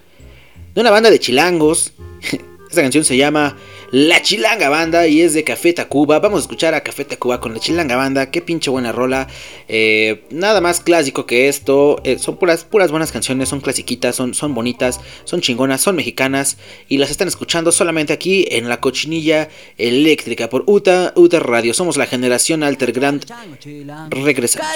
de 0.76 0.82
una 0.82 0.92
banda 0.92 1.10
de 1.10 1.20
chilangos. 1.20 1.94
Esta 2.70 2.84
canción 2.84 3.04
se 3.04 3.18
llama 3.18 3.58
La 3.92 4.22
Chilanga 4.22 4.70
Banda 4.70 5.08
y 5.08 5.22
es 5.22 5.34
de 5.34 5.44
Café 5.44 5.74
Tacuba. 5.74 6.20
Vamos 6.20 6.38
a 6.38 6.42
escuchar 6.42 6.76
a 6.76 6.84
Café 6.84 7.06
Tacuba 7.06 7.40
con 7.40 7.54
La 7.54 7.60
Chilanga 7.60 7.96
Banda. 7.96 8.30
Qué 8.30 8.40
pinche 8.42 8.70
buena 8.70 8.92
rola. 8.92 9.28
Eh, 9.68 10.26
nada 10.30 10.62
más 10.62 10.80
clásico 10.80 11.26
que 11.26 11.48
esto. 11.48 12.00
Eh, 12.04 12.20
son 12.20 12.38
puras, 12.38 12.66
puras 12.66 12.92
buenas 12.92 13.12
canciones, 13.12 13.50
son 13.50 13.62
clasiquitas, 13.62 14.16
son, 14.16 14.36
son 14.36 14.54
bonitas, 14.54 15.00
son 15.24 15.42
chingonas, 15.42 15.82
son 15.82 15.96
mexicanas. 15.96 16.58
Y 16.88 17.00
las 17.00 17.10
están 17.10 17.28
escuchando 17.28 17.72
solamente 17.72 18.14
aquí 18.14 18.46
en 18.52 18.70
la 18.70 18.80
cochinilla 18.80 19.50
eléctrica 19.80 20.50
por 20.50 20.66
Uta, 20.68 21.12
Uta 21.16 21.40
Radio. 21.40 21.74
Somos 21.74 21.98
la 21.98 22.06
generación 22.06 22.62
Alter 22.62 22.92
Grand. 22.92 23.26
Regresamos. 24.12 24.68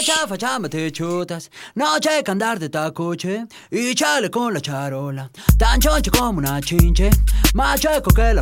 Noche 1.76 2.09
andar 2.26 2.57
de 2.57 2.70
tacoche 2.70 3.45
y 3.70 3.93
chale 3.93 4.32
con 4.32 4.55
la 4.55 4.61
charola. 4.61 5.30
Tan 5.57 5.80
choncho 5.80 6.09
como 6.09 6.39
una 6.39 6.59
chinche, 6.61 7.11
más 7.53 7.80
que 7.80 8.34
la. 8.34 8.41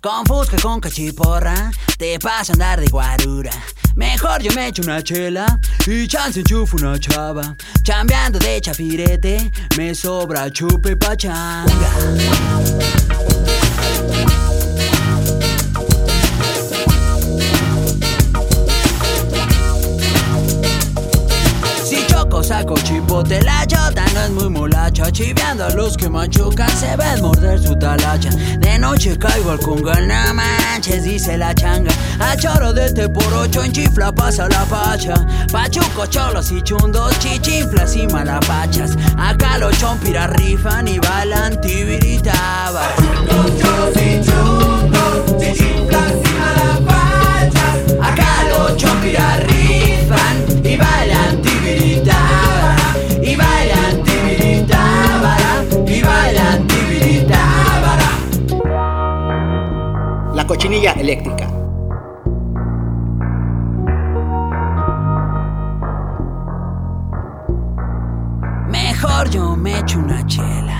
Con 0.00 0.26
fusca 0.26 0.56
con 0.60 0.80
cachiporra, 0.80 1.70
te 1.98 2.18
pasa 2.18 2.52
a 2.52 2.54
andar 2.54 2.80
de 2.80 2.88
guarura. 2.88 3.52
Mejor 3.94 4.42
yo 4.42 4.52
me 4.52 4.68
echo 4.68 4.82
una 4.82 5.02
chela 5.02 5.46
y 5.86 6.06
chance 6.06 6.40
enchufo 6.40 6.76
una 6.76 6.98
chava. 6.98 7.56
Chambeando 7.82 8.38
de 8.38 8.60
chafirete, 8.60 9.50
me 9.76 9.94
sobra 9.94 10.50
chupe 10.50 10.96
pachanga. 10.96 11.90
Saco 22.42 22.74
chipote 22.74 23.42
La 23.42 23.66
chota 23.66 24.04
no 24.14 24.20
es 24.20 24.30
muy 24.30 24.50
molacha. 24.50 25.10
Chiveando 25.10 25.64
a 25.64 25.70
los 25.70 25.96
que 25.96 26.08
machucan 26.08 26.68
Se 26.70 26.96
ven 26.96 27.22
morder 27.22 27.60
su 27.60 27.76
talacha. 27.76 28.30
De 28.30 28.78
noche 28.78 29.18
caigo 29.18 29.50
al 29.50 29.58
conga 29.60 29.94
No 30.00 30.34
manches, 30.34 31.04
dice 31.04 31.36
la 31.36 31.54
changa. 31.54 31.92
A 32.18 32.36
choro 32.36 32.72
de 32.72 32.86
este 32.86 33.08
por 33.08 33.32
ocho 33.34 33.62
En 33.62 33.72
chifla 33.72 34.12
pasa 34.12 34.48
la 34.48 34.64
pacha 34.64 35.14
Pachuco, 35.52 36.06
cholos 36.06 36.50
y 36.52 36.62
chundos 36.62 37.18
Chichinflas 37.18 37.96
y 37.96 38.06
malapachas. 38.06 38.96
Acá 39.18 39.58
los 39.58 39.76
chompiras 39.78 40.30
rifan 40.30 40.88
Y 40.88 40.98
bailan 40.98 41.60
tibiritaba 41.60 42.82
Pachucos, 42.96 43.58
cholos 43.60 43.96
y 43.96 44.20
chundos 44.24 45.40
Chichinflas 45.40 46.12
y 46.12 46.38
malapachas. 46.38 47.96
Acá 48.00 48.44
los 48.50 48.76
chompiras 48.76 49.45
La 60.46 60.54
cochinilla 60.54 60.92
eléctrica. 60.92 61.48
Mejor 68.70 69.28
yo 69.30 69.56
me 69.56 69.80
echo 69.80 69.98
una 69.98 70.24
chela 70.24 70.78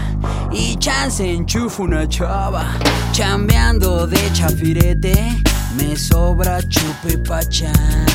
y 0.53 0.77
chance 0.77 1.29
enchufo 1.29 1.83
una 1.83 2.09
chava. 2.09 2.79
Chambeando 3.11 4.07
de 4.07 4.33
chafirete, 4.33 5.43
me 5.77 5.97
sobra 5.97 6.61
chupe 6.69 7.19
pachán. 7.19 8.07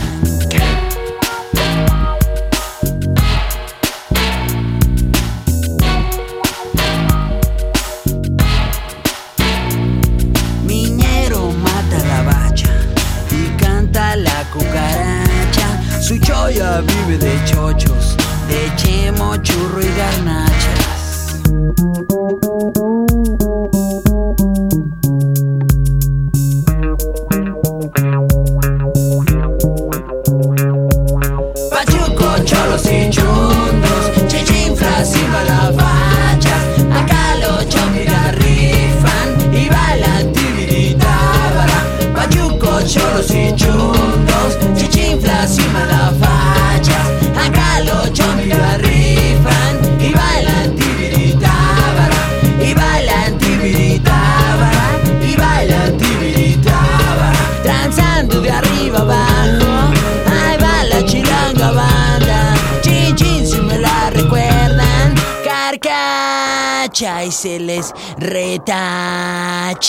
Su 16.01 16.17
choya 16.17 16.81
vive 16.81 17.17
de 17.17 17.45
chochos, 17.45 18.17
de 18.49 18.75
chemo, 18.75 19.37
churro 19.37 19.81
y 19.81 19.87
garnachas. 19.95 21.41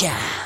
Yeah. 0.01 0.41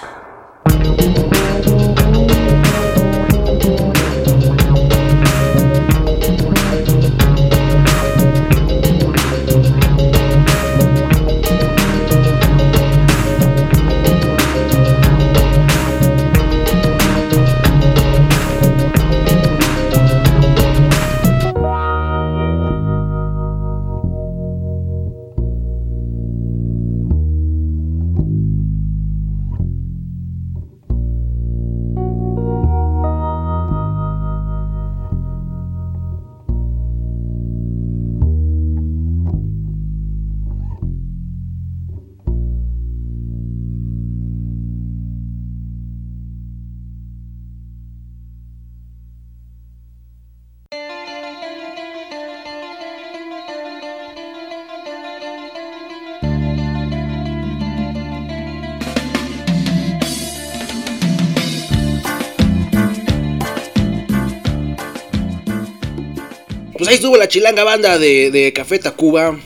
Chilanga 67.36 67.64
banda 67.64 67.98
de, 67.98 68.30
de 68.30 68.50
Café 68.54 68.78
Tacuba. 68.78 69.38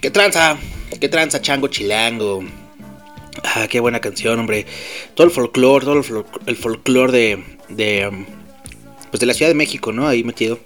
¿Qué 0.00 0.10
tranza? 0.10 0.58
¿Qué 1.00 1.08
tranza, 1.08 1.40
chango 1.40 1.68
chilango? 1.68 2.42
Ah, 3.44 3.68
qué 3.70 3.78
buena 3.78 4.00
canción, 4.00 4.40
hombre. 4.40 4.66
Todo 5.14 5.28
el 5.28 5.32
folclore, 5.32 5.84
todo 5.84 6.02
el, 6.46 6.56
folclore 6.56 7.12
de, 7.12 7.44
de, 7.68 8.26
pues 9.08 9.20
de 9.20 9.26
la 9.26 9.34
Ciudad 9.34 9.50
de 9.50 9.54
México, 9.54 9.92
¿no? 9.92 10.08
Ahí 10.08 10.24
metido. 10.24 10.58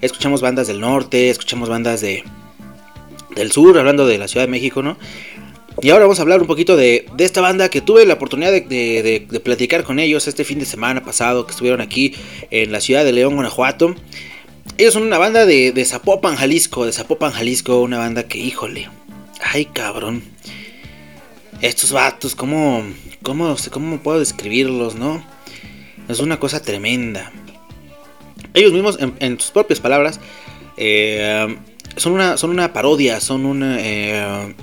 Escuchamos 0.00 0.40
bandas 0.40 0.66
del 0.66 0.80
norte, 0.80 1.30
escuchamos 1.30 1.68
bandas 1.68 2.00
de 2.00 2.24
del 3.36 3.52
sur, 3.52 3.78
hablando 3.78 4.08
de 4.08 4.18
la 4.18 4.26
Ciudad 4.26 4.46
de 4.46 4.50
México, 4.50 4.82
¿no? 4.82 4.98
Y 5.82 5.90
ahora 5.90 6.06
vamos 6.06 6.18
a 6.18 6.22
hablar 6.22 6.40
un 6.40 6.48
poquito 6.48 6.76
de, 6.76 7.06
de 7.14 7.24
esta 7.24 7.40
banda 7.40 7.68
que 7.68 7.80
tuve 7.80 8.04
la 8.06 8.14
oportunidad 8.14 8.50
de, 8.50 8.60
de, 9.30 9.40
platicar 9.40 9.84
con 9.84 10.00
ellos 10.00 10.26
este 10.26 10.42
fin 10.42 10.58
de 10.58 10.64
semana 10.64 11.04
pasado, 11.04 11.46
que 11.46 11.52
estuvieron 11.52 11.80
aquí 11.80 12.12
en 12.50 12.72
la 12.72 12.80
ciudad 12.80 13.04
de 13.04 13.12
León, 13.12 13.36
Guanajuato. 13.36 13.94
Ellos 14.78 14.94
son 14.94 15.04
una 15.04 15.18
banda 15.18 15.46
de, 15.46 15.72
de 15.72 15.84
Zapopan, 15.84 16.36
Jalisco, 16.36 16.86
de 16.86 16.92
Zapopan, 16.92 17.32
Jalisco, 17.32 17.80
una 17.80 17.98
banda 17.98 18.24
que, 18.24 18.38
híjole, 18.38 18.88
ay 19.40 19.66
cabrón. 19.66 20.22
Estos 21.60 21.92
vatos, 21.92 22.34
¿cómo, 22.34 22.82
cómo, 23.22 23.54
cómo 23.70 23.98
puedo 23.98 24.18
describirlos, 24.18 24.94
no? 24.94 25.24
Es 26.08 26.18
una 26.18 26.40
cosa 26.40 26.60
tremenda. 26.60 27.30
Ellos 28.54 28.72
mismos, 28.72 28.98
en, 29.00 29.38
sus 29.38 29.50
propias 29.50 29.78
palabras, 29.78 30.20
eh, 30.76 31.56
son, 31.96 32.12
una, 32.12 32.36
son 32.36 32.50
una 32.50 32.72
parodia, 32.72 33.20
son 33.20 33.46
una... 33.46 33.76
Eh, 33.80 34.54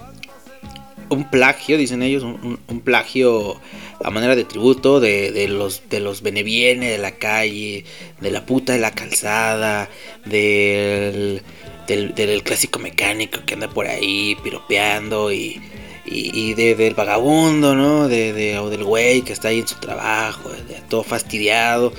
un 1.09 1.29
plagio, 1.29 1.77
dicen 1.77 2.03
ellos, 2.03 2.23
un, 2.23 2.81
plagio 2.81 3.59
a 4.03 4.09
manera 4.11 4.35
de 4.35 4.45
tributo 4.45 4.99
de, 4.99 5.47
los 5.49 5.89
de 5.89 5.99
los 5.99 6.21
beneviene 6.21 6.89
de 6.89 6.97
la 6.97 7.11
calle, 7.11 7.83
de 8.21 8.31
la 8.31 8.45
puta 8.45 8.73
de 8.73 8.79
la 8.79 8.91
calzada, 8.91 9.89
del, 10.25 11.41
del, 11.87 12.43
clásico 12.43 12.79
mecánico 12.79 13.39
que 13.45 13.55
anda 13.55 13.69
por 13.69 13.87
ahí 13.87 14.37
piropeando 14.43 15.31
y, 15.31 15.61
y, 16.05 16.53
del 16.53 16.93
vagabundo, 16.93 17.75
¿no? 17.75 18.07
De, 18.07 18.57
o 18.59 18.69
del 18.69 18.83
güey 18.83 19.21
que 19.21 19.33
está 19.33 19.49
ahí 19.49 19.59
en 19.59 19.67
su 19.67 19.75
trabajo, 19.75 20.49
todo 20.87 21.03
fastidiado. 21.03 21.93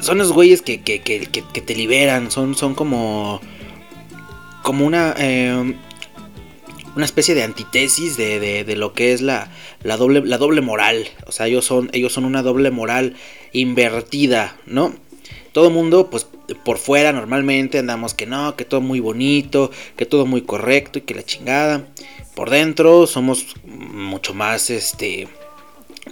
Son 0.00 0.18
los 0.18 0.32
güeyes 0.32 0.60
que, 0.60 0.82
que, 0.82 1.00
te 1.00 1.74
liberan, 1.74 2.30
son, 2.30 2.54
son 2.54 2.74
como, 2.74 3.40
como 4.62 4.84
una... 4.84 5.14
Eh, 5.18 5.74
una 6.96 7.04
especie 7.04 7.34
de 7.34 7.42
antítesis 7.42 8.16
de, 8.16 8.64
de, 8.64 8.76
lo 8.76 8.92
que 8.92 9.12
es 9.12 9.20
la, 9.20 9.50
la, 9.82 9.96
doble, 9.96 10.22
la 10.24 10.38
doble 10.38 10.60
moral. 10.60 11.06
O 11.26 11.32
sea, 11.32 11.46
ellos 11.46 11.64
son, 11.64 11.90
ellos 11.92 12.12
son 12.12 12.24
una 12.24 12.42
doble 12.42 12.70
moral 12.70 13.14
invertida, 13.52 14.56
¿no? 14.66 14.94
Todo 15.52 15.70
mundo, 15.70 16.10
pues 16.10 16.26
por 16.64 16.78
fuera 16.78 17.12
normalmente 17.12 17.78
andamos 17.78 18.12
que 18.12 18.26
no, 18.26 18.56
que 18.56 18.64
todo 18.64 18.80
muy 18.80 19.00
bonito, 19.00 19.70
que 19.96 20.06
todo 20.06 20.26
muy 20.26 20.42
correcto 20.42 20.98
y 20.98 21.02
que 21.02 21.14
la 21.14 21.22
chingada. 21.22 21.86
Por 22.34 22.50
dentro 22.50 23.06
somos 23.06 23.54
mucho 23.64 24.34
más, 24.34 24.70
este, 24.70 25.28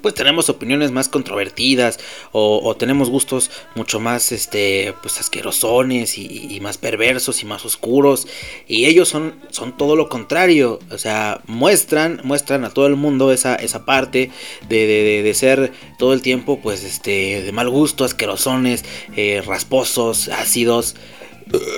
pues 0.01 0.15
tenemos 0.15 0.49
opiniones 0.49 0.91
más 0.91 1.09
controvertidas 1.09 2.01
o, 2.33 2.75
tenemos 2.77 3.11
gustos 3.11 3.51
mucho 3.75 4.01
más 4.01 4.33
este 4.33 4.95
pues 5.03 5.21
asquerosones 5.21 6.17
y, 6.19 6.59
más 6.61 6.79
perversos 6.79 7.43
y 7.43 7.47
más 7.47 7.65
oscuros. 7.65 8.27
Y 8.67 8.87
ellos 8.87 9.09
son 9.09 9.35
son 9.51 9.77
todo 9.77 9.97
lo 9.97 10.09
contrario. 10.09 10.79
O 10.91 10.99
sea 10.99 11.41
muestran 11.47 12.21
muestran 12.25 12.65
a 12.65 12.71
todo 12.71 12.87
el 12.87 12.97
mundo 12.97 13.33
esa, 13.33 13.55
esa 13.57 13.85
parte 13.85 14.31
de, 14.69 15.23
de, 15.23 15.35
ser 15.35 15.73
todo 15.99 16.13
el 16.13 16.23
tiempo 16.23 16.61
pues 16.61 16.85
este 16.85 17.43
de 17.43 17.53
mal 17.53 17.69
gusto 17.69 18.05
asquerosones 18.05 18.85
eh, 19.17 19.43
rasposos 19.45 20.29
ácidos. 20.29 20.97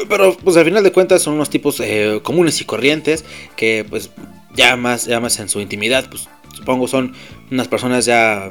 Pero 0.08 0.36
pues 0.36 0.56
al 0.56 0.64
final 0.64 0.84
de 0.84 0.92
cuentas 0.92 1.22
son 1.22 1.34
unos 1.34 1.50
tipos 1.50 1.80
eh, 1.80 2.20
comunes 2.22 2.60
y 2.60 2.64
corrientes 2.64 3.24
que 3.56 3.84
pues 3.88 4.10
ya 4.54 4.76
más, 4.76 5.06
ya 5.06 5.20
más 5.20 5.38
en 5.40 5.48
su 5.48 5.60
intimidad 5.60 6.08
pues 6.08 6.28
supongo 6.54 6.86
son 6.88 7.14
unas 7.54 7.68
personas 7.68 8.04
ya 8.04 8.50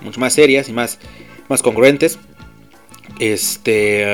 mucho 0.00 0.20
más 0.20 0.32
serias 0.32 0.68
y 0.68 0.72
más, 0.72 0.98
más 1.48 1.62
congruentes. 1.62 2.18
Este. 3.18 4.04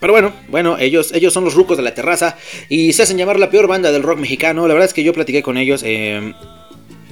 pero 0.00 0.12
bueno, 0.12 0.32
bueno, 0.48 0.78
ellos, 0.78 1.12
ellos 1.12 1.32
son 1.32 1.44
los 1.44 1.54
rucos 1.54 1.76
de 1.76 1.82
la 1.82 1.94
terraza 1.94 2.36
y 2.68 2.92
se 2.92 3.02
hacen 3.02 3.16
llamar 3.16 3.38
la 3.38 3.50
peor 3.50 3.66
banda 3.66 3.92
del 3.92 4.02
rock 4.02 4.18
mexicano. 4.18 4.66
La 4.66 4.74
verdad 4.74 4.88
es 4.88 4.94
que 4.94 5.04
yo 5.04 5.12
platiqué 5.12 5.42
con 5.42 5.56
ellos. 5.56 5.82
Em, 5.84 6.34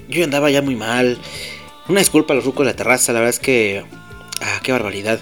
yo 0.08 0.24
andaba 0.24 0.50
ya 0.50 0.62
muy 0.62 0.74
mal. 0.74 1.18
Una 1.88 2.00
disculpa 2.00 2.32
a 2.32 2.36
los 2.36 2.44
rucos 2.44 2.66
de 2.66 2.72
la 2.72 2.76
terraza, 2.76 3.12
la 3.12 3.20
verdad 3.20 3.34
es 3.34 3.40
que. 3.40 3.84
Ah, 4.40 4.60
qué 4.62 4.72
barbaridad. 4.72 5.20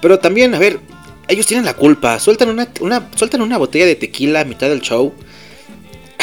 Pero 0.00 0.18
también, 0.18 0.54
a 0.54 0.58
ver, 0.58 0.80
ellos 1.28 1.46
tienen 1.46 1.64
la 1.64 1.74
culpa. 1.74 2.18
Sueltan 2.18 2.48
una, 2.48 2.68
una, 2.80 3.10
sueltan 3.14 3.42
una 3.42 3.58
botella 3.58 3.86
de 3.86 3.96
tequila 3.96 4.40
a 4.40 4.44
mitad 4.44 4.68
del 4.68 4.80
show. 4.80 5.12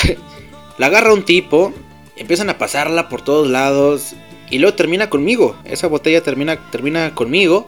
la 0.78 0.88
agarra 0.88 1.14
un 1.14 1.24
tipo. 1.24 1.74
Empiezan 2.16 2.50
a 2.50 2.58
pasarla 2.58 3.10
por 3.10 3.22
todos 3.22 3.48
lados. 3.48 4.16
Y 4.50 4.60
luego 4.60 4.76
termina 4.76 5.10
conmigo. 5.10 5.56
Esa 5.66 5.88
botella 5.88 6.22
termina, 6.22 6.58
termina 6.72 7.14
conmigo. 7.14 7.68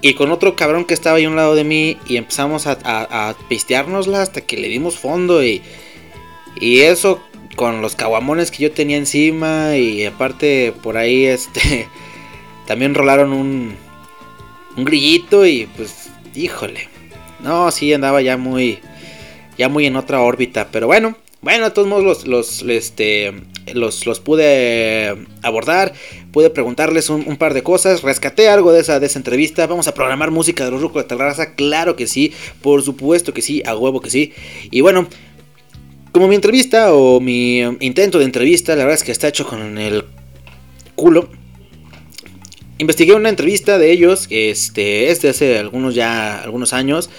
Y 0.00 0.14
con 0.14 0.30
otro 0.30 0.56
cabrón 0.56 0.84
que 0.84 0.94
estaba 0.94 1.16
ahí 1.16 1.24
a 1.24 1.28
un 1.30 1.36
lado 1.36 1.54
de 1.54 1.64
mí. 1.64 1.98
Y 2.06 2.16
empezamos 2.16 2.66
a, 2.66 2.78
a, 2.84 3.34
pisteárnosla 3.48 4.22
hasta 4.22 4.40
que 4.40 4.56
le 4.56 4.68
dimos 4.68 4.98
fondo. 4.98 5.44
Y, 5.44 5.62
y 6.60 6.80
eso 6.80 7.20
con 7.56 7.82
los 7.82 7.94
caguamones 7.94 8.50
que 8.50 8.64
yo 8.64 8.72
tenía 8.72 8.96
encima. 8.96 9.76
Y 9.76 10.04
aparte 10.04 10.72
por 10.82 10.96
ahí 10.96 11.24
este... 11.26 11.88
También 12.66 12.94
rolaron 12.94 13.32
un, 13.32 13.76
un 14.76 14.84
grillito 14.84 15.46
y 15.46 15.68
pues, 15.76 16.10
híjole. 16.34 16.88
No, 17.40 17.70
sí, 17.70 17.92
andaba 17.92 18.22
ya 18.22 18.38
muy, 18.38 18.78
ya 19.58 19.68
muy 19.68 19.86
en 19.86 19.96
otra 19.96 20.22
órbita. 20.22 20.68
Pero 20.72 20.86
bueno, 20.86 21.14
bueno, 21.44 21.66
de 21.66 21.70
todos 21.72 21.86
modos 21.86 22.26
los, 22.26 22.62
este, 22.62 23.34
los, 23.74 24.06
los 24.06 24.18
pude 24.18 25.14
abordar, 25.42 25.92
pude 26.32 26.48
preguntarles 26.48 27.10
un, 27.10 27.36
par 27.36 27.52
de 27.52 27.62
cosas, 27.62 28.02
rescaté 28.02 28.48
algo 28.48 28.72
de 28.72 28.80
esa, 28.80 28.98
de 28.98 29.06
esa 29.06 29.18
entrevista, 29.18 29.66
vamos 29.66 29.86
a 29.86 29.92
programar 29.92 30.30
música 30.30 30.64
de 30.64 30.70
los 30.70 30.80
rucos 30.80 31.02
de 31.02 31.08
Terraza, 31.08 31.54
claro 31.54 31.96
que 31.96 32.06
sí, 32.06 32.32
por 32.62 32.82
supuesto 32.82 33.34
que 33.34 33.42
sí, 33.42 33.62
a 33.66 33.76
huevo 33.76 34.00
que 34.00 34.08
sí. 34.08 34.32
Y 34.70 34.80
bueno, 34.80 35.06
como 36.12 36.28
mi 36.28 36.34
entrevista 36.34 36.94
o 36.94 37.20
mi 37.20 37.58
intento 37.58 38.18
de 38.18 38.24
entrevista, 38.24 38.74
la 38.74 38.84
verdad 38.84 38.94
es 38.94 39.04
que 39.04 39.12
está 39.12 39.28
hecho 39.28 39.46
con 39.46 39.76
el 39.76 40.04
culo. 40.94 41.28
Investigué 42.78 43.12
una 43.12 43.28
entrevista 43.28 43.76
de 43.76 43.92
ellos, 43.92 44.28
este, 44.30 45.10
es 45.10 45.20
de 45.20 45.28
hace 45.28 45.58
algunos 45.58 45.94
ya, 45.94 46.40
algunos 46.40 46.72
años. 46.72 47.10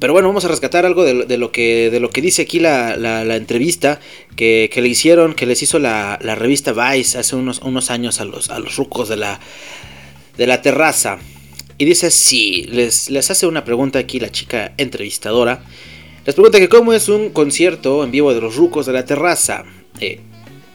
Pero 0.00 0.12
bueno, 0.12 0.28
vamos 0.28 0.44
a 0.44 0.48
rescatar 0.48 0.84
algo 0.84 1.04
de, 1.04 1.38
lo, 1.38 1.52
que, 1.52 1.90
de 1.90 2.00
lo 2.00 2.10
que 2.10 2.20
dice 2.20 2.42
aquí 2.42 2.58
la, 2.58 2.96
la, 2.96 3.36
entrevista 3.36 4.00
que, 4.36 4.68
que, 4.72 4.82
le 4.82 4.88
hicieron, 4.88 5.34
que 5.34 5.46
les 5.46 5.62
hizo 5.62 5.78
la, 5.78 6.18
la, 6.20 6.34
revista 6.34 6.72
Vice 6.72 7.18
hace 7.18 7.36
unos, 7.36 7.60
unos 7.60 7.90
años 7.90 8.20
a 8.20 8.24
los, 8.24 8.50
a 8.50 8.58
los 8.58 8.76
rucos 8.76 9.08
de 9.08 9.16
la, 9.16 9.40
de 10.36 10.46
la 10.46 10.62
terraza. 10.62 11.18
Y 11.78 11.84
dice 11.84 12.06
así, 12.06 12.66
les, 12.70 13.10
les 13.10 13.30
hace 13.30 13.46
una 13.46 13.64
pregunta 13.64 13.98
aquí 13.98 14.20
la 14.20 14.30
chica 14.30 14.74
entrevistadora. 14.76 15.64
Les 16.24 16.34
pregunta 16.34 16.58
que 16.58 16.68
cómo 16.68 16.92
es 16.92 17.08
un 17.08 17.30
concierto 17.30 18.04
en 18.04 18.10
vivo 18.10 18.32
de 18.32 18.40
los 18.40 18.56
rucos 18.56 18.86
de 18.86 18.92
la 18.92 19.04
terraza. 19.04 19.64
Eh, 20.00 20.20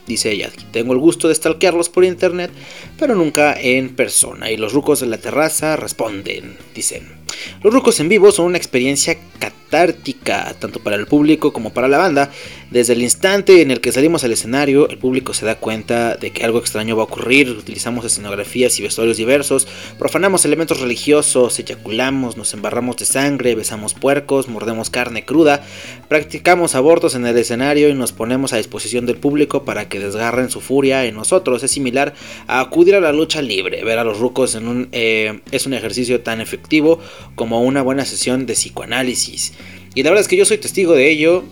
dice 0.05 0.31
ella, 0.31 0.49
tengo 0.71 0.93
el 0.93 0.99
gusto 0.99 1.27
de 1.27 1.35
stalkearlos 1.35 1.89
por 1.89 2.03
internet, 2.03 2.51
pero 2.99 3.15
nunca 3.15 3.55
en 3.59 3.95
persona. 3.95 4.51
Y 4.51 4.57
los 4.57 4.73
rucos 4.73 4.99
de 4.99 5.07
la 5.07 5.17
terraza 5.17 5.75
responden, 5.75 6.57
dicen. 6.75 7.19
Los 7.63 7.73
rucos 7.73 7.99
en 7.99 8.09
vivo 8.09 8.31
son 8.31 8.47
una 8.47 8.57
experiencia 8.57 9.17
catártica, 9.39 10.55
tanto 10.59 10.81
para 10.81 10.95
el 10.95 11.05
público 11.05 11.53
como 11.53 11.73
para 11.73 11.87
la 11.87 11.97
banda. 11.97 12.31
Desde 12.71 12.93
el 12.93 13.01
instante 13.01 13.61
en 13.61 13.71
el 13.71 13.81
que 13.81 13.91
salimos 13.91 14.23
al 14.23 14.31
escenario, 14.31 14.89
el 14.89 14.97
público 14.97 15.33
se 15.33 15.45
da 15.45 15.55
cuenta 15.55 16.15
de 16.15 16.31
que 16.31 16.43
algo 16.43 16.59
extraño 16.59 16.95
va 16.95 17.03
a 17.03 17.05
ocurrir. 17.05 17.49
Utilizamos 17.49 18.05
escenografías 18.05 18.77
y 18.79 18.83
vestuarios 18.83 19.17
diversos, 19.17 19.67
profanamos 19.97 20.45
elementos 20.45 20.79
religiosos, 20.79 21.57
eyaculamos, 21.59 22.37
nos 22.37 22.53
embarramos 22.53 22.97
de 22.97 23.05
sangre, 23.05 23.55
besamos 23.55 23.93
puercos, 23.93 24.47
mordemos 24.47 24.89
carne 24.89 25.25
cruda, 25.25 25.63
practicamos 26.07 26.75
abortos 26.75 27.15
en 27.15 27.25
el 27.25 27.37
escenario 27.37 27.89
y 27.89 27.93
nos 27.93 28.11
ponemos 28.11 28.53
a 28.53 28.57
disposición 28.57 29.05
del 29.05 29.17
público 29.17 29.65
para 29.65 29.89
que 29.89 29.99
desgarren 29.99 30.49
su 30.49 30.61
furia 30.61 31.05
en 31.05 31.15
nosotros. 31.15 31.63
Es 31.63 31.71
similar 31.71 32.13
a 32.47 32.59
acudir 32.59 32.88
a 32.95 33.01
la 33.01 33.11
lucha 33.11 33.41
libre. 33.41 33.83
Ver 33.83 33.99
a 33.99 34.03
los 34.03 34.19
rucos 34.19 34.55
en 34.55 34.67
un, 34.67 34.89
eh, 34.91 35.39
es 35.51 35.65
un 35.65 35.73
ejercicio 35.73 36.21
tan 36.21 36.41
efectivo 36.41 36.99
como 37.35 37.61
una 37.63 37.81
buena 37.81 38.05
sesión 38.05 38.45
de 38.45 38.53
psicoanálisis. 38.53 39.53
Y 39.95 40.03
la 40.03 40.09
verdad 40.09 40.21
es 40.21 40.27
que 40.27 40.37
yo 40.37 40.45
soy 40.45 40.57
testigo 40.57 40.93
de 40.93 41.09
ello. 41.09 41.43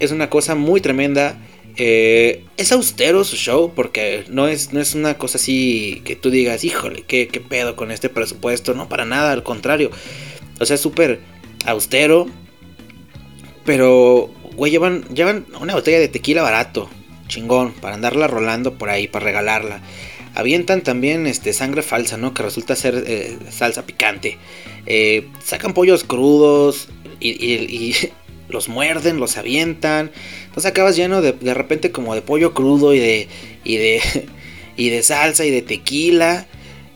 Es 0.00 0.12
una 0.12 0.30
cosa 0.30 0.54
muy 0.54 0.80
tremenda. 0.80 1.38
Eh, 1.78 2.44
es 2.56 2.72
austero 2.72 3.22
su 3.24 3.36
show 3.36 3.72
porque 3.74 4.24
no 4.28 4.48
es, 4.48 4.72
no 4.72 4.80
es 4.80 4.94
una 4.94 5.18
cosa 5.18 5.36
así 5.36 6.00
que 6.04 6.16
tú 6.16 6.30
digas, 6.30 6.64
híjole, 6.64 7.04
¿qué, 7.06 7.28
qué 7.28 7.40
pedo 7.40 7.76
con 7.76 7.90
este 7.90 8.08
presupuesto. 8.08 8.74
No, 8.74 8.88
para 8.88 9.04
nada, 9.04 9.32
al 9.32 9.42
contrario. 9.42 9.90
O 10.60 10.66
sea, 10.66 10.74
es 10.74 10.80
súper 10.80 11.20
austero. 11.66 12.26
Pero, 13.64 14.30
güey, 14.54 14.70
llevan, 14.70 15.02
llevan 15.12 15.46
una 15.60 15.74
botella 15.74 15.98
de 15.98 16.08
tequila 16.08 16.42
barato. 16.42 16.88
Chingón, 17.28 17.72
para 17.72 17.94
andarla 17.94 18.28
rolando 18.28 18.78
por 18.78 18.88
ahí, 18.88 19.08
para 19.08 19.24
regalarla. 19.24 19.82
Avientan 20.36 20.82
también 20.82 21.26
este, 21.26 21.52
sangre 21.54 21.82
falsa, 21.82 22.18
¿no? 22.18 22.34
Que 22.34 22.42
resulta 22.42 22.76
ser 22.76 23.04
eh, 23.06 23.36
salsa 23.50 23.86
picante. 23.86 24.36
Eh, 24.84 25.26
sacan 25.42 25.72
pollos 25.72 26.04
crudos 26.04 26.88
y, 27.18 27.94
los 28.50 28.68
muerden, 28.68 29.18
los 29.18 29.38
avientan. 29.38 30.12
Entonces 30.44 30.70
acabas 30.70 30.94
lleno 30.94 31.22
de, 31.22 31.32
de 31.32 31.54
repente 31.54 31.90
como 31.90 32.14
de 32.14 32.20
pollo 32.20 32.52
crudo 32.52 32.94
y 32.94 32.98
de, 32.98 33.28
y 33.64 33.76
de, 33.76 34.00
y 34.76 34.90
de 34.90 35.02
salsa 35.02 35.46
y 35.46 35.50
de 35.50 35.62
tequila. 35.62 36.46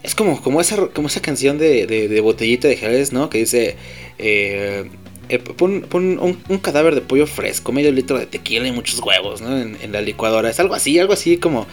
Es 0.03 0.15
como, 0.15 0.41
como, 0.43 0.61
esa, 0.61 0.89
como 0.89 1.09
esa 1.09 1.23
canción 1.23 1.57
de, 1.59 1.87
de, 1.87 2.21
botellita 2.21 2.69
de 2.69 2.77
Jerez, 2.77 3.13
¿no? 3.13 3.31
Que 3.31 3.39
dice... 3.39 3.77
Eh, 4.19 4.89
eh, 5.31 5.39
pon, 5.39 5.87
un, 5.93 6.59
cadáver 6.59 6.97
de 6.97 7.03
pollo 7.03 7.25
fresco, 7.25 7.71
medio 7.71 7.93
litro 7.93 8.19
de 8.19 8.27
tequila 8.27 8.67
y 8.67 8.73
muchos 8.73 8.99
huevos, 8.99 9.41
¿no? 9.41 9.57
En 9.57 9.93
la 9.93 10.01
licuadora. 10.01 10.51
Es 10.51 10.59
algo 10.59 10.75
así, 10.75 10.99
algo 10.99 11.13
así 11.13 11.37
como 11.37 11.69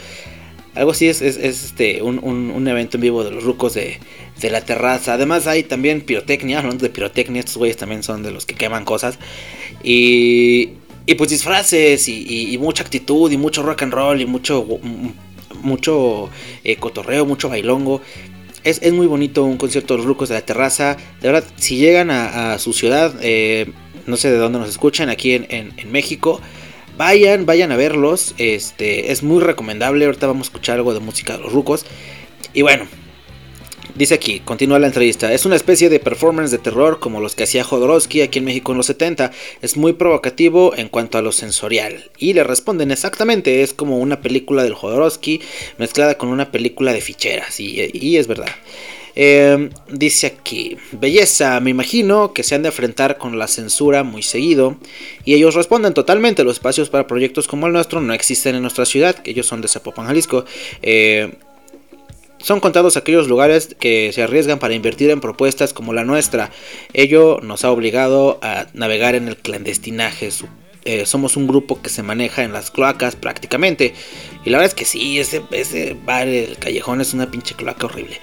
algo 0.78 0.92
así 0.92 1.08
es, 1.08 1.22
este, 1.22 2.02
un, 2.02 2.68
evento 2.68 2.98
en 2.98 3.02
vivo 3.02 3.24
de 3.24 3.32
los 3.32 3.44
rucos 3.44 3.74
de, 3.74 4.00
la 4.50 4.62
terraza. 4.62 5.14
Además 5.14 5.48
hay 5.48 5.64
también 5.64 6.02
pirotecnia, 6.02 6.60
hablando 6.60 6.84
de 6.84 6.90
pirotecnia, 6.90 7.40
estos 7.40 7.58
güeyes 7.58 7.78
también 7.78 8.04
son 8.04 8.24
de 8.24 8.32
los 8.32 8.46
que 8.46 8.56
queman 8.56 8.86
cosas. 8.86 9.18
Y, 9.84 10.70
y 11.06 11.16
pues 11.16 11.30
disfraces 11.30 12.08
y, 12.08 12.58
mucha 12.60 12.84
actitud 12.84 13.32
y 13.32 13.38
mucho 13.38 13.64
rock 13.64 13.84
and 13.84 13.94
roll 13.94 14.22
y 14.22 14.26
mucho, 14.26 14.66
mucho 15.62 16.30
eh, 16.64 16.76
cotorreo, 16.78 17.26
mucho 17.26 17.50
bailongo. 17.50 18.02
Es, 18.64 18.82
muy 18.92 19.08
bonito 19.08 19.44
un 19.44 19.58
concierto 19.58 19.94
de 19.94 20.00
los 20.00 20.06
rucos 20.06 20.30
de 20.30 20.36
la 20.36 20.42
terraza. 20.42 20.98
De 21.22 21.32
verdad, 21.32 21.48
si 21.56 21.78
llegan 21.78 22.12
a, 22.12 22.58
su 22.60 22.74
ciudad, 22.74 23.16
eh, 23.22 23.72
no 24.06 24.18
sé 24.18 24.30
de 24.30 24.38
dónde 24.38 24.60
nos 24.60 24.70
escuchan, 24.70 25.10
aquí 25.10 25.34
en, 25.34 25.48
en 25.50 25.92
México. 25.92 26.42
Vayan, 26.98 27.46
vayan 27.46 27.72
a 27.72 27.78
verlos. 27.78 28.34
Este, 28.40 29.12
es 29.12 29.22
muy 29.22 29.42
recomendable. 29.42 30.06
Ahorita 30.06 30.26
vamos 30.26 30.48
a 30.48 30.50
escuchar 30.50 30.78
algo 30.78 30.94
de 30.94 31.00
música 31.00 31.38
de 31.38 31.44
los 31.44 31.54
rucos. 31.54 31.86
Y 32.54 32.64
bueno, 32.64 32.88
dice 33.94 34.16
aquí, 34.16 34.40
continúa 34.40 34.80
la 34.80 34.88
entrevista. 34.88 35.32
Es 35.32 35.46
una 35.46 35.56
especie 35.56 35.90
de 35.90 36.00
performance 36.00 36.50
de 36.50 36.58
terror 36.58 37.00
como 37.00 37.22
los 37.22 37.36
que 37.36 37.44
hacía 37.44 37.64
Jodorowsky 37.64 38.22
aquí 38.22 38.40
en 38.40 38.46
México 38.46 38.72
en 38.72 38.78
los 38.78 38.88
70. 38.88 39.32
Es 39.62 39.78
muy 39.78 39.94
provocativo 39.94 40.76
en 40.76 40.90
cuanto 40.90 41.20
a 41.20 41.22
lo 41.22 41.32
sensorial. 41.32 42.10
Y 42.18 42.34
le 42.34 42.44
responden 42.44 42.90
exactamente, 42.90 43.62
es 43.62 43.74
como 43.74 44.00
una 44.00 44.22
película 44.22 44.64
del 44.64 44.74
Jodorowsky 44.74 45.42
mezclada 45.78 46.18
con 46.18 46.30
una 46.30 46.52
película 46.52 46.94
de 46.94 47.02
ficheras. 47.02 47.60
Y, 47.60 47.92
y 47.94 48.18
es 48.18 48.26
verdad. 48.26 48.50
Em, 49.20 49.72
dice 49.90 50.28
aquí, 50.28 50.78
belleza, 50.92 51.60
me 51.60 51.72
imagino 51.72 52.34
que 52.34 52.44
se 52.44 52.54
han 52.54 52.62
de 52.62 52.68
enfrentar 52.68 53.18
con 53.18 53.40
la 53.40 53.48
censura 53.48 54.04
muy 54.04 54.22
seguido. 54.22 54.78
Y 55.26 55.34
ellos 55.34 55.56
responden 55.56 55.96
totalmente, 55.96 56.44
los 56.44 56.58
espacios 56.58 56.92
para 56.92 57.08
proyectos 57.08 57.48
como 57.48 57.66
el 57.66 57.74
nuestro 57.74 58.00
no 58.00 58.14
existen 58.14 58.54
en 58.54 58.62
nuestra 58.62 58.86
ciudad, 58.86 59.16
que 59.16 59.32
ellos 59.32 59.48
son 59.48 59.62
de 59.62 59.70
Zapopan, 59.70 60.06
Jalisco. 60.06 60.46
Eh, 60.84 61.32
son 62.38 62.60
contados 62.60 62.96
aquellos 62.96 63.28
lugares 63.28 63.76
que 63.80 64.12
se 64.14 64.22
arriesgan 64.22 64.60
para 64.60 64.76
invertir 64.76 65.10
en 65.10 65.20
propuestas 65.20 65.74
como 65.74 65.94
la 65.94 66.04
nuestra. 66.04 66.52
Ello 66.94 67.40
nos 67.42 67.66
ha 67.66 67.72
obligado 67.72 68.38
a 68.44 68.68
navegar 68.76 69.16
en 69.16 69.30
el 69.30 69.38
clandestinaje. 69.38 70.30
Eh, 70.86 71.08
somos 71.08 71.36
un 71.38 71.48
grupo 71.48 71.82
que 71.82 71.90
se 71.90 72.04
maneja 72.04 72.44
en 72.44 72.54
las 72.54 72.70
cloacas 72.70 73.16
prácticamente. 73.16 73.96
Y 74.46 74.52
la 74.52 74.60
verdad 74.60 74.72
es 74.72 74.76
que 74.76 74.86
sí, 74.86 75.20
ese, 75.20 75.42
ese 75.50 75.98
bar, 76.06 76.28
el 76.28 76.56
callejón 76.58 77.02
es 77.02 77.16
una 77.16 77.32
pinche 77.32 77.56
cloaca 77.56 77.88
horrible. 77.88 78.22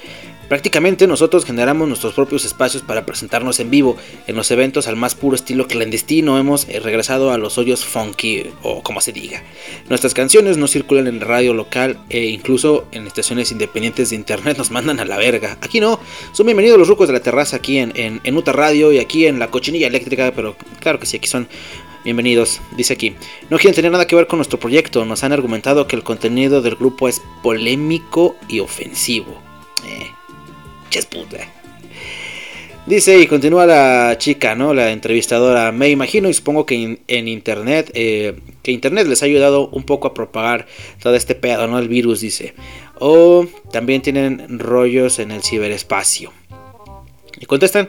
Prácticamente 0.49 1.07
nosotros 1.07 1.45
generamos 1.45 1.89
nuestros 1.89 2.15
propios 2.15 2.45
espacios 2.45 2.83
para 2.83 3.07
presentarnos 3.07 3.61
en 3.61 3.71
vivo. 3.71 3.97
En 4.27 4.37
los 4.37 4.51
eventos 4.51 4.87
al 4.87 4.97
más 4.97 5.15
puro 5.15 5.37
estilo 5.37 5.67
clandestino 5.67 6.39
hemos 6.39 6.69
eh, 6.69 6.81
regresado 6.81 7.31
a 7.31 7.39
los 7.39 7.57
hoyos 7.59 7.85
funky 7.85 8.47
o 8.63 8.83
como 8.83 9.01
se 9.01 9.13
diga. 9.13 9.43
Nuestras 9.89 10.15
canciones 10.15 10.57
no 10.57 10.69
circulan 10.69 11.07
en 11.07 11.21
radio 11.21 11.55
local 11.55 11.99
e 12.11 12.27
incluso 12.27 12.87
en 12.93 13.07
estaciones 13.07 13.53
independientes 13.53 14.11
de 14.11 14.17
internet 14.17 14.59
nos 14.59 14.71
mandan 14.71 15.01
a 15.01 15.05
la 15.05 15.17
verga. 15.17 15.57
Aquí 15.61 15.81
no, 15.81 15.99
son 16.33 16.47
bienvenidos 16.47 16.79
los 16.79 16.89
rucos 16.89 17.09
de 17.09 17.15
la 17.15 17.21
terraza 17.21 17.57
aquí 17.57 17.79
en, 17.79 17.93
en, 17.95 18.37
Uta 18.37 18.53
Radio 18.53 18.93
y 18.93 18.99
aquí 18.99 19.27
en 19.27 19.39
la 19.39 19.51
cochinilla 19.51 19.87
eléctrica, 19.87 20.33
pero 20.35 20.57
claro 20.81 20.99
que 20.99 21.07
sí, 21.07 21.17
aquí 21.17 21.29
son 21.29 21.49
Bienvenidos, 22.05 22.61
dice 22.77 22.93
aquí. 22.93 23.17
No 23.49 23.57
quieren 23.57 23.75
tener 23.75 23.91
nada 23.91 24.07
que 24.07 24.15
ver 24.15 24.27
con 24.27 24.37
nuestro 24.37 24.61
proyecto. 24.61 25.07
Nos 25.07 25.25
han 25.25 25.33
argumentado 25.33 25.87
que 25.87 25.97
el 25.97 26.03
contenido 26.03 26.61
del 26.61 26.75
grupo 26.75 27.09
es 27.09 27.23
polémico 27.43 28.37
y 28.47 28.61
ofensivo. 28.61 29.41
Eh, 29.87 30.11
Dice 32.87 33.19
y 33.19 33.27
continúa 33.27 33.65
la 33.65 34.17
chica, 34.19 34.55
¿no? 34.55 34.75
La 34.75 34.91
entrevistadora. 34.91 35.73
Me 35.73 35.89
imagino 35.89 36.29
y 36.29 36.35
supongo 36.35 36.67
que 36.67 36.99
en 37.07 37.29
internet, 37.29 37.91
eh, 37.95 38.35
que 38.63 38.73
internet 38.73 39.07
les 39.07 39.23
ha 39.23 39.27
ayudado 39.27 39.69
un 39.69 39.85
poco 39.85 40.09
a 40.09 40.13
propagar 40.13 40.67
todo 41.03 41.15
este 41.15 41.35
pedo, 41.35 41.67
¿no? 41.67 41.79
El 41.79 41.89
virus, 41.89 42.21
dice. 42.21 42.55
O 42.99 43.47
también 43.73 44.03
tienen 44.03 44.59
rollos 44.59 45.19
en 45.19 45.31
el 45.31 45.43
ciberespacio. 45.43 46.31
Y 47.41 47.47
contestan, 47.47 47.89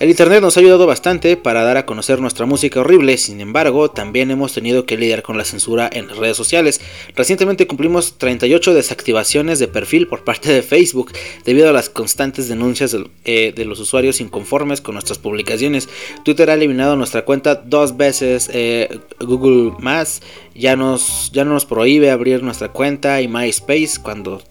el 0.00 0.08
Internet 0.08 0.40
nos 0.40 0.56
ha 0.56 0.60
ayudado 0.60 0.86
bastante 0.86 1.36
para 1.36 1.62
dar 1.62 1.76
a 1.76 1.84
conocer 1.84 2.22
nuestra 2.22 2.46
música 2.46 2.80
horrible, 2.80 3.18
sin 3.18 3.38
embargo, 3.42 3.90
también 3.90 4.30
hemos 4.30 4.54
tenido 4.54 4.86
que 4.86 4.96
lidiar 4.96 5.22
con 5.22 5.36
la 5.36 5.44
censura 5.44 5.90
en 5.92 6.08
las 6.08 6.16
redes 6.16 6.38
sociales. 6.38 6.80
Recientemente 7.14 7.66
cumplimos 7.66 8.16
38 8.16 8.72
desactivaciones 8.72 9.58
de 9.58 9.68
perfil 9.68 10.06
por 10.06 10.24
parte 10.24 10.50
de 10.50 10.62
Facebook 10.62 11.12
debido 11.44 11.68
a 11.68 11.74
las 11.74 11.90
constantes 11.90 12.48
denuncias 12.48 12.92
de, 12.92 13.10
eh, 13.26 13.52
los 13.66 13.78
usuarios 13.78 14.22
inconformes 14.22 14.80
con 14.80 14.94
nuestras 14.94 15.18
publicaciones. 15.18 15.90
Twitter 16.24 16.48
ha 16.48 16.54
eliminado 16.54 16.96
nuestra 16.96 17.26
cuenta 17.26 17.56
dos 17.56 17.98
veces, 17.98 18.48
eh, 18.54 19.00
Google 19.20 19.72
Más 19.80 20.22
ya 20.54 20.76
nos, 20.76 21.30
ya 21.34 21.44
no 21.44 21.52
nos 21.52 21.66
prohíbe 21.66 22.10
abrir 22.10 22.42
nuestra 22.42 22.68
cuenta 22.68 23.20
y 23.20 23.28
MySpace 23.28 24.00
cuando 24.02 24.42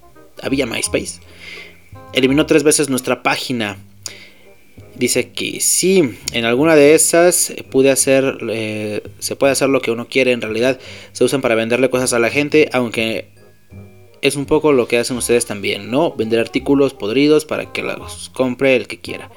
había 0.43 0.68
MySpace. 0.68 1.22
Eliminó 2.14 2.45
tres 2.45 2.62
veces 2.62 2.88
nuestra 2.88 3.24
página 3.24 3.80
dice 5.00 5.30
que 5.32 5.60
sí, 5.62 6.18
en 6.34 6.45
alguna 6.45 6.76
de 6.76 6.93
esas 6.93 7.54
pude 7.72 7.89
hacer, 7.89 8.38
eh, 8.52 9.02
se 9.20 9.36
puede 9.36 9.54
hacer 9.54 9.70
lo 9.70 9.82
que 9.82 9.91
uno 9.91 10.08
quiere, 10.08 10.34
en 10.34 10.41
realidad 10.41 10.80
se 11.14 11.24
usan 11.24 11.41
para 11.41 11.56
venderle 11.56 11.89
cosas 11.89 12.14
a 12.14 12.20
la 12.20 12.30
gente, 12.30 12.70
aunque 12.74 13.30
es 14.22 14.36
un 14.36 14.45
poco 14.45 14.74
lo 14.74 14.88
que 14.88 14.97
hacen 14.97 15.18
ustedes 15.18 15.45
también, 15.45 15.89
¿no? 15.89 16.14
Vender 16.14 16.39
artículos 16.39 16.93
podridos 16.93 17.45
para 17.45 17.72
que 17.72 17.82
los 17.82 18.30
compre 18.30 18.76
el 18.76 18.88
que 18.88 19.00
quiera. 19.00 19.30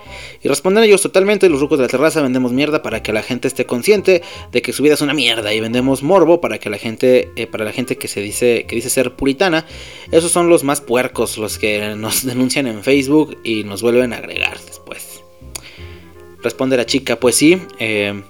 Y 0.42 0.48
responden 0.48 0.84
ellos 0.84 1.02
totalmente, 1.02 1.48
los 1.48 1.60
rucos 1.60 1.78
de 1.78 1.84
la 1.84 1.88
terraza 1.88 2.22
vendemos 2.22 2.52
mierda 2.52 2.82
para 2.82 3.02
que 3.02 3.12
la 3.12 3.22
gente 3.22 3.48
esté 3.48 3.66
consciente 3.66 4.22
de 4.50 4.62
que 4.62 4.72
su 4.72 4.82
vida 4.82 4.94
es 4.94 5.00
una 5.00 5.14
mierda 5.14 5.54
y 5.54 5.60
vendemos 5.60 6.02
morbo 6.02 6.40
para 6.40 6.58
que 6.58 6.70
la 6.70 6.78
gente, 6.78 7.30
eh, 7.36 7.46
para 7.46 7.64
la 7.64 7.72
gente 7.72 7.96
que 7.96 8.08
se 8.08 8.20
dice, 8.20 8.64
que 8.66 8.74
dice 8.74 8.90
ser 8.90 9.14
puritana. 9.14 9.66
Esos 10.10 10.32
son 10.32 10.48
los 10.48 10.64
más 10.64 10.80
puercos, 10.80 11.38
los 11.38 11.58
que 11.58 11.94
nos 11.94 12.24
denuncian 12.26 12.66
en 12.66 12.82
Facebook 12.82 13.38
y 13.44 13.64
nos 13.64 13.82
vuelven 13.82 14.12
a 14.12 14.16
agregar 14.16 14.58
después. 14.66 15.11
Responde 16.42 16.76
la 16.76 16.86
chica, 16.86 17.18
pues 17.18 17.36
sí, 17.36 17.60
eh, 17.78 18.22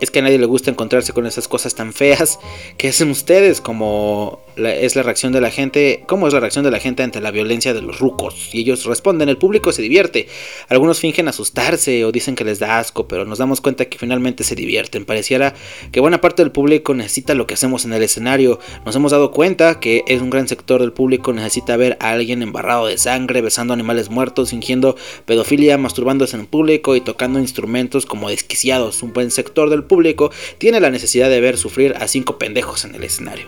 es 0.00 0.10
que 0.10 0.18
a 0.18 0.22
nadie 0.22 0.38
le 0.38 0.46
gusta 0.46 0.70
encontrarse 0.70 1.12
con 1.12 1.26
esas 1.26 1.48
cosas 1.48 1.74
tan 1.74 1.92
feas 1.92 2.38
que 2.76 2.88
hacen 2.88 3.10
ustedes, 3.10 3.60
como 3.60 4.40
es 4.56 4.96
la 4.96 5.02
reacción 5.02 5.32
de 5.32 5.40
la 5.40 5.50
gente, 5.50 6.02
cómo 6.06 6.26
es 6.26 6.34
la 6.34 6.40
reacción 6.40 6.64
de 6.64 6.70
la 6.70 6.80
gente 6.80 7.02
ante 7.02 7.20
la 7.20 7.30
violencia 7.30 7.74
de 7.74 7.82
los 7.82 7.98
rucos. 7.98 8.50
Y 8.52 8.60
ellos 8.60 8.84
responden, 8.84 9.28
el 9.28 9.36
público 9.36 9.72
se 9.72 9.82
divierte. 9.82 10.28
Algunos 10.68 11.00
fingen 11.00 11.28
asustarse 11.28 12.04
o 12.04 12.12
dicen 12.12 12.34
que 12.34 12.44
les 12.44 12.58
da 12.58 12.78
asco, 12.78 13.06
pero 13.06 13.24
nos 13.24 13.38
damos 13.38 13.60
cuenta 13.60 13.84
que 13.84 13.98
finalmente 13.98 14.44
se 14.44 14.54
divierten. 14.54 15.04
Pareciera 15.04 15.54
que 15.92 16.00
buena 16.00 16.20
parte 16.20 16.42
del 16.42 16.52
público 16.52 16.94
necesita 16.94 17.34
lo 17.34 17.46
que 17.46 17.54
hacemos 17.54 17.84
en 17.84 17.92
el 17.92 18.02
escenario. 18.02 18.58
Nos 18.84 18.96
hemos 18.96 19.12
dado 19.12 19.30
cuenta 19.30 19.80
que 19.80 20.04
es 20.06 20.22
un 20.22 20.30
gran 20.30 20.48
sector 20.48 20.80
del 20.80 20.92
público 20.92 21.32
necesita 21.32 21.76
ver 21.76 21.96
a 22.00 22.10
alguien 22.10 22.42
embarrado 22.42 22.86
de 22.86 22.98
sangre, 22.98 23.42
besando 23.42 23.74
animales 23.74 24.10
muertos, 24.10 24.50
fingiendo 24.50 24.96
pedofilia, 25.24 25.78
masturbándose 25.78 26.36
en 26.36 26.46
público 26.46 26.96
y 26.96 27.00
tocando 27.00 27.38
instrumentos 27.38 28.06
como 28.06 28.28
desquiciados. 28.28 29.02
Un 29.02 29.12
buen 29.12 29.30
sector 29.30 29.70
del 29.70 29.84
público 29.84 30.30
tiene 30.58 30.80
la 30.80 30.90
necesidad 30.90 31.28
de 31.28 31.40
ver 31.40 31.58
sufrir 31.58 31.94
a 31.98 32.08
cinco 32.08 32.38
pendejos 32.38 32.84
en 32.84 32.94
el 32.94 33.04
escenario. 33.04 33.46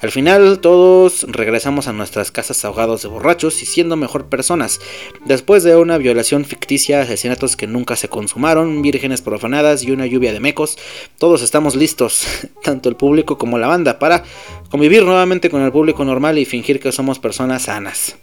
Al 0.00 0.10
final 0.10 0.60
todos 0.60 1.24
regresamos 1.28 1.88
a 1.88 1.92
nuestras 1.92 2.30
casas 2.30 2.64
ahogados 2.64 3.02
de 3.02 3.08
borrachos 3.08 3.62
y 3.62 3.66
siendo 3.66 3.96
mejor 3.96 4.28
personas. 4.28 4.78
Después 5.24 5.62
de 5.62 5.76
una 5.76 5.96
violación 5.96 6.44
ficticia, 6.44 7.00
asesinatos 7.00 7.56
que 7.56 7.66
nunca 7.66 7.96
se 7.96 8.08
consumaron, 8.08 8.82
vírgenes 8.82 9.22
profanadas 9.22 9.82
y 9.82 9.92
una 9.92 10.06
lluvia 10.06 10.32
de 10.32 10.40
mecos, 10.40 10.76
todos 11.18 11.42
estamos 11.42 11.76
listos, 11.76 12.26
tanto 12.62 12.88
el 12.88 12.96
público 12.96 13.38
como 13.38 13.58
la 13.58 13.68
banda, 13.68 13.98
para 13.98 14.22
convivir 14.70 15.02
nuevamente 15.02 15.48
con 15.48 15.62
el 15.62 15.72
público 15.72 16.04
normal 16.04 16.38
y 16.38 16.44
fingir 16.44 16.78
que 16.78 16.92
somos 16.92 17.18
personas 17.18 17.62
sanas. 17.62 18.16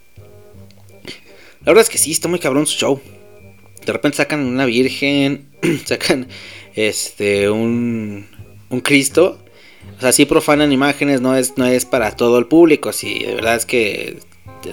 La 1.61 1.71
verdad 1.71 1.83
es 1.83 1.89
que 1.89 1.97
sí, 1.97 2.11
está 2.11 2.27
muy 2.27 2.39
cabrón 2.39 2.67
su 2.67 2.77
show. 2.77 3.01
De 3.85 3.91
repente 3.91 4.17
sacan 4.17 4.41
una 4.41 4.65
virgen, 4.65 5.49
sacan 5.85 6.27
este 6.75 7.49
un 7.49 8.27
un 8.69 8.81
Cristo 8.81 9.42
o 9.97 10.01
sea, 10.01 10.11
sí 10.11 10.25
profanan 10.25 10.71
imágenes, 10.71 11.21
no 11.21 11.35
es, 11.35 11.57
no 11.57 11.65
es 11.65 11.85
para 11.85 12.15
todo 12.15 12.37
el 12.39 12.45
público. 12.45 12.91
Sí, 12.93 13.19
de 13.19 13.35
verdad 13.35 13.55
es 13.55 13.65
que 13.65 14.19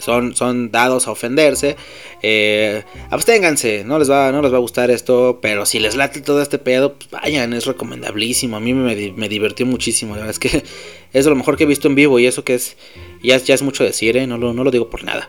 son, 0.01 0.37
son 0.37 0.71
dados 0.71 1.09
a 1.09 1.11
ofenderse, 1.11 1.77
eh, 2.23 2.85
absténganse, 3.11 3.83
no 3.85 3.99
les, 3.99 4.11
va, 4.11 4.31
no 4.31 4.41
les 4.43 4.53
va 4.53 4.57
a 4.57 4.61
gustar 4.61 4.91
esto, 4.91 5.41
pero 5.43 5.67
si 5.67 5.81
les 5.81 5.97
late 5.97 6.21
todo 6.21 6.41
este 6.41 6.59
pedo, 6.59 6.95
pues 6.95 7.11
vayan, 7.11 7.53
es 7.53 7.67
recomendabilísimo, 7.67 8.57
a 8.57 8.61
mí 8.61 8.73
me, 8.73 9.13
me 9.17 9.29
divirtió 9.29 9.67
muchísimo, 9.67 10.15
la 10.15 10.27
verdad 10.27 10.31
es 10.31 10.39
que 10.39 10.65
es 11.13 11.27
lo 11.27 11.35
mejor 11.35 11.57
que 11.57 11.65
he 11.65 11.67
visto 11.67 11.89
en 11.89 11.97
vivo 11.97 12.19
y 12.21 12.27
eso 12.27 12.45
que 12.45 12.55
es, 12.55 12.77
ya, 13.23 13.37
ya 13.39 13.55
es 13.55 13.63
mucho 13.63 13.83
decir, 13.83 14.17
¿eh? 14.17 14.27
no, 14.27 14.39
lo, 14.39 14.53
no 14.53 14.63
lo 14.63 14.71
digo 14.71 14.89
por 14.89 15.03
nada. 15.03 15.29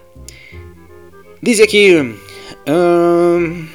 Dice 1.42 1.64
aquí... 1.64 1.96
Um, 2.68 3.68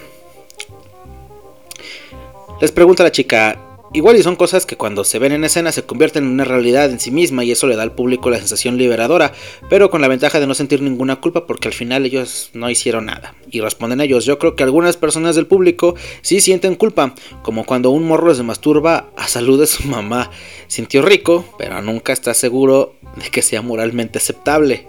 les 2.60 2.72
pregunta 2.72 3.02
la 3.02 3.12
chica, 3.12 3.58
Igual 3.97 4.18
y 4.18 4.22
son 4.22 4.36
cosas 4.36 4.66
que 4.66 4.76
cuando 4.76 5.05
se 5.05 5.18
ven 5.18 5.32
en 5.32 5.42
escena 5.42 5.72
se 5.72 5.84
convierten 5.84 6.24
en 6.24 6.30
una 6.32 6.44
realidad 6.44 6.90
en 6.90 7.01
sí 7.01 7.11
misma 7.11 7.44
y 7.44 7.53
eso 7.53 7.66
le 7.66 7.76
da 7.76 7.82
al 7.82 7.92
público 7.92 8.28
la 8.28 8.36
sensación 8.36 8.76
liberadora, 8.76 9.32
pero 9.70 9.88
con 9.88 10.03
la 10.03 10.09
ventaja 10.09 10.38
de 10.38 10.47
no 10.47 10.53
sentir 10.53 10.82
ninguna 10.82 11.16
culpa 11.16 11.47
porque 11.47 11.68
al 11.68 11.72
final 11.72 12.05
ellos 12.05 12.51
no 12.53 12.68
hicieron 12.68 13.07
nada. 13.07 13.34
Y 13.51 13.62
responden 13.62 14.03
ellos, 14.03 14.26
yo 14.26 14.38
creo 14.38 14.55
que 14.55 14.64
algunas 14.64 14.99
personas 14.99 15.34
del 15.34 15.47
público 15.47 15.94
sí 16.20 16.42
sienten 16.42 16.74
culpa, 16.74 17.14
como 17.42 17.64
cuando 17.64 17.88
un 17.88 18.07
morro 18.07 18.34
se 18.34 18.42
masturba 18.42 19.09
a 19.16 19.28
salud 19.28 19.59
de 19.59 19.66
su 19.66 19.88
mamá. 19.88 20.30
Sintió 20.66 21.01
rico, 21.01 21.47
pero 21.57 21.80
nunca 21.80 22.12
está 22.12 22.34
seguro 22.34 22.97
de 23.16 23.30
que 23.30 23.40
sea 23.40 23.62
moralmente 23.62 24.18
aceptable. 24.18 24.88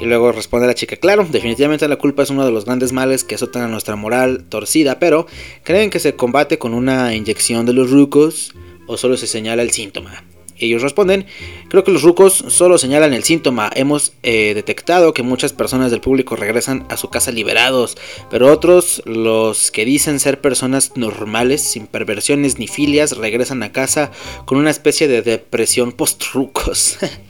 Y 0.00 0.06
luego 0.06 0.32
responde 0.32 0.66
la 0.66 0.74
chica, 0.74 0.96
claro, 0.96 1.26
definitivamente 1.30 1.86
la 1.86 1.96
culpa 1.96 2.24
es 2.24 2.30
uno 2.30 2.44
de 2.44 2.50
los 2.50 2.64
grandes 2.64 2.92
males 2.92 3.22
que 3.22 3.36
azotan 3.36 3.62
a 3.62 3.68
nuestra 3.68 3.96
moral 3.96 4.44
torcida, 4.48 4.98
pero 4.98 5.26
¿creen 5.62 5.90
que 5.90 6.00
se 6.00 6.16
combate 6.16 6.58
con 6.58 6.74
una 6.74 7.14
inyección 7.14 7.64
de 7.64 7.74
los 7.74 7.90
rucos 7.90 8.54
o 8.86 8.96
solo 8.96 9.16
se 9.16 9.26
señala 9.26 9.62
el 9.62 9.70
síntoma? 9.70 10.24
Ellos 10.56 10.82
responden, 10.82 11.26
creo 11.68 11.82
que 11.82 11.90
los 11.90 12.02
rucos 12.02 12.32
solo 12.48 12.78
señalan 12.78 13.12
el 13.12 13.24
síntoma. 13.24 13.70
Hemos 13.74 14.12
eh, 14.22 14.52
detectado 14.54 15.12
que 15.12 15.24
muchas 15.24 15.52
personas 15.52 15.90
del 15.90 16.00
público 16.00 16.36
regresan 16.36 16.86
a 16.90 16.96
su 16.96 17.08
casa 17.08 17.32
liberados, 17.32 17.96
pero 18.30 18.52
otros, 18.52 19.02
los 19.04 19.72
que 19.72 19.84
dicen 19.84 20.20
ser 20.20 20.40
personas 20.40 20.92
normales, 20.94 21.60
sin 21.60 21.88
perversiones 21.88 22.58
ni 22.58 22.68
filias, 22.68 23.16
regresan 23.16 23.64
a 23.64 23.72
casa 23.72 24.12
con 24.44 24.58
una 24.58 24.70
especie 24.70 25.08
de 25.08 25.22
depresión 25.22 25.90
post-rucos. 25.92 26.98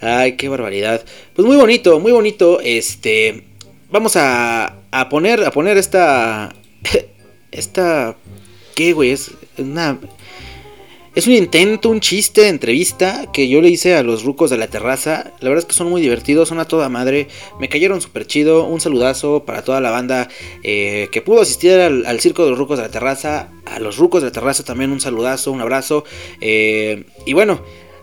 Ay, 0.00 0.36
qué 0.36 0.48
barbaridad. 0.48 1.04
Pues 1.34 1.46
muy 1.46 1.56
bonito, 1.56 2.00
muy 2.00 2.12
bonito. 2.12 2.60
Este. 2.60 3.44
Vamos 3.90 4.16
a, 4.16 4.76
a 4.90 5.08
poner. 5.08 5.44
A 5.44 5.50
poner 5.50 5.76
esta. 5.76 6.54
Esta. 7.50 8.16
¿Qué, 8.74 8.92
güey? 8.92 9.10
Es 9.10 9.32
una. 9.58 9.98
Es 11.12 11.26
un 11.26 11.32
intento, 11.32 11.90
un 11.90 11.98
chiste 11.98 12.42
de 12.42 12.48
entrevista 12.48 13.26
que 13.32 13.48
yo 13.48 13.60
le 13.60 13.68
hice 13.68 13.96
a 13.96 14.04
los 14.04 14.22
rucos 14.22 14.48
de 14.48 14.56
la 14.56 14.68
terraza. 14.68 15.32
La 15.40 15.48
verdad 15.48 15.64
es 15.64 15.64
que 15.64 15.74
son 15.74 15.90
muy 15.90 16.00
divertidos, 16.00 16.48
son 16.48 16.60
a 16.60 16.66
toda 16.66 16.88
madre. 16.88 17.26
Me 17.58 17.68
cayeron 17.68 18.00
súper 18.00 18.28
chido. 18.28 18.64
Un 18.64 18.80
saludazo 18.80 19.44
para 19.44 19.64
toda 19.64 19.80
la 19.80 19.90
banda 19.90 20.28
eh, 20.62 21.08
que 21.10 21.20
pudo 21.20 21.40
asistir 21.40 21.72
al, 21.72 22.20
circo 22.20 22.44
de 22.44 22.50
los 22.50 22.58
rucos 22.60 22.78
de 22.78 22.84
la 22.84 22.92
terraza. 22.92 23.48
A 23.66 23.80
los 23.80 23.96
rucos 23.96 24.22
de 24.22 24.28
la 24.28 24.32
terraza 24.32 24.62
también 24.62 24.92
un 24.92 25.00
saludazo, 25.00 25.50
un 25.50 25.60
abrazo. 25.60 26.04
Eh, 26.40 27.06
y 27.26 27.32
bueno, 27.32 27.60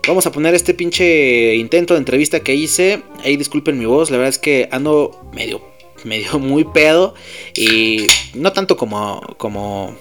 Vamos 0.07 0.25
a 0.25 0.31
poner 0.31 0.55
este 0.55 0.73
pinche 0.73 1.55
intento 1.55 1.93
de 1.93 1.97
entrevista 1.97 2.39
que 2.39 2.55
hice. 2.55 3.01
Ahí 3.25 3.35
disculpen 3.35 3.77
mi 3.77 3.85
voz, 3.85 4.09
la 4.09 4.15
verdad 4.15 4.29
es 4.29 4.39
que 4.39 4.69
ando 4.71 5.29
medio, 5.33 5.61
medio 6.05 6.39
muy 6.39 6.63
pedo. 6.63 7.13
Y 7.53 8.07
no 8.33 8.53
tanto 8.53 8.77
como, 8.77 9.21
como... 9.35 9.97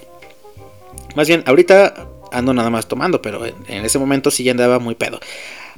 Más 1.17 1.27
bien, 1.27 1.43
ahorita 1.45 2.09
ando 2.31 2.55
nada 2.55 2.71
más 2.71 2.87
tomando, 2.87 3.21
pero 3.21 3.45
en, 3.47 3.85
ese 3.85 3.99
momento 3.99 4.31
sí 4.31 4.45
ya 4.45 4.53
andaba 4.53 4.79
muy 4.79 4.95
pedo. 4.95 5.19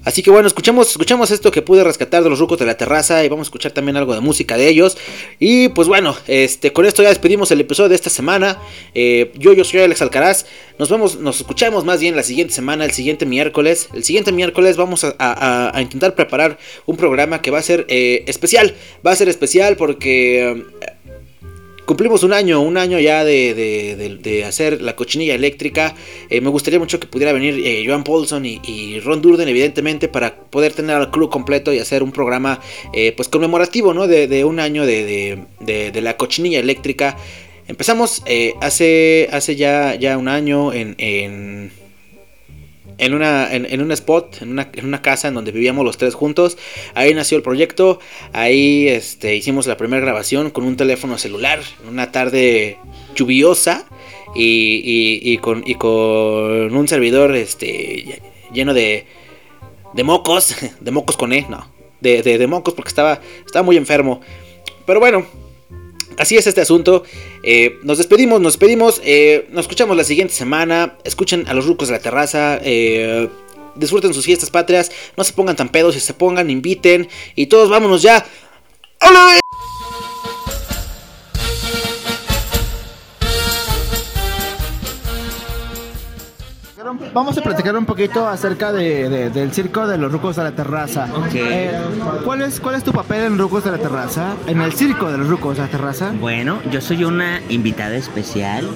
Así 0.05 0.23
que 0.23 0.31
bueno, 0.31 0.47
escuchemos, 0.47 0.91
escuchemos 0.91 1.31
esto 1.31 1.51
que 1.51 1.63
pude 1.63 1.85
rescatar 1.85 2.23
de 2.23 2.31
los 2.31 2.39
rucos 2.39 2.59
de 2.59 2.67
la 2.67 2.77
terraza 2.77 3.25
y 3.25 3.29
vamos 3.29 3.47
a 3.47 3.49
escuchar 3.49 3.73
también 3.73 3.97
algo 3.97 4.15
de 4.15 4.21
música 4.21 4.57
de 4.57 4.69
ellos. 4.69 4.97
Y 5.39 5.69
pues 5.69 5.89
bueno, 5.89 6.17
este, 6.27 6.73
con 6.73 6.87
esto 6.87 7.03
ya 7.03 7.09
despedimos 7.09 7.51
el 7.51 7.61
episodio 7.61 7.89
de 7.89 7.95
esta 7.95 8.11
semana. 8.11 8.59
Eh, 8.95 9.33
yo, 9.37 9.53
yo 9.53 9.65
soy 9.65 9.81
Alex 9.81 10.03
Alcaraz. 10.03 10.47
Nos 10.79 10.91
vemos, 10.91 11.17
nos 11.17 11.39
escuchamos 11.39 11.85
más 11.85 12.01
bien 12.01 12.15
la 12.17 12.23
siguiente 12.23 12.55
semana, 12.55 12.85
el 12.85 12.93
siguiente 12.93 13.27
miércoles. 13.27 13.89
El 13.93 14.05
siguiente 14.05 14.33
miércoles 14.33 14.77
vamos 14.77 15.05
a, 15.05 15.73
intentar 15.81 16.15
preparar 16.15 16.59
un 16.87 16.97
programa 16.97 17.43
que 17.43 17.51
va 17.51 17.59
a 17.59 17.63
ser 17.63 17.85
eh, 17.89 18.25
especial. 18.27 18.75
Va 19.07 19.13
a 19.13 19.17
ser 19.17 19.29
especial 19.29 19.77
porque 19.77 20.65
cumplimos 21.89 22.23
un 22.23 22.35
año, 22.35 22.61
un 22.61 22.77
año 22.77 22.99
ya 22.99 23.25
de, 23.25 24.45
hacer 24.47 24.83
la 24.83 24.95
cochinilla 24.95 25.35
eléctrica. 25.35 25.95
Eh, 26.29 26.43
me 26.43 26.51
gustaría 26.51 26.79
mucho 26.79 27.01
que 27.01 27.07
pudiera 27.07 27.33
venir 27.33 27.59
eh, 27.65 27.83
Joan 27.87 28.05
Paulson 28.05 28.45
y, 28.45 29.01
Ron 29.01 29.23
Durden, 29.23 29.49
evidentemente, 29.49 30.07
para 30.07 30.37
poder 30.37 30.75
tener 30.75 30.95
al 30.95 31.11
club 31.11 31.31
completo 31.31 31.73
y 31.73 31.79
hacer 31.79 32.03
un 32.03 32.13
programa 32.13 32.61
eh, 32.93 33.15
pues 33.17 33.29
conmemorativo, 33.29 33.95
¿no? 33.95 34.07
De, 34.07 34.45
un 34.45 34.61
año 34.61 34.85
de, 34.85 35.47
la 36.03 36.17
cochinilla 36.19 36.61
eléctrica. 36.61 37.17
Empezamos 37.67 38.23
hace, 38.61 39.29
hace 39.33 39.57
ya, 39.57 39.95
ya 39.95 40.19
un 40.19 40.29
año 40.29 40.75
en 40.75 40.95
en, 40.99 41.71
una, 43.15 43.53
en, 43.55 43.81
un 43.81 43.93
spot, 43.93 44.43
en 44.43 44.51
una, 44.51 44.71
en 44.75 44.85
una, 44.85 45.03
casa 45.03 45.29
en 45.29 45.35
donde 45.35 45.53
vivíamos 45.53 45.85
los 45.85 45.99
tres 45.99 46.15
juntos. 46.15 46.59
Ahí 46.95 47.15
nació 47.15 47.37
el 47.37 47.43
proyecto. 47.43 48.01
Ahí 48.33 48.89
este, 48.89 49.37
hicimos 49.37 49.67
la 49.67 49.77
primera 49.77 50.03
grabación 50.03 50.51
con 50.51 50.65
un 50.65 50.77
teléfono 50.77 51.17
celular. 51.17 51.61
En 51.83 51.91
una 51.91 52.11
tarde 52.11 52.79
lluviosa. 53.15 53.87
Y, 54.35 55.21
y, 55.23 55.39
con, 55.39 55.63
y 55.67 55.77
con 55.77 56.75
un 56.77 56.89
servidor 56.89 57.35
este, 57.35 58.21
lleno 58.53 58.75
de, 58.75 59.07
de 59.95 60.05
mocos. 60.05 60.57
De 60.81 60.91
mocos 60.91 61.17
con 61.17 61.33
E, 61.33 61.47
no. 61.49 61.67
De, 62.01 62.23
de, 62.23 62.39
de 62.39 62.47
mocos 62.47 62.75
porque 62.75 62.89
estaba, 62.89 63.21
estaba 63.47 63.63
muy 63.63 63.77
enfermo. 63.77 64.21
Pero 64.87 65.01
bueno, 65.01 65.27
así 66.17 66.37
es 66.37 66.47
este 66.47 66.61
asunto. 66.61 67.05
Eh, 67.43 67.79
nos 67.83 67.99
despedimos, 67.99 68.41
nos 68.41 68.55
despedimos. 68.55 69.01
Eh, 69.05 69.47
nos 69.51 69.65
escuchamos 69.65 69.97
la 69.97 70.05
siguiente 70.05 70.35
semana. 70.35 70.97
Escuchen 71.05 71.47
a 71.49 71.55
los 71.55 71.67
rucos 71.67 71.89
de 71.89 71.95
la 71.95 72.01
terraza. 72.01 72.59
Eh, 72.63 73.29
disfruten 73.75 74.15
sus 74.15 74.25
fiestas 74.25 74.51
patrias. 74.51 74.91
No 75.17 75.25
se 75.25 75.33
pongan 75.33 75.57
tan 75.57 75.69
pedos. 75.69 75.95
Si 75.95 76.01
se 76.01 76.15
pongan, 76.15 76.51
inviten. 76.51 77.09
Y 77.35 77.47
todos 77.47 77.69
vámonos 77.69 78.03
ya. 78.03 78.25
¡Hola! 79.01 79.41
Vamos 87.13 87.37
a 87.39 87.43
platicar 87.43 87.77
un 87.77 87.87
poquito 87.87 88.27
acerca 88.27 88.73
de, 88.73 89.31
del 89.31 89.53
circo 89.53 89.87
de 89.87 89.99
los 89.99 90.13
rucos 90.13 90.37
de 90.37 90.45
la 90.45 90.53
terraza. 90.53 91.09
Eh, 91.35 91.73
¿cuál, 92.25 92.43
es, 92.43 92.61
¿Cuál 92.61 92.77
es 92.77 92.85
tu 92.85 92.93
papel 92.93 93.25
en 93.25 93.39
Rucos 93.39 93.65
de 93.65 93.71
la 93.71 93.79
Terraza? 93.79 94.35
En 94.47 94.61
el 94.61 94.73
circo 94.73 95.11
de 95.11 95.19
los 95.19 95.29
rucos 95.29 95.57
de 95.57 95.63
la 95.63 95.69
terraza. 95.69 96.13
Bueno, 96.19 96.61
yo 96.71 96.81
soy 96.81 97.05
una 97.05 97.41
invitada 97.49 97.97
especial 97.97 98.69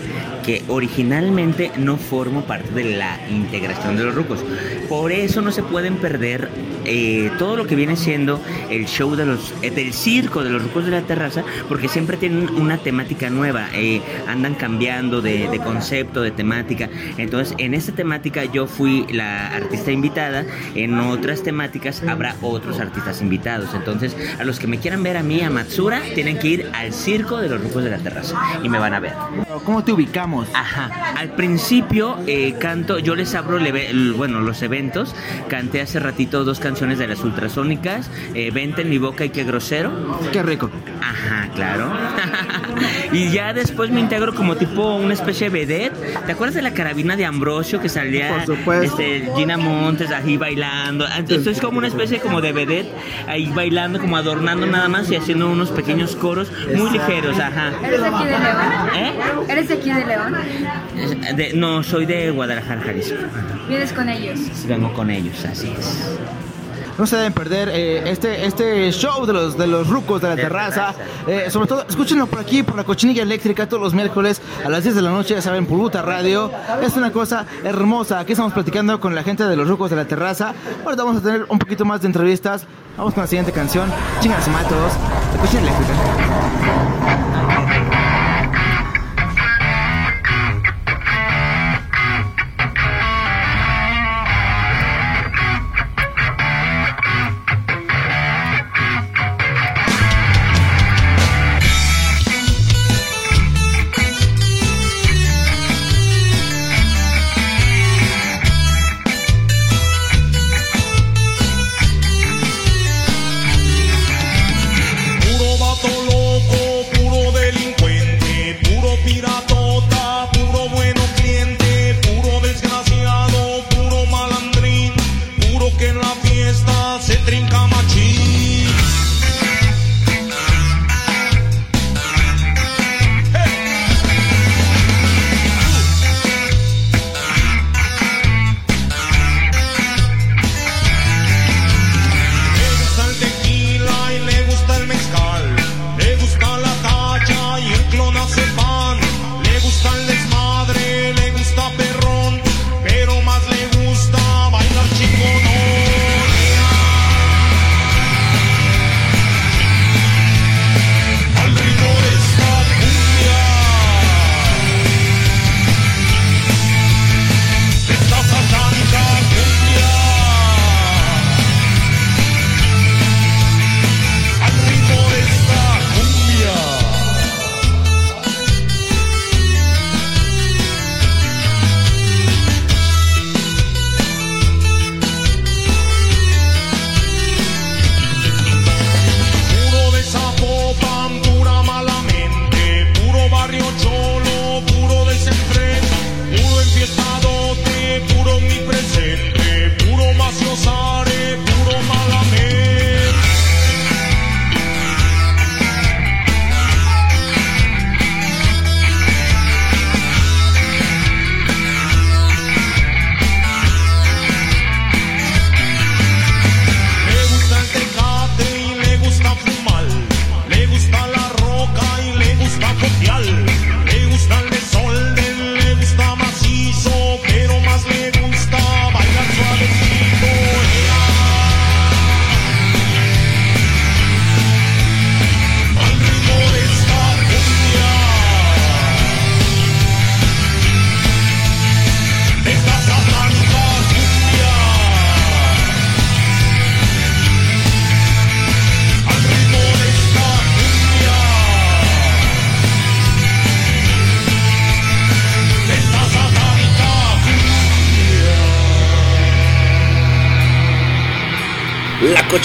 que 0.45 0.63
originalmente 0.69 1.71
no 1.77 1.97
formo 1.97 2.43
parte 2.43 2.71
de 2.73 2.97
la 2.97 3.19
integración 3.31 3.97
de 3.97 4.05
los 4.05 4.15
rucos. 4.15 4.41
Por 4.89 5.13
eso 5.13 5.41
no 5.41 5.53
se 5.53 5.63
pueden 5.63 5.97
perder 5.97 6.49
eh, 6.85 7.31
todo 7.39 7.57
lo 7.57 7.67
que 7.67 7.77
viene 7.77 7.97
siendo 7.97 8.41
el 8.71 8.87
show 8.87 9.15
de 9.15 9.27
los, 9.27 9.55
eh, 9.63 9.71
del 9.71 9.93
circo 9.93 10.43
de 10.43 10.51
los 10.51 10.63
rucos 10.63 10.85
de 10.85 10.91
la 10.91 11.03
terraza, 11.03 11.45
porque 11.69 11.89
siempre 11.89 12.17
tienen 12.17 12.49
una 12.57 12.79
temática 12.79 13.31
nueva, 13.31 13.69
andan 14.27 14.55
cambiando 14.55 15.23
de, 15.23 15.49
de 15.49 15.59
concepto, 15.59 16.23
de 16.23 16.33
temática. 16.33 16.89
Entonces, 17.19 17.55
en 17.59 17.75
esta 17.75 17.93
temática 18.13 18.45
yo 18.45 18.67
fui 18.67 19.07
la 19.11 19.47
artista 19.57 19.91
invitada, 19.91 20.45
en 20.75 20.99
otras 20.99 21.43
temáticas 21.43 22.03
habrá 22.07 22.37
otros 22.43 22.79
artistas 22.79 23.23
invitados. 23.23 23.71
Entonces, 23.73 24.15
a 24.39 24.45
los 24.45 24.59
que 24.59 24.67
me 24.67 24.79
quieran 24.79 25.03
ver 25.03 25.17
a 25.17 25.23
mí, 25.23 25.41
a 25.41 25.49
Matsura, 25.49 26.03
tienen 26.15 26.39
que 26.39 26.49
ir 26.49 26.71
al 26.75 26.93
circo 26.93 27.39
de 27.39 27.49
los 27.49 27.63
rucos 27.63 27.83
de 27.83 27.89
la 27.89 27.97
terraza 27.97 28.39
y 28.63 28.69
me 28.69 28.79
van 28.79 28.93
a 28.93 29.01
ver. 29.01 29.15
¿Cómo 29.65 29.83
te 29.83 29.93
ubicamos? 29.93 30.47
Ajá, 30.53 31.15
al 31.17 31.31
principio 31.31 32.19
eh, 32.27 32.55
canto, 32.59 32.99
yo 32.99 33.15
les 33.15 33.35
abro 33.35 33.59
bueno, 34.15 34.43
los 34.43 34.61
eventos, 34.61 35.15
canté 35.49 35.81
hace 35.81 35.99
ratito 35.99 36.45
dos 36.45 36.61
canciones 36.61 36.99
de 36.99 37.07
las 37.07 37.21
ultrasónicas, 37.21 38.11
eh, 38.35 38.51
Vente 38.53 38.83
en 38.83 38.91
mi 38.91 38.99
boca 38.99 39.25
y 39.25 39.31
qué 39.31 39.45
grosero. 39.45 39.91
Qué 40.33 40.43
rico. 40.43 40.71
Ajá, 41.01 41.49
claro. 41.55 41.91
y 43.13 43.31
ya 43.31 43.55
después 43.55 43.91
me 43.91 44.01
integro 44.01 44.35
como 44.35 44.57
tipo 44.57 44.97
una 44.97 45.15
especie 45.15 45.49
de 45.49 45.59
vedette. 45.59 46.25
¿Te 46.27 46.33
acuerdas 46.33 46.55
de 46.55 46.63
la 46.63 46.75
carabina 46.75 47.17
de 47.17 47.25
Ambrosio 47.25 47.81
que 47.81 47.89
salía 47.93 48.45
este, 48.83 49.31
Gina 49.37 49.57
Montes 49.57 50.11
ahí 50.11 50.37
bailando? 50.37 51.07
Entonces 51.17 51.47
es 51.57 51.61
como 51.61 51.79
una 51.79 51.89
especie 51.89 52.19
como 52.21 52.41
de 52.41 52.53
vedette 52.53 52.93
ahí 53.27 53.47
bailando, 53.55 54.01
como 54.01 54.17
adornando 54.17 54.67
nada 54.67 54.89
más 54.89 55.11
y 55.11 55.17
haciendo 55.17 55.51
unos 55.51 55.71
pequeños 55.71 56.17
coros 56.17 56.51
muy 56.75 56.91
ligeros, 56.91 57.39
ajá. 57.39 57.73
¿Eres 57.85 58.01
de 58.01 58.07
aquí 58.09 58.25
de 58.25 58.39
León? 58.39 58.57
¿Eh? 58.95 59.13
¿Eres 59.49 59.69
de 59.69 59.75
aquí 59.75 59.93
de 59.93 60.07
León? 60.07 60.37
no, 61.55 61.83
soy 61.83 62.07
de 62.07 62.31
Guadalajara, 62.31 62.81
Jalisco. 62.81 63.17
¿Vienes 63.69 63.93
con 63.93 64.09
ellos? 64.09 64.41
Vengo 64.67 64.93
con 64.93 65.11
ellos, 65.11 65.45
así 65.45 65.73
es. 65.79 66.19
No 66.99 67.07
se 67.07 67.17
deben 67.17 67.33
perder 67.33 67.69
eh, 67.71 68.11
este, 68.11 68.47
este 68.47 68.91
show 68.93 69.27
de 69.27 69.33
los, 69.33 69.57
de 69.57 69.67
los 69.67 69.89
rucos 69.89 70.21
de 70.21 70.29
la 70.29 70.37
terraza. 70.37 70.95
Eh, 71.27 71.51
sobre 71.51 71.69
todo, 71.69 71.85
escúchenlo 71.89 72.27
por 72.27 72.41
aquí, 72.41 72.63
por 72.63 72.77
la 72.77 72.85
cochinilla 72.85 73.23
eléctrica, 73.23 73.69
todos 73.69 73.83
los 73.83 73.95
miércoles 73.95 74.41
a 74.65 74.69
las 74.69 74.83
10 74.83 74.97
de 74.97 75.03
la 75.03 75.11
noche, 75.11 75.35
ya 75.35 75.43
saben, 75.43 75.67
por 75.67 75.79
Buta 75.79 76.03
Radio. 76.03 76.51
Es 76.83 76.97
una 76.97 77.13
cosa 77.13 77.47
hermosa. 77.65 78.21
Aquí 78.21 78.33
estamos 78.33 78.53
platicando 78.53 79.01
con 79.01 79.15
la 79.15 79.23
gente 79.23 79.45
de 79.45 79.57
los 79.57 79.69
rucos 79.69 79.91
de 79.91 79.97
la 79.97 80.05
terraza. 80.05 80.55
Ahora 80.85 80.97
vamos 80.97 81.19
a 81.19 81.23
tener 81.23 81.47
un 81.49 81.59
poquito 81.59 81.85
más 81.85 82.01
de 82.03 82.09
entrevistas. 82.09 82.67
Vamos 82.97 83.15
con 83.15 83.23
la 83.23 83.27
siguiente 83.27 83.53
canción. 83.53 83.91
Chingas 84.21 84.47
a 84.47 84.69
todos. 84.69 84.93
La 85.35 85.41
cochinilla 85.41 85.71
eléctrica. 85.71 86.72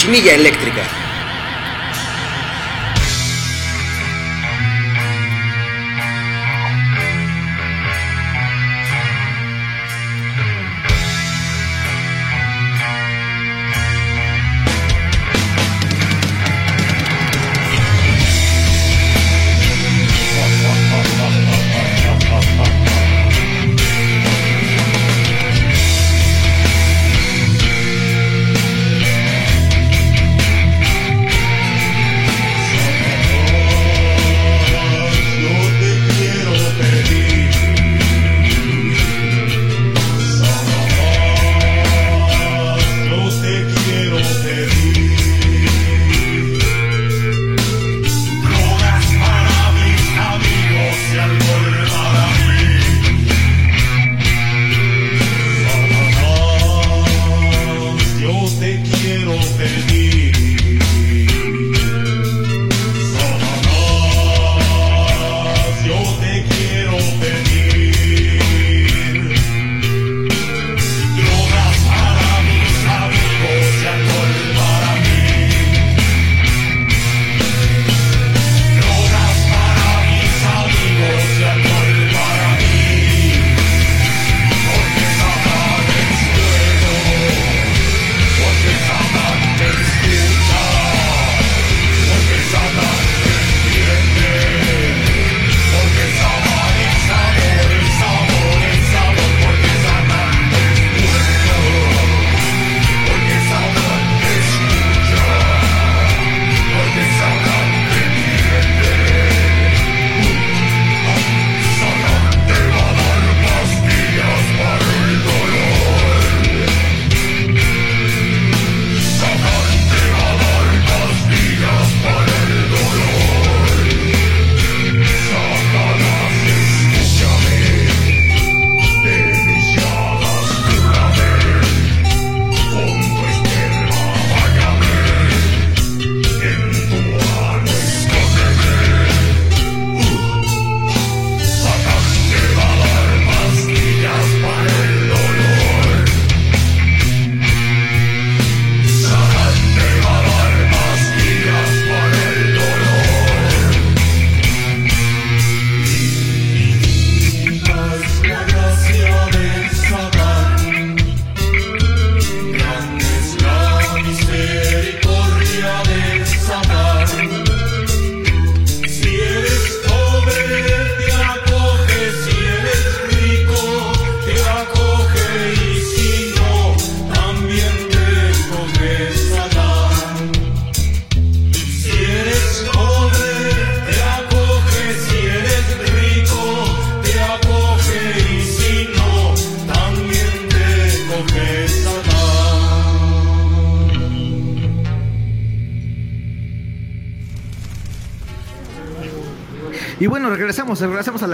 Cochinilla 0.08 0.36
eléctrica. 0.36 0.97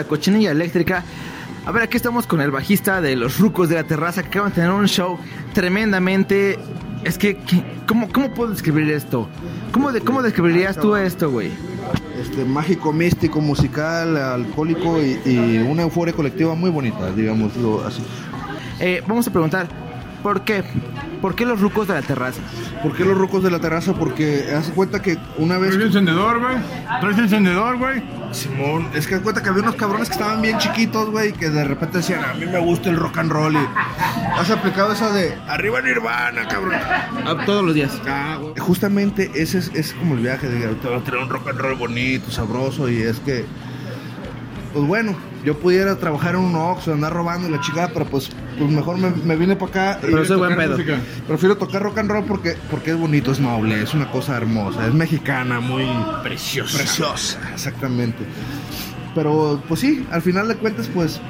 La 0.04 0.08
cochinilla 0.10 0.52
eléctrica. 0.52 1.04
A 1.66 1.72
ver, 1.72 1.84
aquí 1.84 1.96
estamos 1.98 2.28
con 2.28 2.42
el 2.42 2.52
bajista 2.52 3.00
de 3.02 3.16
los 3.16 3.40
rucos 3.40 3.70
de 3.70 3.76
la 3.76 3.84
terraza 3.86 4.22
que 4.22 4.28
acaban 4.30 4.50
de 4.50 4.56
tener 4.56 4.72
un 4.72 4.88
show 4.88 5.18
tremendamente. 5.54 6.60
Es 7.04 7.18
que, 7.18 7.38
¿qué- 7.38 7.64
¿cómo, 7.88 8.10
cómo 8.12 8.34
puedo 8.34 8.52
describir 8.52 8.90
esto? 8.92 9.28
¿Cómo, 9.72 9.92
de, 9.92 10.02
cómo 10.02 10.22
describirías 10.22 10.78
tú 10.78 10.96
esto, 10.96 11.32
güey? 11.32 11.52
Este, 12.22 12.46
mágico, 12.46 12.94
místico, 12.94 13.42
musical, 13.42 14.16
alcohólico 14.18 15.02
y, 15.02 15.20
y 15.26 15.58
una 15.70 15.82
euforia 15.84 16.14
colectiva 16.14 16.54
muy 16.56 16.70
bonita, 16.70 17.12
digámoslo 17.12 17.86
así. 17.86 18.02
Eh, 18.80 19.02
vamos 19.08 19.28
a 19.28 19.32
preguntar, 19.32 19.68
¿por 20.22 20.42
qué? 20.44 20.64
¿Por 21.22 21.36
qué 21.36 21.46
los 21.46 21.60
rucos 21.60 21.88
de 21.88 21.94
la 21.96 22.02
terraza? 22.02 22.42
¿Por 22.82 22.96
qué 22.96 23.04
los 23.06 23.18
rucos 23.18 23.44
de 23.44 23.52
la 23.52 23.60
terraza? 23.60 23.94
Porque 23.94 24.46
haz 24.56 24.70
cuenta 24.76 25.02
que 25.02 25.18
una 25.38 25.58
vez... 25.58 25.72
¿Traes 25.72 25.88
encendedor, 25.88 26.40
güey? 26.40 26.56
¿Traes 27.02 27.18
encendedor, 27.18 27.78
güey? 27.78 28.02
Simón, 28.34 28.90
es 28.94 29.08
que 29.08 29.20
cuenta 29.20 29.42
que 29.42 29.50
había 29.50 29.64
unos 29.64 29.76
cabrones 29.76 30.10
que 30.10 30.14
estaban 30.14 30.42
bien 30.42 30.58
chiquitos, 30.58 31.10
güey, 31.10 31.34
que 31.34 31.50
de 31.50 31.64
repente 31.64 31.98
decían, 31.98 32.24
a 32.24 32.34
mí 32.34 32.46
me 32.46 32.60
gusta 32.60 32.90
el 32.90 32.98
rock 32.98 33.18
and 33.20 33.32
roll 33.32 33.56
y... 33.56 33.68
¿Has 34.38 34.50
aplicado 34.50 34.94
esa 34.94 35.12
de, 35.12 35.34
arriba 35.48 35.82
Nirvana, 35.82 36.48
cabrón? 36.48 36.74
todos 37.46 37.64
los 37.64 37.76
días. 37.76 38.02
Ah, 38.08 38.38
güey. 38.42 38.54
Justamente 38.58 39.32
ese 39.36 39.60
es, 39.60 39.72
es 39.74 39.94
como 39.94 40.16
el 40.16 40.22
viaje, 40.22 40.50
de 40.50 40.76
te 40.76 40.88
va 40.90 40.98
a 40.98 41.04
traer 41.04 41.24
un 41.24 41.30
rock 41.30 41.50
and 41.50 41.60
roll 41.60 41.76
bonito, 41.76 42.32
sabroso 42.32 42.90
y 42.90 43.02
es 43.02 43.20
que... 43.20 43.46
Pues 44.74 44.88
bueno, 44.88 45.16
yo 45.46 45.60
pudiera 45.60 45.96
trabajar 45.98 46.34
en 46.34 46.42
un 46.42 46.56
Oxxo, 46.56 46.94
andar 46.94 47.14
robando 47.14 47.48
y 47.48 47.52
la 47.52 47.62
chingada, 47.62 47.90
pero 47.94 48.06
pues, 48.06 48.32
pues 48.58 48.72
mejor 48.72 48.98
me, 48.98 49.12
me 49.24 49.36
vine 49.36 49.56
para 49.56 49.70
acá. 49.94 50.00
y- 50.02 50.06
Pero 50.08 50.26
soy 50.26 50.38
buen 50.38 50.56
pedo. 50.56 50.78
Prefiero 51.28 51.58
tocar 51.58 51.84
rock 51.84 52.00
and 52.00 52.10
roll 52.10 52.26
porque, 52.26 52.58
porque 52.72 52.90
es 52.92 52.98
bonito, 52.98 53.32
es 53.32 53.40
noble, 53.40 53.82
es 53.84 53.94
una 53.94 54.10
cosa 54.10 54.36
hermosa, 54.36 54.88
es 54.88 54.94
mexicana, 54.94 55.60
muy 55.60 55.86
Preciosa. 56.24 56.78
preciosa, 56.78 57.40
exactamente. 57.54 58.24
Pero 59.14 59.62
pues 59.68 59.80
sí, 59.82 60.06
al 60.12 60.24
final 60.24 60.48
de 60.48 60.56
cuentas, 60.56 60.90
pues 60.92 61.22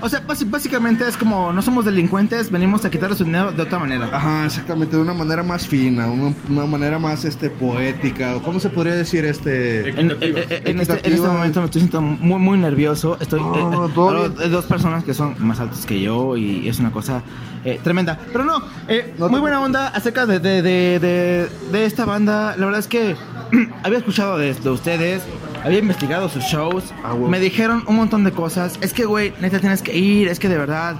O 0.00 0.08
sea, 0.08 0.22
básicamente 0.46 1.06
es 1.08 1.16
como 1.16 1.52
no 1.52 1.60
somos 1.62 1.84
delincuentes, 1.84 2.50
venimos 2.50 2.84
a 2.84 2.90
quitarle 2.90 3.16
su 3.16 3.24
dinero 3.24 3.52
de 3.52 3.62
otra 3.62 3.78
manera. 3.78 4.08
Ajá, 4.12 4.46
exactamente, 4.46 4.96
de 4.96 5.02
una 5.02 5.14
manera 5.14 5.42
más 5.42 5.66
fina, 5.66 6.06
una, 6.06 6.34
una 6.48 6.66
manera 6.66 6.98
más 6.98 7.24
este 7.24 7.50
poética, 7.50 8.36
o 8.36 8.42
cómo 8.42 8.60
se 8.60 8.70
podría 8.70 8.94
decir 8.94 9.24
este 9.24 9.88
En, 9.90 9.98
en- 9.98 10.10
en- 10.20 10.36
en 10.68 10.80
este, 10.80 11.06
en 11.06 11.12
este 11.14 11.26
momento 11.26 11.60
me 11.60 11.66
estoy 11.66 11.80
sintiendo 11.82 12.16
muy, 12.20 12.38
muy 12.38 12.58
nervioso. 12.58 13.16
Estoy 13.20 13.40
eh, 13.40 13.44
eh, 13.44 14.28
de 14.38 14.48
dos 14.48 14.64
personas 14.66 15.04
que 15.04 15.14
son 15.14 15.34
más 15.38 15.58
altos 15.60 15.84
que 15.86 16.00
yo 16.00 16.36
y 16.36 16.68
es 16.68 16.78
una 16.78 16.90
cosa 16.92 17.22
eh, 17.64 17.80
tremenda. 17.82 18.18
Pero 18.32 18.44
no, 18.44 18.62
eh, 18.88 19.14
No 19.18 19.28
muy 19.28 19.40
buena 19.40 19.60
onda 19.60 19.88
acerca 19.88 20.26
de, 20.26 20.38
de, 20.38 20.62
de, 20.62 20.98
de- 21.00 21.48
de 21.72 21.84
esta 21.84 22.04
banda. 22.04 22.54
La 22.56 22.66
verdad 22.66 22.80
es 22.80 22.86
que 22.88 23.16
había 23.82 23.98
escuchado 23.98 24.38
de, 24.38 24.54
de 24.54 24.70
ustedes, 24.70 25.22
había 25.64 25.78
investigado 25.78 26.28
sus 26.28 26.44
shows, 26.44 26.92
Ah, 27.04 27.12
bueno. 27.12 27.28
me 27.28 27.40
dijeron 27.40 27.84
un 27.86 27.96
montón 27.96 28.24
de 28.24 28.32
cosas. 28.32 28.78
Es 28.80 28.92
que, 28.92 29.04
güey, 29.04 29.32
neta 29.40 29.58
tienes 29.60 29.82
que 29.82 29.96
ir, 29.96 30.28
es 30.28 30.38
que 30.38 30.48
de 30.48 30.58
verdad 30.58 30.96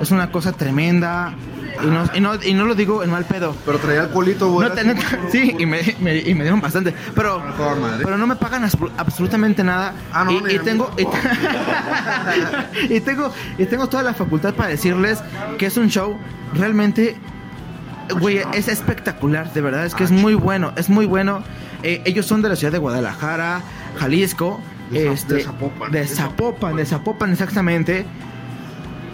es 0.00 0.10
una 0.10 0.30
cosa 0.30 0.52
tremenda. 0.52 1.34
Y 1.82 1.86
no, 1.86 2.04
y 2.14 2.20
no, 2.20 2.34
y 2.44 2.52
no 2.54 2.66
lo 2.66 2.74
digo 2.74 3.02
en 3.02 3.10
mal 3.10 3.24
pedo. 3.24 3.56
Pero 3.64 3.78
traía 3.78 4.02
alcoholito, 4.02 4.50
güey. 4.50 4.68
No, 4.68 4.74
sí, 5.30 5.56
y 5.58 5.64
me, 5.64 5.80
me- 6.00 6.18
y 6.18 6.34
me 6.34 6.42
dieron 6.42 6.60
bastante. 6.60 6.94
Pero, 7.14 7.40
A 7.40 7.52
toda 7.56 7.74
madre. 7.76 8.04
pero 8.04 8.18
no 8.18 8.26
me 8.26 8.36
pagan 8.36 8.62
abs- 8.64 8.90
absolutamente 8.98 9.64
nada. 9.64 9.94
Ah, 10.12 10.24
no, 10.24 10.32
y, 10.48 10.58
tengo, 10.58 10.90
y, 10.98 11.06
y 12.96 13.00
tengo 13.00 13.32
y 13.58 13.64
tengo 13.66 13.88
toda 13.88 14.02
la 14.02 14.14
facultad 14.14 14.54
para 14.54 14.68
decirles 14.68 15.22
que 15.58 15.66
es 15.66 15.76
un 15.78 15.88
show 15.88 16.16
realmente, 16.54 17.16
güey, 18.20 18.40
es 18.52 18.68
espectacular. 18.68 19.52
De 19.52 19.60
verdad, 19.62 19.86
es 19.86 19.94
que 19.94 20.04
es 20.04 20.10
muy 20.10 20.34
bueno, 20.34 20.72
es 20.76 20.88
muy 20.90 21.06
bueno. 21.06 21.42
Eh, 21.82 22.02
ellos 22.04 22.26
son 22.26 22.42
de 22.42 22.48
la 22.48 22.56
ciudad 22.56 22.72
de 22.72 22.78
Guadalajara, 22.78 23.60
Jalisco. 23.98 24.60
De 24.90 25.12
este, 25.12 25.34
de 25.36 25.44
Zapopan. 25.44 25.90
De 25.92 26.06
Zapopan, 26.06 26.76
de 26.76 26.84
Zapopan, 26.86 27.32
exactamente. 27.32 28.04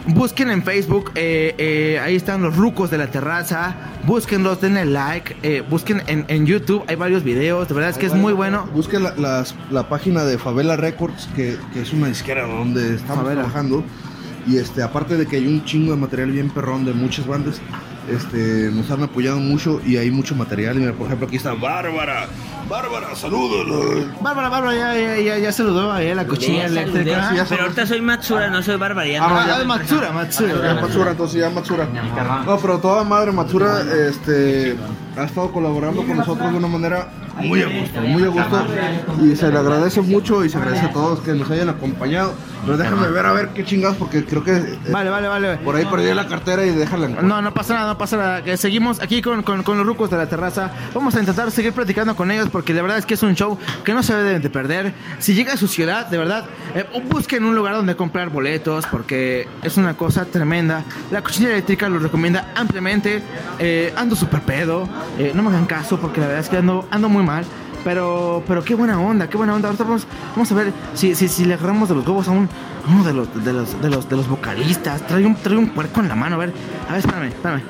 Busquen 0.06 0.50
en 0.50 0.62
Facebook, 0.62 1.12
eh, 1.16 1.54
eh, 1.58 2.00
ahí 2.02 2.16
están 2.16 2.40
los 2.40 2.56
rucos 2.56 2.90
de 2.90 2.96
la 2.96 3.08
terraza. 3.08 3.74
Búsquenlos, 4.06 4.58
denle 4.60 4.86
like. 4.86 5.36
eh, 5.42 5.62
busquen 5.68 6.02
en, 6.06 6.24
en 6.28 6.46
YouTube, 6.46 6.82
hay 6.88 6.96
varios 6.96 7.22
videos. 7.24 7.68
De 7.68 7.74
verdad 7.74 7.90
es 7.90 7.98
que 7.98 8.06
es 8.06 8.14
muy 8.14 8.32
bueno. 8.32 8.66
Busque 8.72 8.98
la, 8.98 9.44
la 9.70 9.88
página 9.90 10.24
de 10.24 10.38
Favela 10.38 10.76
Records, 10.76 11.28
que, 11.36 11.58
que 11.74 11.82
es 11.82 11.92
una 11.92 12.08
disquera 12.08 12.46
donde 12.46 12.94
estamos 12.94 13.22
Favela. 13.24 13.42
trabajando. 13.42 13.84
Y 14.46 14.56
este, 14.56 14.82
aparte 14.82 15.18
de 15.18 15.26
que 15.26 15.36
hay 15.36 15.46
un 15.46 15.62
chingo 15.66 15.92
de 15.92 15.98
material 15.98 16.30
bien 16.30 16.48
perrón 16.48 16.86
de 16.86 16.94
muchas 16.94 17.26
bandas, 17.26 17.60
este, 18.10 18.70
nos 18.72 18.90
han 18.90 19.02
apoyado 19.02 19.38
mucho 19.38 19.80
y 19.84 19.96
hay 19.96 20.10
mucho 20.10 20.34
material. 20.34 20.76
Mira, 20.76 20.92
por 20.92 21.06
ejemplo, 21.06 21.26
aquí 21.26 21.36
está 21.36 21.54
Bárbara. 21.54 22.26
Bárbara, 22.68 23.14
saludos. 23.14 24.06
Bárbara, 24.20 24.48
Bárbara, 24.50 24.74
ya, 24.76 24.94
ya, 24.98 25.16
ya, 25.18 25.38
ya 25.38 25.52
saludó 25.52 25.90
a 25.90 26.00
la 26.00 26.26
cochilla 26.26 26.64
Ya 26.64 26.68
saludé. 26.68 26.82
eléctrica. 26.82 27.30
Sí, 27.30 27.36
ya 27.36 27.44
Pero 27.48 27.62
ahorita 27.62 27.86
soy 27.86 28.00
Matsura, 28.02 28.50
no 28.50 28.62
soy 28.62 28.76
Bárbara. 28.76 29.06
ya 29.08 29.24
Ah, 29.24 29.28
no- 29.46 29.54
ah, 29.54 29.64
Matsura, 29.64 30.12
Matsura. 30.12 30.74
Ya 30.74 30.80
Matsura, 30.80 31.10
entonces 31.12 31.40
ya 31.40 31.50
Matsura. 31.50 31.88
No, 32.44 32.58
pero 32.58 32.78
toda 32.78 33.04
madre 33.04 33.32
Matsura 33.32 33.80
este, 34.08 34.76
ha 35.18 35.24
estado 35.24 35.50
colaborando 35.52 36.02
con 36.04 36.16
nosotros 36.16 36.50
de 36.52 36.56
una 36.58 36.68
manera 36.68 37.08
muy 37.38 37.62
a 37.62 37.66
gusto, 37.68 38.00
muy 38.00 38.22
a 38.24 38.28
gusto. 38.28 38.66
Y 39.22 39.36
se 39.36 39.50
le 39.50 39.58
agradece 39.58 40.00
mucho 40.00 40.44
y 40.44 40.48
se 40.48 40.58
agradece 40.58 40.86
a 40.86 40.90
todos 40.92 41.20
que 41.20 41.32
nos 41.34 41.50
hayan 41.50 41.68
acompañado. 41.68 42.32
Pero 42.64 42.76
déjame 42.76 43.08
ver 43.08 43.24
a 43.24 43.32
ver 43.32 43.48
qué 43.50 43.64
chingados, 43.64 43.96
porque 43.96 44.24
creo 44.24 44.42
que 44.44 44.56
eh, 44.56 44.78
Vale, 44.90 45.08
vale, 45.08 45.28
vale. 45.28 45.56
por 45.58 45.76
ahí 45.76 45.84
perdí 45.86 46.12
la 46.12 46.26
cartera 46.26 46.66
y 46.66 46.70
déjala. 46.70 47.08
No, 47.08 47.40
no 47.40 47.54
pasa 47.54 47.74
nada, 47.74 47.92
no 47.92 47.98
pasa 47.98 48.16
nada. 48.16 48.42
Que 48.44 48.56
seguimos 48.56 49.00
aquí 49.00 49.22
con, 49.22 49.42
con- 49.42 49.62
con 49.62 49.78
los 49.78 49.86
rucos 49.86 50.10
de 50.10 50.16
la 50.16 50.26
terraza. 50.28 50.70
Vamos 50.92 51.14
a 51.14 51.20
intentar 51.20 51.50
seguir 51.52 51.72
platicando 51.72 52.14
con 52.16 52.30
ellos 52.30 52.48
porque 52.50 52.74
la 52.74 52.82
verdad 52.82 52.98
es 52.98 53.06
que 53.06 53.14
es 53.14 53.22
un 53.22 53.34
show 53.36 53.56
que 53.84 53.94
no 53.94 54.02
se 54.02 54.14
deben 54.14 54.42
de 54.42 54.50
perder. 54.50 54.92
Si 55.20 55.34
llega 55.34 55.52
a 55.52 55.56
su 55.56 55.68
ciudad, 55.68 56.06
de 56.08 56.18
verdad, 56.18 56.44
eh, 56.74 56.84
busquen 57.08 57.44
un 57.44 57.54
lugar 57.54 57.74
donde 57.74 57.94
comprar 57.96 58.28
boletos 58.30 58.84
porque 58.86 59.48
es 59.62 59.76
una 59.76 59.96
cosa 59.96 60.24
tremenda. 60.26 60.82
La 61.10 61.22
cocina 61.22 61.50
eléctrica 61.50 61.88
lo 61.88 62.00
recomienda 62.00 62.52
ampliamente. 62.56 63.22
Eh, 63.60 63.94
ando 63.96 64.16
súper 64.16 64.40
pedo. 64.42 64.88
Eh, 65.18 65.32
no 65.34 65.42
me 65.42 65.50
hagan 65.50 65.66
caso 65.66 65.98
porque 65.98 66.20
la 66.20 66.26
verdad 66.26 66.44
es 66.44 66.48
que 66.48 66.56
ando, 66.58 66.86
ando 66.90 67.08
muy 67.08 67.24
mal. 67.24 67.44
Pero, 67.84 68.42
pero 68.46 68.64
qué 68.64 68.74
buena 68.74 69.00
onda, 69.00 69.28
qué 69.28 69.36
buena 69.36 69.54
onda. 69.54 69.68
Ahorita 69.68 69.84
vamos, 69.84 70.06
vamos 70.32 70.50
a 70.50 70.54
ver 70.54 70.72
si, 70.94 71.14
si, 71.14 71.28
si 71.28 71.44
le 71.44 71.54
agarramos 71.54 71.88
de 71.88 71.94
los 71.94 72.06
huevos 72.06 72.28
a, 72.28 72.32
un, 72.32 72.48
a 72.86 72.90
uno 72.90 73.04
de 73.04 73.12
los, 73.14 73.44
de, 73.44 73.52
los, 73.52 73.80
de, 73.80 73.88
los, 73.88 74.08
de 74.08 74.16
los 74.16 74.28
vocalistas. 74.28 75.06
Trae 75.06 75.24
un, 75.24 75.36
trae 75.36 75.56
un 75.56 75.70
puerco 75.70 76.00
en 76.00 76.08
la 76.08 76.14
mano. 76.14 76.34
A 76.36 76.38
ver, 76.38 76.52
a 76.88 76.92
ver, 76.92 77.00
espérame, 77.00 77.28
espérame. 77.28 77.62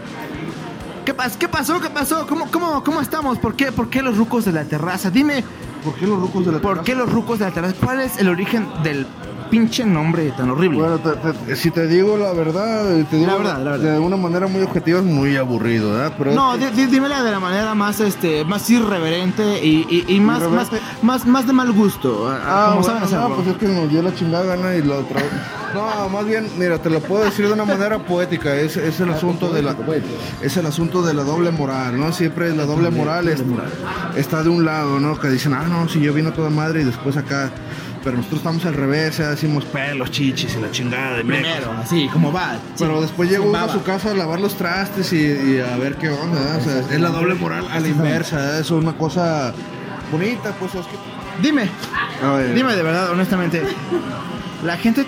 ¿Qué, 1.04 1.14
pas 1.14 1.36
¿Qué 1.36 1.48
pasó? 1.48 1.80
¿Qué 1.80 1.90
pasó? 1.90 2.26
¿Cómo, 2.26 2.50
cómo, 2.50 2.82
¿Cómo 2.82 3.00
estamos? 3.00 3.38
¿Por 3.38 3.54
qué, 3.54 3.70
¿Por 3.70 3.90
qué 3.90 4.02
los 4.02 4.16
rucos 4.16 4.44
de 4.44 4.52
la 4.52 4.64
terraza? 4.64 5.10
Dime, 5.10 5.44
¿Por 5.84 5.94
qué 5.94 6.06
los 6.06 6.20
rucos 6.20 6.44
de 6.44 6.52
la 6.52 6.58
¿por 6.58 6.82
qué 6.82 6.94
los 6.94 7.10
rucos 7.10 7.38
de 7.38 7.46
la 7.46 7.50
terraza? 7.50 7.74
¿Cuál 7.82 8.00
es 8.00 8.18
el 8.18 8.28
origen 8.28 8.66
del 8.82 9.06
pinche 9.48 9.84
nombre 9.84 10.30
tan 10.36 10.50
horrible? 10.50 10.78
Bueno, 10.78 10.98
te- 10.98 11.32
te- 11.32 11.56
si 11.56 11.70
te 11.70 11.86
digo 11.86 12.16
la 12.16 12.32
verdad, 12.32 12.84
te 13.10 13.16
digo 13.16 13.26
La 13.30 13.36
verdad, 13.36 13.62
la 13.64 13.70
verdad. 13.72 13.92
de 13.94 13.98
una 13.98 14.16
manera 14.16 14.46
muy 14.46 14.62
objetiva 14.62 14.98
es 14.98 15.04
muy 15.04 15.36
aburrido, 15.36 15.92
¿verdad? 15.92 16.12
Pero 16.18 16.32
No, 16.32 16.56
di- 16.56 16.70
di- 16.70 16.86
dímela 16.86 17.22
de 17.22 17.30
la 17.30 17.40
manera 17.40 17.74
más 17.74 18.00
este 18.00 18.44
más 18.44 18.68
irreverente 18.70 19.64
y, 19.64 19.86
y- 19.90 20.14
y 20.14 20.20
más, 20.20 20.40
más, 20.50 20.68
Irreverente. 20.68 20.80
más, 21.02 21.26
más 21.26 21.46
de 21.46 21.52
mal 21.52 21.72
gusto. 21.72 22.28
Ah, 22.30 22.70
como 22.70 22.82
bueno, 22.82 22.84
saben 22.86 23.02
hacerlo. 23.04 23.28
no, 23.30 23.34
pues 23.36 23.48
es 23.48 23.56
que 23.56 23.66
nos 23.68 23.88
dio 23.90 24.02
la 24.02 24.14
chingada 24.14 24.44
gana 24.56 24.74
y 24.74 24.82
lo 24.82 24.98
otra. 24.98 25.20
No, 25.74 26.08
más 26.08 26.24
bien, 26.24 26.46
mira, 26.58 26.78
te 26.78 26.88
lo 26.88 27.00
puedo 27.00 27.24
decir 27.24 27.46
de 27.46 27.52
una 27.52 27.64
manera 27.66 27.98
poética. 27.98 28.54
Es, 28.56 28.76
es 28.78 29.00
el 29.00 29.10
asunto 29.10 29.50
de 29.52 29.62
la, 29.62 29.76
es 30.40 30.56
el 30.56 30.64
asunto 30.64 31.02
de 31.02 31.12
la 31.12 31.24
doble 31.24 31.50
moral, 31.50 31.98
¿no? 32.00 32.10
Siempre 32.12 32.54
la 32.56 32.64
doble 32.64 32.90
moral 32.90 33.28
es- 33.28 33.42
está 34.16 34.42
de 34.42 34.48
un 34.48 34.64
lado, 34.64 34.98
¿no? 34.98 35.18
Que 35.18 35.28
dicen, 35.28 35.52
ah, 35.54 35.64
no, 35.68 35.88
si 35.88 36.00
yo 36.00 36.14
vino 36.14 36.32
toda 36.32 36.48
madre 36.50 36.80
y 36.82 36.84
después 36.84 37.16
acá. 37.16 37.50
Pero 38.04 38.16
nosotros 38.16 38.38
estamos 38.38 38.64
al 38.64 38.74
revés, 38.74 39.18
decimos 39.18 39.64
pelos, 39.64 40.10
chichis 40.10 40.54
y 40.56 40.60
la 40.60 40.70
chingada 40.70 41.16
de 41.16 41.24
mecos. 41.24 41.46
Primero, 41.52 41.72
así, 41.72 42.08
como 42.12 42.32
va. 42.32 42.56
Pero 42.78 42.96
Sí, 42.96 43.02
después 43.02 43.28
sin 43.28 43.38
llega 43.38 43.50
uno 43.50 43.58
a 43.58 43.68
su 43.72 43.82
casa 43.82 44.12
a 44.12 44.14
lavar 44.14 44.40
los 44.40 44.54
trastes 44.56 45.12
y, 45.12 45.16
y 45.16 45.60
a 45.60 45.76
ver 45.76 45.96
qué 45.96 46.08
onda. 46.08 46.56
O 46.56 46.60
sea, 46.60 46.80
es 46.80 47.00
la 47.00 47.08
doble 47.10 47.34
moral 47.34 47.66
a 47.70 47.80
la 47.80 47.88
inversa, 47.88 48.56
¿eh? 48.56 48.60
es 48.60 48.70
una 48.70 48.92
cosa 48.92 49.52
bonita, 50.12 50.52
pues 50.58 50.74
es 50.74 50.86
que... 50.86 50.96
Dime, 51.42 51.68
dime 52.54 52.74
de 52.74 52.82
verdad, 52.82 53.10
honestamente. 53.10 53.62
La 54.64 54.76
gente 54.76 55.06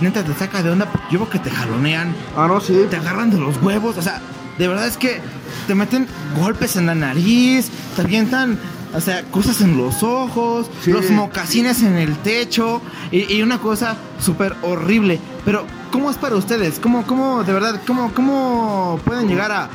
neta 0.00 0.24
te 0.24 0.34
saca 0.34 0.62
de 0.62 0.70
onda. 0.70 0.88
Yo 1.10 1.20
veo 1.20 1.30
que 1.30 1.38
te 1.38 1.50
jalonean. 1.50 2.14
Ah, 2.36 2.46
no, 2.48 2.60
sí. 2.60 2.86
te 2.90 2.96
agarran 2.96 3.30
de 3.30 3.38
los 3.38 3.62
huevos, 3.62 3.96
o 3.96 4.02
sea, 4.02 4.20
de 4.58 4.68
verdad 4.68 4.86
es 4.86 4.96
que 4.96 5.20
te 5.66 5.74
meten 5.74 6.06
golpes 6.36 6.76
en 6.76 6.86
la 6.86 6.94
nariz, 6.94 7.70
te 7.94 8.02
avientan, 8.02 8.58
o 8.94 9.00
sea, 9.00 9.22
cosas 9.30 9.60
en 9.60 9.76
los 9.76 10.02
ojos, 10.02 10.68
Sí. 10.82 10.90
los 10.92 11.10
mocasines 11.10 11.82
en 11.82 11.96
el 11.96 12.16
techo 12.18 12.80
y, 13.10 13.32
y 13.34 13.42
una 13.42 13.58
cosa 13.58 13.96
súper 14.20 14.54
horrible. 14.62 15.18
Pero, 15.44 15.64
¿cómo 15.90 16.10
es 16.10 16.16
para 16.16 16.36
ustedes? 16.36 16.78
¿Cómo, 16.78 17.04
cómo, 17.06 17.42
de 17.44 17.52
verdad, 17.52 17.80
cómo, 17.86 18.12
cómo 18.14 19.00
pueden 19.04 19.28
llegar 19.28 19.50
a, 19.52 19.68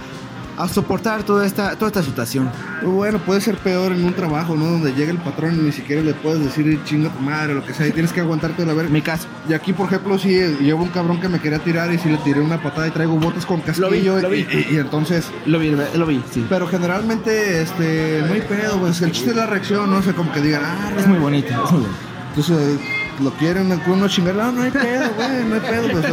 a 0.58 0.68
soportar 0.68 1.24
toda 1.24 1.46
esta, 1.46 1.76
toda 1.76 1.88
esta 1.88 2.04
situación? 2.04 2.50
Bueno, 2.84 3.20
puede 3.20 3.42
ser 3.42 3.58
peor 3.58 3.92
en 3.92 4.04
un 4.04 4.14
trabajo, 4.14 4.56
¿no? 4.56 4.66
Donde 4.66 4.92
llega 4.94 5.12
el 5.12 5.18
patrón 5.20 5.56
y 5.56 5.64
ni 5.64 5.72
siquiera 5.72 6.02
le 6.02 6.14
puedes 6.14 6.44
decir 6.44 6.80
chinga 6.84 7.10
tu 7.10 7.20
madre 7.22 7.54
o 7.54 7.56
lo 7.58 7.66
que 7.66 7.74
sea, 7.74 7.88
y 7.88 7.92
tienes 7.92 8.12
que 8.12 8.22
aguantarte 8.22 8.66
la 8.66 8.74
verga. 8.74 8.90
Mi 8.92 9.02
caso. 9.02 9.28
Y 9.48 9.54
aquí, 9.54 9.72
por 9.74 9.88
ejemplo, 9.88 10.18
sí, 10.18 10.34
eh, 10.36 10.58
llevo 10.60 10.84
un 10.84 10.90
cabrón 10.90 11.22
que 11.22 11.30
me 11.30 11.40
quería 11.40 11.60
tirar 11.60 11.94
y 11.94 11.98
sí 12.00 12.10
le 12.10 12.18
tiré 12.18 12.42
una 12.42 12.62
patada 12.62 12.88
y 12.88 12.92
traigo 12.92 13.16
botas 13.18 13.46
con 13.46 13.62
casquillo. 13.62 14.20
lo 14.20 14.30
vi. 14.30 14.40
Y, 14.52 14.58
y- 14.72 14.76
y 14.76 14.78
entonces. 14.78 15.26
Lo 15.46 15.60
vi, 15.60 15.76
lo 15.96 16.06
vi, 16.06 16.24
sí. 16.32 16.46
Pero 16.50 16.68
generalmente, 16.68 17.62
este, 17.62 18.24
no 18.28 18.34
hay 18.34 18.42
pedo, 18.42 18.80
pues 18.80 19.02
el 19.02 19.12
chiste 19.12 19.30
es 19.32 19.36
la 19.36 19.46
reacción, 19.46 19.90
no 19.90 20.02
sé, 20.02 20.14
como 20.14 20.32
que 20.32 20.42
digan, 20.42 20.62
ah, 20.66 20.92
Es 20.98 21.08
muy 21.08 21.20
bonito, 21.20 21.50
es 21.50 21.72
muy 21.72 21.82
bonito. 21.82 21.98
Entonces, 22.30 22.80
lo 23.22 23.32
quieren 23.32 23.72
uno 23.88 24.08
chingar, 24.08 24.36
no, 24.36 24.52
no 24.52 24.62
hay 24.64 24.72
pedo, 24.72 25.10
güey, 25.16 25.44
no 25.46 25.56
hay 25.56 25.62
pedo. 25.62 25.90
pues, 25.92 26.06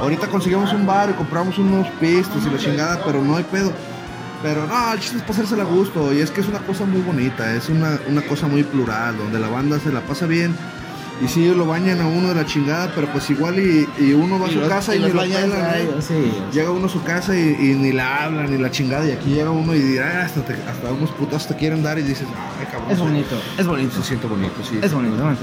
ahorita 0.00 0.26
conseguimos 0.28 0.72
un 0.72 0.86
bar 0.86 1.10
y 1.10 1.12
compramos 1.14 1.58
unos 1.58 1.86
pistos 2.00 2.44
y 2.46 2.50
la 2.50 2.58
chingada, 2.58 3.02
pero 3.04 3.22
no 3.22 3.36
hay 3.36 3.44
pedo. 3.44 3.72
Pero 4.42 4.66
no, 4.66 4.92
el 4.94 5.00
chiste 5.00 5.18
es 5.18 5.22
pasársela 5.24 5.62
a 5.64 5.66
gusto. 5.66 6.12
Y 6.14 6.20
es 6.20 6.30
que 6.30 6.40
es 6.40 6.48
una 6.48 6.60
cosa 6.60 6.84
muy 6.86 7.02
bonita, 7.02 7.54
es 7.54 7.68
una, 7.68 7.98
una 8.08 8.22
cosa 8.22 8.46
muy 8.46 8.62
plural, 8.62 9.16
donde 9.18 9.38
la 9.38 9.48
banda 9.48 9.78
se 9.78 9.92
la 9.92 10.00
pasa 10.00 10.26
bien. 10.26 10.56
Y 11.22 11.28
sí, 11.28 11.52
lo 11.54 11.66
bañan 11.66 12.00
a 12.00 12.06
uno 12.06 12.28
de 12.28 12.34
la 12.34 12.46
chingada, 12.46 12.90
pero 12.94 13.06
pues 13.08 13.28
igual 13.28 13.58
y, 13.58 13.86
y 13.98 14.14
uno 14.14 14.38
va 14.40 14.46
a 14.46 14.50
su 14.50 14.58
los- 14.58 14.68
casa 14.70 14.96
y, 14.96 15.00
ni 15.00 15.08
lo 15.10 15.16
bañan 15.18 15.50
pelan, 15.50 16.00
sí. 16.00 16.32
Llega 16.50 16.70
uno 16.70 16.86
a 16.86 16.88
su 16.88 17.02
casa 17.02 17.36
y, 17.36 17.40
y 17.60 17.74
ni 17.74 17.92
la 17.92 18.24
hablan, 18.24 18.50
ni 18.50 18.56
la 18.56 18.70
chingada. 18.70 19.06
Y 19.06 19.10
aquí 19.12 19.28
llega 19.34 19.50
uno 19.50 19.74
y 19.74 19.80
dirá, 19.80 20.20
"Ah, 20.22 20.24
hasta, 20.24 20.40
te- 20.42 20.54
hasta 20.54 20.90
unos 20.90 21.10
putos 21.10 21.46
te 21.46 21.54
quieren 21.56 21.82
dar 21.82 21.98
y 21.98 22.02
dices, 22.04 22.26
ay, 22.58 22.66
cabrón. 22.72 22.90
Es 22.90 22.98
bonito, 22.98 23.36
es 23.58 23.66
bonito. 23.66 23.96
Se 23.96 24.02
siente 24.02 24.26
bonito, 24.26 24.54
sí. 24.66 24.78
Es 24.80 24.94
bonito, 24.94 25.22
bonito. 25.22 25.42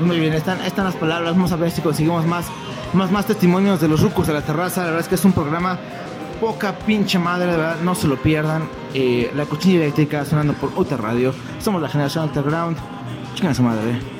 Muy 0.00 0.18
bien, 0.18 0.32
están, 0.32 0.60
están 0.62 0.84
las 0.84 0.96
palabras. 0.96 1.32
Vamos 1.34 1.52
a 1.52 1.56
ver 1.56 1.70
si 1.70 1.80
conseguimos 1.80 2.26
más, 2.26 2.46
más, 2.92 3.10
más 3.10 3.26
testimonios 3.26 3.80
de 3.80 3.88
los 3.88 4.00
rucos 4.00 4.26
de 4.26 4.32
la 4.32 4.42
terraza. 4.42 4.80
La 4.80 4.86
verdad 4.86 5.00
es 5.02 5.08
que 5.08 5.14
es 5.14 5.24
un 5.24 5.32
programa 5.32 5.78
poca 6.40 6.76
pinche 6.78 7.18
madre, 7.18 7.52
de 7.52 7.56
verdad, 7.56 7.76
no 7.82 7.94
se 7.94 8.08
lo 8.08 8.16
pierdan. 8.16 8.68
Eh, 8.92 9.30
la 9.34 9.46
cuchilla 9.46 9.76
eléctrica 9.82 10.24
sonando 10.24 10.52
por 10.54 10.72
Uta 10.76 10.96
Radio. 10.96 11.32
Somos 11.60 11.80
la 11.80 11.88
generación 11.88 12.28
underground. 12.28 12.76
Chingan 13.34 13.52
a 13.52 13.54
su 13.54 13.62
madre. 13.62 14.13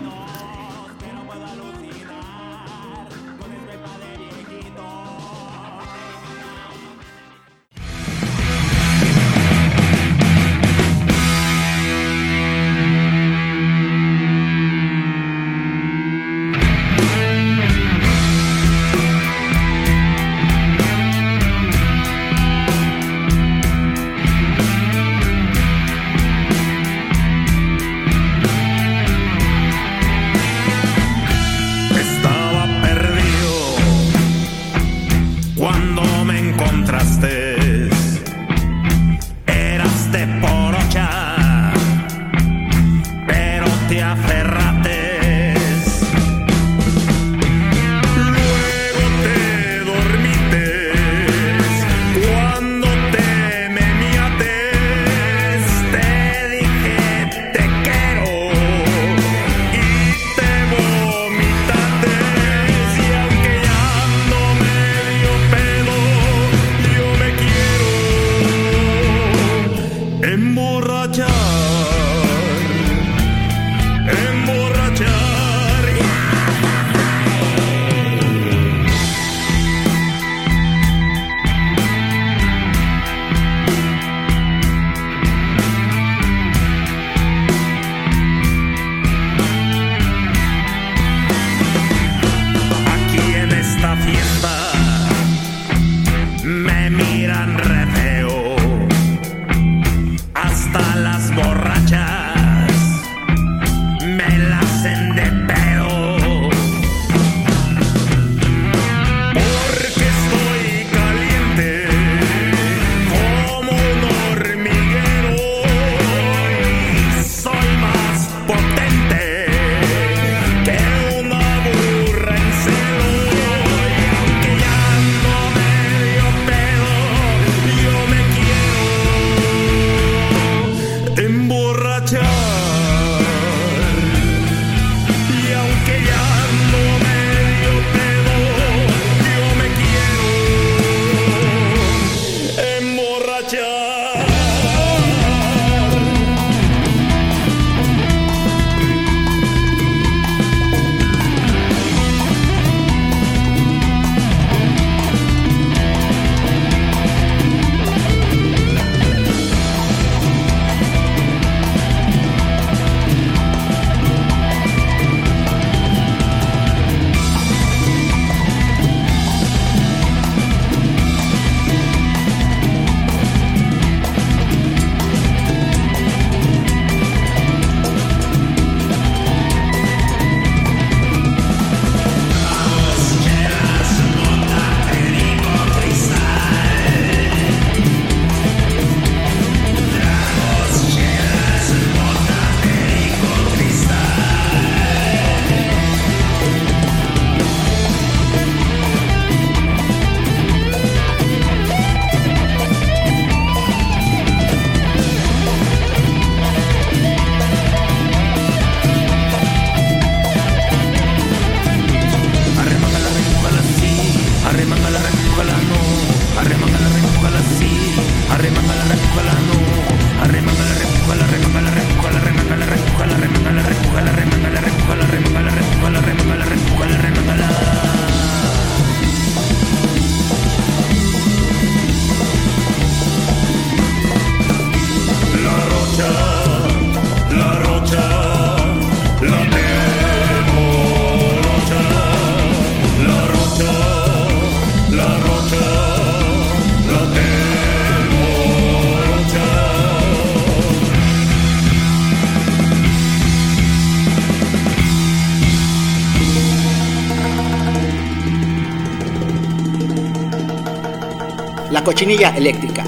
Cochinilla 261.94 262.30
eléctrica. 262.36 262.83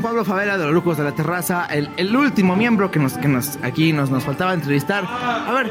Con 0.00 0.10
Pablo 0.12 0.24
Favela 0.24 0.56
de 0.56 0.64
los 0.64 0.72
Lucos 0.72 0.96
de 0.96 1.04
la 1.04 1.12
Terraza, 1.12 1.66
el, 1.66 1.90
el 1.98 2.16
último 2.16 2.56
miembro 2.56 2.90
que 2.90 2.98
nos, 2.98 3.18
que 3.18 3.28
nos 3.28 3.58
aquí 3.62 3.92
nos, 3.92 4.10
nos 4.10 4.24
faltaba 4.24 4.54
entrevistar. 4.54 5.04
A 5.06 5.52
ver. 5.52 5.70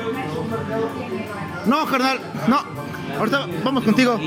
No, 1.65 1.85
carnal, 1.87 2.19
no. 2.47 2.59
Ahorita 3.17 3.47
vamos 3.63 3.83
contigo. 3.83 4.19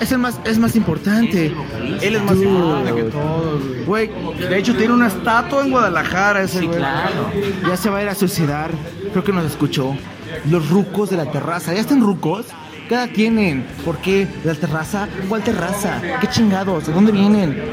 Es 0.00 0.12
el 0.12 0.18
más, 0.18 0.40
es 0.44 0.58
más 0.58 0.74
importante. 0.74 1.54
Él 2.00 2.16
es 2.16 2.22
más 2.22 2.36
importante 2.36 2.94
que 2.94 3.02
todos, 3.10 3.62
güey. 3.86 4.10
De 4.38 4.58
hecho, 4.58 4.74
tiene 4.74 4.94
una 4.94 5.08
estatua 5.08 5.62
en 5.62 5.70
Guadalajara 5.70 6.42
ese 6.42 6.64
güey. 6.64 6.80
Ya 7.68 7.76
se 7.76 7.90
va 7.90 7.98
a 7.98 8.02
ir 8.02 8.08
a 8.08 8.14
suicidar. 8.14 8.70
Creo 9.12 9.22
que 9.22 9.32
nos 9.32 9.44
escuchó. 9.44 9.94
Los 10.48 10.70
rucos 10.70 11.10
de 11.10 11.18
la 11.18 11.30
terraza. 11.30 11.74
¿Ya 11.74 11.80
están 11.80 12.00
rucos? 12.00 12.46
¿Qué 12.88 12.96
edad 12.96 13.10
tienen? 13.14 13.64
¿Por 13.84 13.98
qué? 13.98 14.26
¿La 14.42 14.54
terraza? 14.54 15.06
¿Cuál 15.28 15.42
terraza? 15.42 16.00
¿Qué 16.20 16.26
chingados? 16.26 16.88
¿De 16.88 16.92
dónde 16.92 17.12
vienen? 17.12 17.69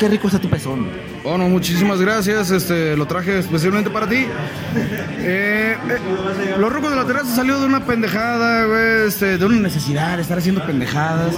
Qué 0.00 0.08
rico 0.08 0.28
está 0.28 0.40
tu 0.40 0.48
pezón. 0.48 1.09
Bueno, 1.22 1.48
muchísimas 1.50 2.00
gracias. 2.00 2.50
Este, 2.50 2.96
lo 2.96 3.06
traje 3.06 3.40
especialmente 3.40 3.90
para 3.90 4.08
ti. 4.08 4.24
Eh, 5.18 5.76
eh, 5.76 5.76
los 6.58 6.72
rucos 6.72 6.90
de 6.90 6.96
la 6.96 7.04
terraza 7.04 7.34
salió 7.36 7.60
de 7.60 7.66
una 7.66 7.84
pendejada, 7.84 8.64
güey, 8.64 9.08
este, 9.08 9.36
de 9.36 9.44
una 9.44 9.58
necesidad 9.60 10.16
de 10.16 10.22
estar 10.22 10.38
haciendo 10.38 10.64
pendejadas. 10.64 11.34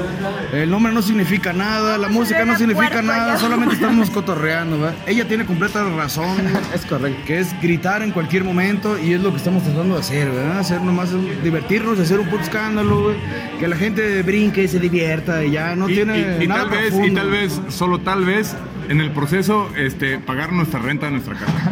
El 0.52 0.70
nombre 0.70 0.92
no 0.92 1.02
significa 1.02 1.52
nada, 1.52 1.98
la 1.98 2.09
música 2.09 2.44
no 2.44 2.56
significa 2.56 3.02
nada, 3.02 3.36
solamente 3.38 3.74
estamos 3.80 4.09
cotorreando, 4.10 4.78
¿verdad? 4.78 4.94
Ella 5.06 5.26
tiene 5.26 5.44
completa 5.46 5.82
razón. 5.96 6.36
es 6.74 6.86
correcto. 6.86 7.20
Que 7.26 7.40
es 7.40 7.48
gritar 7.60 8.02
en 8.02 8.12
cualquier 8.12 8.44
momento 8.44 8.96
y 8.98 9.14
es 9.14 9.20
lo 9.20 9.30
que 9.32 9.38
estamos 9.38 9.64
tratando 9.64 9.94
de 9.94 10.00
hacer, 10.00 10.30
¿verdad? 10.30 10.60
Hacer 10.60 10.80
nomás 10.80 11.09
divertirnos, 11.42 11.98
hacer 11.98 12.20
un 12.20 12.28
puto 12.28 12.42
escándalo, 12.44 13.02
güey. 13.04 13.16
Que 13.59 13.66
la 13.66 13.76
gente 13.76 14.22
brinque 14.22 14.62
y 14.62 14.68
se 14.68 14.78
divierta 14.78 15.44
y 15.44 15.50
ya 15.50 15.74
no 15.74 15.88
y, 15.88 15.94
tiene 15.94 16.36
y- 16.40 16.44
y 16.44 16.46
nada 16.46 16.62
tal 16.62 16.70
vez, 16.70 16.86
y 16.86 16.90
profundo. 16.90 17.20
tal 17.20 17.30
vez, 17.30 17.60
solo 17.68 17.98
tal 17.98 18.24
vez, 18.24 18.54
en 18.88 19.00
el 19.00 19.10
proceso, 19.10 19.68
este, 19.76 20.18
pagar 20.18 20.52
nuestra 20.52 20.80
renta 20.80 21.06
de 21.06 21.12
nuestra 21.12 21.34
casa. 21.34 21.72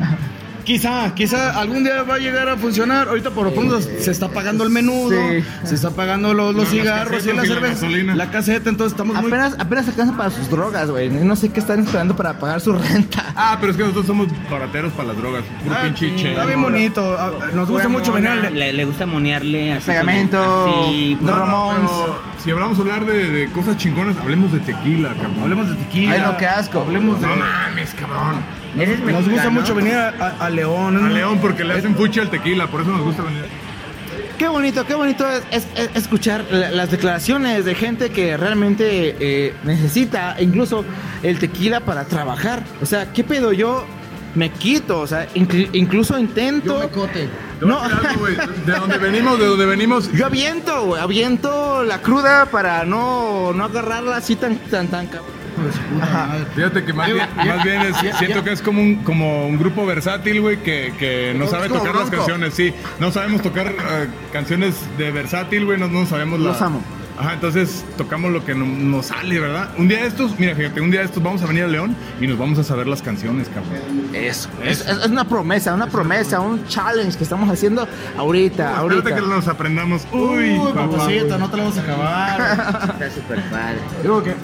Quizá, 0.65 1.15
quizá 1.15 1.59
algún 1.59 1.85
día 1.85 2.03
va 2.03 2.15
a 2.15 2.19
llegar 2.19 2.49
a 2.49 2.57
funcionar. 2.57 3.09
Ahorita 3.09 3.31
por 3.31 3.45
lo 3.47 3.55
pronto 3.55 3.81
se 3.81 4.11
está 4.11 4.29
pagando 4.29 4.65
el 4.65 4.71
menudo, 4.71 5.11
Sí. 5.11 5.45
se 5.65 5.75
está 5.75 5.91
pagando 5.91 6.35
los, 6.35 6.69
cigarros 6.69 7.25
y 7.25 7.29
la 7.29 7.35
la 7.35 7.43
cerveza, 7.43 7.75
gasolina. 7.75 8.15
la 8.15 8.31
caseta, 8.31 8.69
entonces 8.71 8.93
estamos 8.93 9.17
muy... 9.17 9.27
Apenas, 9.27 9.57
apenas 9.59 9.89
alcanza 9.89 10.17
para 10.17 10.31
sus 10.31 10.49
drogas, 10.51 10.91
güey. 10.91 11.09
No 11.11 11.35
sé 11.37 11.51
qué 11.51 11.61
están 11.61 11.81
esperando 11.81 12.15
para 12.17 12.39
pagar 12.39 12.61
su 12.61 12.73
renta. 12.73 13.25
Ah, 13.35 13.57
pero 13.61 13.73
es 13.73 13.77
que 13.77 13.83
nosotros 13.83 14.07
somos 14.07 14.29
barateros 14.51 14.93
para 14.93 15.09
las 15.09 15.17
drogas. 15.17 15.45
Puro 15.65 15.75
Ah, 15.77 15.83
pinche 15.85 16.15
che. 16.17 16.31
Está 16.31 16.45
bien 16.47 16.63
bonito, 16.63 17.17
ah, 17.19 17.33
nos 17.55 17.69
gusta 17.69 17.89
mucho 17.89 18.13
venir 18.13 18.31
Le, 18.53 18.73
le 18.73 18.85
gusta 18.85 19.07
monearle 19.07 19.73
así. 19.75 19.87
Pegamento, 19.87 20.85
así, 20.87 21.19
no, 21.21 22.19
si 22.43 22.51
hablamos 22.51 22.79
hablar 22.79 23.05
de, 23.07 23.31
de 23.31 23.51
cosas 23.51 23.77
chingonas, 23.77 24.17
hablemos 24.17 24.53
de 24.53 24.61
tequila, 24.61 25.11
cabrón. 25.11 25.41
Hablemos 25.43 25.69
de 25.71 25.75
tequila. 25.77 26.13
Ay, 26.13 26.21
no, 26.21 26.37
qué 26.37 26.47
asco. 26.47 26.81
Hablemos 26.81 27.21
de... 27.21 27.27
No 27.27 27.37
mames, 27.37 27.95
cabrón. 27.95 28.60
Nos 28.75 29.29
gusta 29.29 29.51
mucho 29.51 29.75
venir 29.75 29.95
a, 29.95 30.09
a- 30.11 30.47
a 30.47 30.51
León. 30.51 31.05
A 31.05 31.09
León 31.09 31.39
porque 31.41 31.65
le 31.65 31.75
hacen 31.75 31.95
fuchi 31.97 32.21
al 32.21 32.31
tequila, 32.31 32.67
por 32.69 32.83
eso 32.83 32.91
nos 32.91 33.03
gusta 33.03 33.23
venir. 33.23 33.45
Qué 34.39 34.49
bonito, 34.49 34.87
qué 34.87 34.95
bonito 34.95 35.29
es, 35.29 35.43
es- 35.51 35.67
es 35.77 35.91
escuchar 35.95 36.45
la- 36.51 36.71
las 36.71 36.91
declaraciones 36.91 37.65
de 37.65 37.75
gente 37.75 38.11
que 38.11 38.37
realmente 38.37 39.17
eh, 39.21 39.55
necesita 39.65 40.37
incluso 40.41 40.85
el 41.23 41.39
tequila 41.39 41.81
para 41.81 42.05
trabajar. 42.05 42.63
O 42.81 42.87
sea, 42.87 43.13
¿qué 43.13 43.23
pedo? 43.25 43.53
Yo 43.53 43.85
me 44.35 44.51
quito, 44.51 45.01
o 45.01 45.07
sea, 45.07 45.29
inclu- 45.35 45.69
incluso 45.73 46.19
intento. 46.19 46.75
Yo 46.81 46.89
me 46.89 46.89
cote. 46.89 47.29
Te 47.59 47.65
voy 47.67 47.75
No. 47.75 47.81
a 47.83 47.89
decir 47.89 48.07
algo, 48.07 48.21
güey. 48.21 48.37
De 48.65 48.73
donde 48.73 48.99
venimos, 48.99 49.39
de 49.39 49.47
donde 49.47 49.67
venimos. 49.67 50.11
Yo 50.13 50.25
aviento, 50.27 50.85
güey, 50.87 51.03
aviento 51.03 51.85
la 51.85 51.99
cruda 52.01 52.47
para 52.47 52.85
no, 52.85 53.53
no 53.53 53.65
agarrarla 53.65 54.17
así 54.17 54.37
tan, 54.37 54.57
tan, 54.57 54.87
tan 54.89 55.07
cabrón. 55.09 55.40
Ajá. 56.01 56.29
Fíjate 56.55 56.85
que 56.85 56.93
más 56.93 57.13
bien, 57.13 57.27
más 57.37 57.65
bien 57.65 57.81
es- 57.83 58.17
siento 58.19 58.43
que 58.45 58.53
es 58.53 58.63
como 58.63 58.81
un, 58.83 58.97
como 58.97 59.47
un 59.47 59.59
grupo 59.59 59.85
versátil, 59.87 60.41
güey, 60.41 60.59
que, 60.63 60.93
que 60.99 61.35
no 61.37 61.47
sabe 61.47 61.69
tocar 61.69 61.95
las 61.95 62.11
canciones, 62.11 62.55
sí. 62.55 62.73
No 62.99 63.11
sabemos 63.13 63.43
tocar 63.43 63.69
eh, 63.69 64.09
canciones 64.33 64.75
de 64.99 65.11
versátil, 65.11 65.65
güey, 65.67 65.79
no, 65.79 65.89
no 65.89 66.07
sabemos 66.07 66.41
la... 66.41 66.51
Los 66.51 66.63
amo. 66.63 66.83
Ajá, 67.19 67.35
entonces 67.35 67.85
tocamos 67.99 68.33
lo 68.33 68.43
que 68.47 68.55
no- 68.55 68.65
nos 68.65 69.07
sale, 69.07 69.39
¿verdad? 69.39 69.69
Un 69.77 69.89
día 69.89 69.99
de 70.01 70.07
estos, 70.07 70.39
mira, 70.39 70.55
fíjate, 70.55 70.81
un 70.81 70.91
día 70.91 71.01
de 71.01 71.07
estos 71.07 71.23
vamos 71.23 71.43
a 71.43 71.47
venir 71.47 71.65
a 71.65 71.67
León 71.67 71.95
y 72.19 72.27
nos 72.27 72.39
vamos 72.39 72.59
a 72.59 72.65
saber 72.65 72.87
las 72.87 73.03
canciones, 73.03 73.47
cabrón. 73.49 74.09
Eso. 74.15 74.49
Es, 74.65 74.81
es- 74.81 74.89
es 75.01 75.07
una 75.07 75.25
promesa, 75.25 75.75
una 75.75 75.87
promesa, 75.87 76.41
un 76.41 76.67
challenge 76.67 77.19
que 77.19 77.25
estamos 77.25 77.51
haciendo 77.51 77.87
ahorita, 78.17 78.75
ahorita. 78.79 79.15
que 79.15 79.21
nos 79.21 79.47
aprendamos. 79.49 80.07
Uy, 80.13 80.59
Uy, 80.59 80.73
papacito, 80.73 81.37
no 81.37 81.51
te 81.51 81.57
la 81.59 81.63
vamos 81.65 81.77
a 81.79 81.83
acabar. 81.83 82.41
Está 83.03 83.11
súper 83.11 83.43
padre. 83.51 83.77
Digo 84.01 84.23
que 84.23 84.35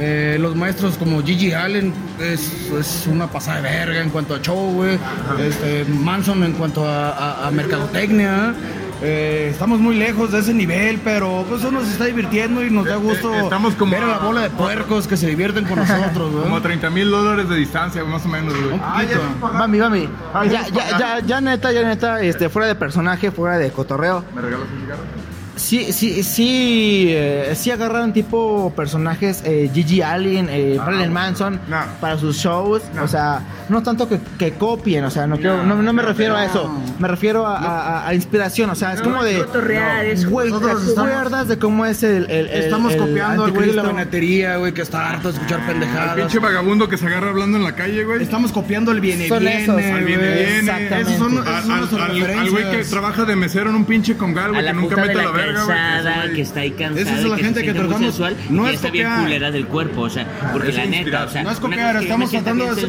eh, 0.00 0.38
los 0.40 0.56
maestros 0.56 0.96
como 0.96 1.22
Gigi 1.22 1.52
Allen 1.52 1.92
es, 2.18 2.70
es 2.78 3.06
una 3.06 3.26
pasada 3.26 3.58
de 3.60 3.62
verga 3.62 4.00
en 4.00 4.10
cuanto 4.10 4.34
a 4.34 4.40
show, 4.40 4.72
güey. 4.72 4.98
Este, 5.38 5.84
Manson 5.84 6.42
en 6.42 6.52
cuanto 6.54 6.88
a, 6.88 7.10
a- 7.10 7.46
a 7.46 7.50
mercadotecnia. 7.50 8.54
Eh, 9.02 9.48
estamos 9.50 9.80
muy 9.80 9.94
lejos 9.96 10.30
de 10.30 10.40
ese 10.40 10.52
nivel, 10.52 11.00
pero 11.02 11.42
pues 11.48 11.60
eso 11.62 11.70
nos 11.70 11.88
está 11.88 12.04
divirtiendo 12.04 12.62
y 12.62 12.70
nos 12.70 12.84
da 12.84 12.96
gusto 12.96 13.32
Eh, 13.34 13.40
estamos 13.44 13.74
como 13.74 13.92
ver 13.92 14.02
a 14.02 14.06
la 14.08 14.18
bola 14.18 14.42
de 14.42 14.50
puercos 14.50 15.06
que 15.08 15.16
se 15.16 15.26
divierten 15.28 15.64
con 15.64 15.78
nosotros, 15.86 16.30
güey. 16.32 16.42
Como 16.44 16.56
a 16.56 16.60
30 16.60 16.90
mil 16.90 17.10
dólares 17.10 17.48
de 17.48 17.56
distancia, 17.56 18.04
más 18.04 18.24
o 18.26 18.28
menos, 18.28 18.52
güey. 18.52 18.74
Un 18.74 18.80
poquito. 18.80 19.20
Mami, 19.54 19.78
mami. 19.78 20.08
Ya, 20.50 20.68
ya, 20.68 20.98
ya, 20.98 21.18
ya 21.20 21.40
neta, 21.40 21.72
ya 21.72 21.82
neta, 21.82 22.20
este, 22.22 22.50
fuera 22.50 22.68
de 22.68 22.74
personaje, 22.74 23.30
fuera 23.30 23.56
de 23.56 23.70
cotorreo. 23.70 24.22
¿Me 24.34 24.42
regalas 24.42 24.66
un 24.70 24.80
cigarro? 24.82 25.19
Sí, 25.60 25.92
sí, 25.92 26.22
sí, 26.22 27.06
eh, 27.10 27.52
sí 27.54 27.70
agarran 27.70 28.12
tipo 28.12 28.72
personajes 28.74 29.42
eh, 29.44 29.70
Gigi 29.72 30.00
Allen, 30.00 30.48
eh, 30.50 30.76
Marilyn 30.78 31.12
Manson 31.12 31.60
No. 31.68 31.78
para 32.00 32.16
sus 32.16 32.36
shows. 32.38 32.82
O 33.02 33.06
sea, 33.06 33.40
no 33.68 33.82
tanto 33.82 34.08
que, 34.08 34.18
que 34.38 34.52
copien, 34.52 35.04
o 35.04 35.10
sea, 35.10 35.26
no, 35.26 35.36
quiero, 35.36 35.62
no, 35.62 35.76
no 35.82 35.92
me 35.92 36.02
refiero 36.02 36.34
a 36.34 36.44
eso. 36.46 36.72
Me 36.98 37.06
refiero 37.08 37.46
a, 37.46 37.58
a- 37.58 38.08
a 38.08 38.14
inspiración, 38.14 38.70
o 38.70 38.74
sea, 38.74 38.94
es 38.94 39.02
como 39.02 39.22
de. 39.22 39.38
cotorrear, 39.38 40.06
es 40.06 40.28
Güey, 40.28 40.48
¿te 40.48 40.54
Nosotros 40.54 40.88
estamos- 40.88 41.10
acuerdas 41.12 41.48
de 41.48 41.58
cómo 41.58 41.84
es 41.86 42.02
el. 42.02 42.24
el- 42.30 42.46
el- 42.48 42.64
Estamos 42.64 42.92
el 42.94 42.98
copiando 43.00 43.44
al 43.44 43.52
güey 43.52 43.66
de 43.68 43.74
la 43.74 43.82
venetería, 43.82 44.56
güey, 44.56 44.72
que 44.72 44.82
está 44.82 45.10
harto 45.10 45.28
de 45.30 45.34
escuchar 45.38 45.60
El 45.60 45.66
pendejadas. 45.66 46.16
pinche 46.16 46.38
vagabundo 46.38 46.88
que 46.88 46.96
se 46.96 47.06
agarra 47.06 47.28
hablando 47.30 47.58
en 47.58 47.64
la 47.64 47.74
calle, 47.74 48.04
güey. 48.04 48.22
Estamos 48.22 48.50
copiando 48.52 48.92
el 48.92 49.00
viene 49.00 49.28
Son 49.28 49.40
viene, 49.40 49.62
esos. 49.62 49.76
Al 49.76 50.04
viene, 50.04 50.26
viene. 50.26 50.58
Exactamente. 50.58 51.00
Esos 51.02 51.16
son, 51.16 51.32
esos 51.34 51.46
Al, 51.46 51.62
son 51.62 51.72
al- 51.72 51.78
nuestras 51.78 52.02
al- 52.02 52.10
al 52.10 52.20
güey 52.22 52.24
que 52.24 52.56
referencias. 52.56 52.90
trabaja 52.90 53.24
de 53.24 53.36
mesero 53.36 53.70
en 53.70 53.76
un 53.76 53.84
pinche 53.84 54.16
congal, 54.16 54.52
güey, 54.52 54.64
que 54.64 54.72
nunca 54.72 54.96
mete 54.96 55.14
la, 55.14 55.22
la 55.24 55.30
verga, 55.52 56.30
que 56.34 56.42
está 56.42 56.60
ahí 56.60 56.70
cansada, 56.72 57.00
Esa 57.00 57.18
es 57.18 57.24
la 57.24 57.36
que 57.36 57.44
gente 57.44 57.62
que 57.62 57.72
tratamos- 57.72 58.00
sensual 58.00 58.36
no 58.50 58.66
es 58.68 58.74
está 58.74 58.90
bien 58.90 59.08
culera 59.22 59.50
del 59.50 59.66
cuerpo, 59.66 60.02
o 60.02 60.10
sea, 60.10 60.26
porque 60.52 60.70
Es 60.70 60.76
la 60.76 60.86
neta, 60.86 61.24
o 61.24 61.28
sea, 61.28 61.42
No 61.42 61.50
es 61.50 61.58
copiar, 61.60 61.96
estamos 62.02 62.30
tratando 62.30 62.74
de- 62.74 62.82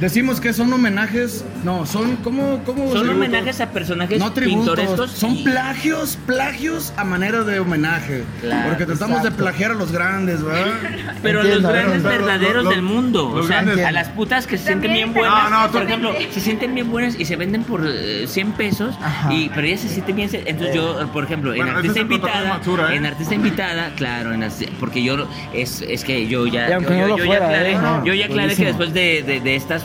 Decimos 0.00 0.40
que 0.40 0.52
son 0.54 0.72
homenajes. 0.72 1.44
No, 1.62 1.84
son 1.84 2.16
como. 2.16 2.62
¿cómo 2.64 2.90
Son 2.92 3.08
homenajes 3.10 3.60
a 3.60 3.70
personajes 3.70 4.18
No 4.18 4.32
tributos, 4.32 4.76
pintorescos. 4.76 5.10
son 5.10 5.36
y- 5.36 5.44
plagios, 5.44 6.18
plagios 6.26 6.92
a 6.96 7.04
manera 7.04 7.42
de 7.44 7.60
homenaje. 7.60 8.24
Claro, 8.40 8.70
porque 8.70 8.86
tratamos 8.86 9.22
de 9.22 9.30
plagiar 9.30 9.72
a 9.72 9.74
los 9.74 9.92
grandes, 9.92 10.42
¿verdad? 10.42 10.72
Pero 11.22 11.40
Entiendo, 11.42 11.68
los 11.68 11.72
grandes 11.72 12.02
pero- 12.02 12.24
verdaderos 12.24 12.68
del 12.70 12.82
mundo, 12.82 13.28
o 13.28 13.42
sea, 13.42 13.62
grandes- 13.62 13.84
a 13.84 13.92
las 13.92 14.08
putas 14.08 14.46
que 14.46 14.56
se 14.56 14.64
sienten 14.66 14.92
bien 14.94 15.12
buenas, 15.12 15.50
No, 15.50 15.66
no, 15.66 15.70
por 15.72 15.82
ejemplo, 15.82 16.14
se 16.32 16.40
sienten 16.40 16.74
bien 16.74 16.90
buenas 16.90 17.18
y 17.20 17.24
se 17.26 17.36
venden 17.36 17.62
por 17.64 17.82
eh, 17.86 18.24
100 18.26 18.52
pesos, 18.52 18.94
y 19.30 19.50
pero 19.50 19.66
ellas 19.66 19.80
se 19.80 19.88
sienten 19.88 20.16
bien, 20.16 20.30
se- 20.30 20.48
entonces 20.48 20.74
yo, 20.74 21.02
eh, 21.02 21.06
por 21.12 21.24
ejemplo, 21.24 21.52
en 21.52 21.58
Bueno, 21.58 21.72
artista 21.76 21.98
es 21.98 22.02
invitada, 22.02 22.60
¿eh? 22.90 22.96
en 22.96 23.06
artista 23.06 23.34
invitada, 23.34 23.92
claro, 23.96 24.32
en 24.32 24.40
porque 24.80 25.02
yo 25.02 25.28
es, 25.52 25.82
es 25.82 26.04
que 26.04 26.26
yo 26.26 26.46
ya, 26.46 26.70
Y 26.70 26.72
aunque 26.72 26.90
yo, 26.94 27.00
no 27.00 27.00
yo- 27.02 27.08
lo 27.08 27.18
yo 27.18 27.24
fuera, 27.26 27.40
ya 27.40 27.46
aclaré, 27.46 27.72
¿eh? 27.72 27.78
No, 27.78 28.04
yo 28.06 28.14
ya 28.14 28.24
aclaré 28.26 28.56
que 28.56 28.64
después 28.64 28.94
de, 28.94 29.22
de, 29.26 29.40
de 29.40 29.56
estas 29.56 29.82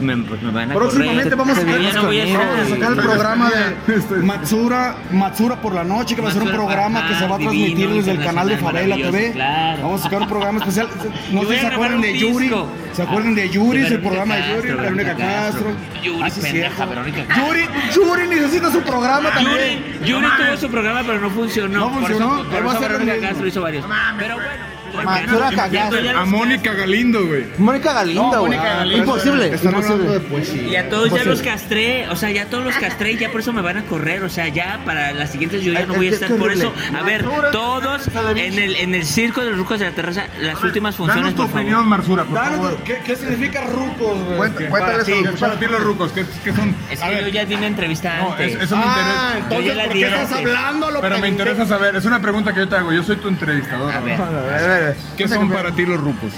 me, 0.00 0.16
me 0.16 0.50
van 0.52 0.70
a 0.70 0.74
Próximamente 0.74 1.22
correr, 1.24 1.36
vamos 1.36 1.58
a, 1.58 1.62
no 1.62 2.02
voy 2.06 2.20
a 2.20 2.24
vamos 2.26 2.38
a 2.38 2.62
hacer- 2.62 2.74
sacar 2.74 2.92
el 2.92 2.98
programa 2.98 3.50
de 3.50 4.16
Matsura, 4.22 4.96
Matsura 5.12 5.56
por 5.60 5.74
la 5.74 5.84
noche, 5.84 6.14
que 6.14 6.22
va 6.22 6.28
a 6.28 6.32
ser 6.32 6.42
un 6.42 6.50
programa 6.50 7.06
que 7.08 7.14
se 7.14 7.26
va 7.26 7.36
a 7.36 7.38
transmitir 7.38 7.76
divino, 7.76 7.94
desde 7.96 8.10
el 8.12 8.24
canal 8.24 8.48
de 8.48 8.56
Favela 8.58 8.96
TV. 8.96 9.32
claro. 9.32 9.82
Vamos 9.82 10.00
a 10.00 10.04
sacar 10.04 10.22
un 10.22 10.28
programa 10.28 10.58
especial. 10.58 10.88
No 11.32 11.42
sé 11.44 11.54
si 11.54 11.60
se 11.60 11.66
acuerdan 11.66 12.00
de 12.00 12.10
un 12.12 12.18
Yuri. 12.18 12.50
¿Se 12.92 13.02
acuerdan 13.02 13.34
de 13.34 13.50
Yuri? 13.50 13.82
Es 13.82 13.90
el 13.90 14.00
programa 14.00 14.36
de 14.36 14.40
Castro, 14.42 14.62
Yuri, 14.68 14.80
Verónica 14.82 15.16
Castro. 15.16 15.66
Yuri, 16.02 16.30
pendeja. 16.30 16.84
Verónica 16.86 17.24
Castro. 17.26 17.46
Yuri, 17.46 17.64
Yuri 17.94 18.28
necesita 18.28 18.70
su 18.72 18.80
programa 18.82 19.30
también. 19.30 19.82
Yuri, 20.00 20.08
Yuri 20.10 20.26
tuvo 20.36 20.56
su 20.56 20.70
programa, 20.70 21.02
pero 21.06 21.20
no 21.20 21.30
funcionó. 21.30 21.78
No 21.78 21.90
funcionó, 21.90 22.28
Por 22.28 22.38
eso, 22.38 22.44
por 22.44 22.52
pero 22.54 22.66
va 22.66 22.72
a 22.72 22.74
eso 22.76 22.80
Verónica. 22.88 23.20
Castro 23.28 23.46
hizo 23.46 23.60
varios. 23.62 23.84
Pero 24.18 24.34
bueno. 24.36 24.75
Matsura 25.04 26.20
A 26.20 26.24
Mónica 26.24 26.72
Galindo, 26.74 27.26
güey. 27.26 27.44
Mónica 27.58 27.92
Galindo, 27.92 28.40
güey. 28.40 28.58
Imposible. 28.98 29.54
Están 29.54 29.74
hablando 29.74 30.12
de 30.12 30.20
poesía. 30.20 30.62
Y 30.62 30.76
a 30.76 30.88
todos 30.88 31.10
ya 31.12 31.24
los 31.24 31.42
castré, 31.42 32.08
o 32.08 32.16
sea, 32.16 32.30
ya 32.30 32.46
todos 32.46 32.64
los 32.64 32.74
castré 32.76 33.12
y 33.12 33.18
ya 33.18 33.30
por 33.30 33.40
eso 33.40 33.52
me 33.52 33.62
van 33.62 33.78
a 33.78 33.82
correr, 33.84 34.22
o 34.22 34.28
sea, 34.28 34.48
ya 34.48 34.80
para 34.84 35.12
las 35.12 35.30
siguientes 35.30 35.62
yo 35.62 35.72
ya 35.72 35.86
no 35.86 35.94
voy 35.94 36.08
a 36.08 36.10
estar 36.10 36.30
por 36.36 36.52
eso. 36.52 36.72
A 36.98 37.02
ver, 37.02 37.24
todos 37.52 38.08
en 38.36 38.58
el 38.58 38.76
en 38.76 38.94
el 38.94 39.04
circo 39.04 39.42
de 39.42 39.50
los 39.50 39.58
rucos 39.58 39.78
de 39.78 39.86
la 39.86 39.92
terraza, 39.92 40.24
las 40.40 40.62
últimas 40.62 40.94
funciones, 40.96 41.22
Danos 41.24 41.34
tu 41.36 41.42
por 41.42 41.50
favor. 41.50 41.60
opinión, 41.62 41.88
Marsura, 41.88 42.24
por 42.24 42.38
favor. 42.38 42.76
¿Qué, 42.84 42.98
qué 43.04 43.16
significa 43.16 43.64
rucos, 43.64 44.18
güey? 44.24 44.36
Cuéntale 44.38 44.68
Para 44.70 44.96
eso. 44.98 45.04
ti, 45.06 45.24
para 45.40 45.58
ti 45.58 45.66
los 45.66 45.82
rucos, 45.82 46.12
¿qué, 46.12 46.24
qué 46.44 46.52
son? 46.52 46.74
Es 46.90 47.00
que 47.00 47.20
yo 47.22 47.28
ya 47.28 47.44
di 47.44 47.54
una 47.54 47.66
entrevista 47.66 48.18
no, 48.18 48.32
antes. 48.32 48.54
es- 48.54 48.62
eso 48.62 48.76
me 48.76 48.82
Ah, 48.86 48.88
interesa. 48.88 49.38
Entonces, 49.38 49.66
ya 49.66 49.74
la 49.74 49.84
¿por 49.84 49.92
di 49.94 50.00
qué 50.00 50.06
estás 50.06 50.32
hablando? 50.32 50.98
Pero 51.00 51.18
me 51.18 51.28
interesa 51.28 51.66
saber, 51.66 51.96
es 51.96 52.04
una 52.04 52.20
pregunta 52.20 52.52
que 52.52 52.60
yo 52.60 52.68
te 52.68 52.76
hago, 52.76 52.92
yo 52.92 53.02
soy 53.02 53.16
tu 53.16 53.28
entrevistador. 53.28 53.92
A 53.92 54.00
ver. 54.00 54.85
¿Qué 55.16 55.28
son 55.28 55.50
para 55.50 55.72
ti 55.72 55.84
los 55.86 56.00
rucos? 56.00 56.32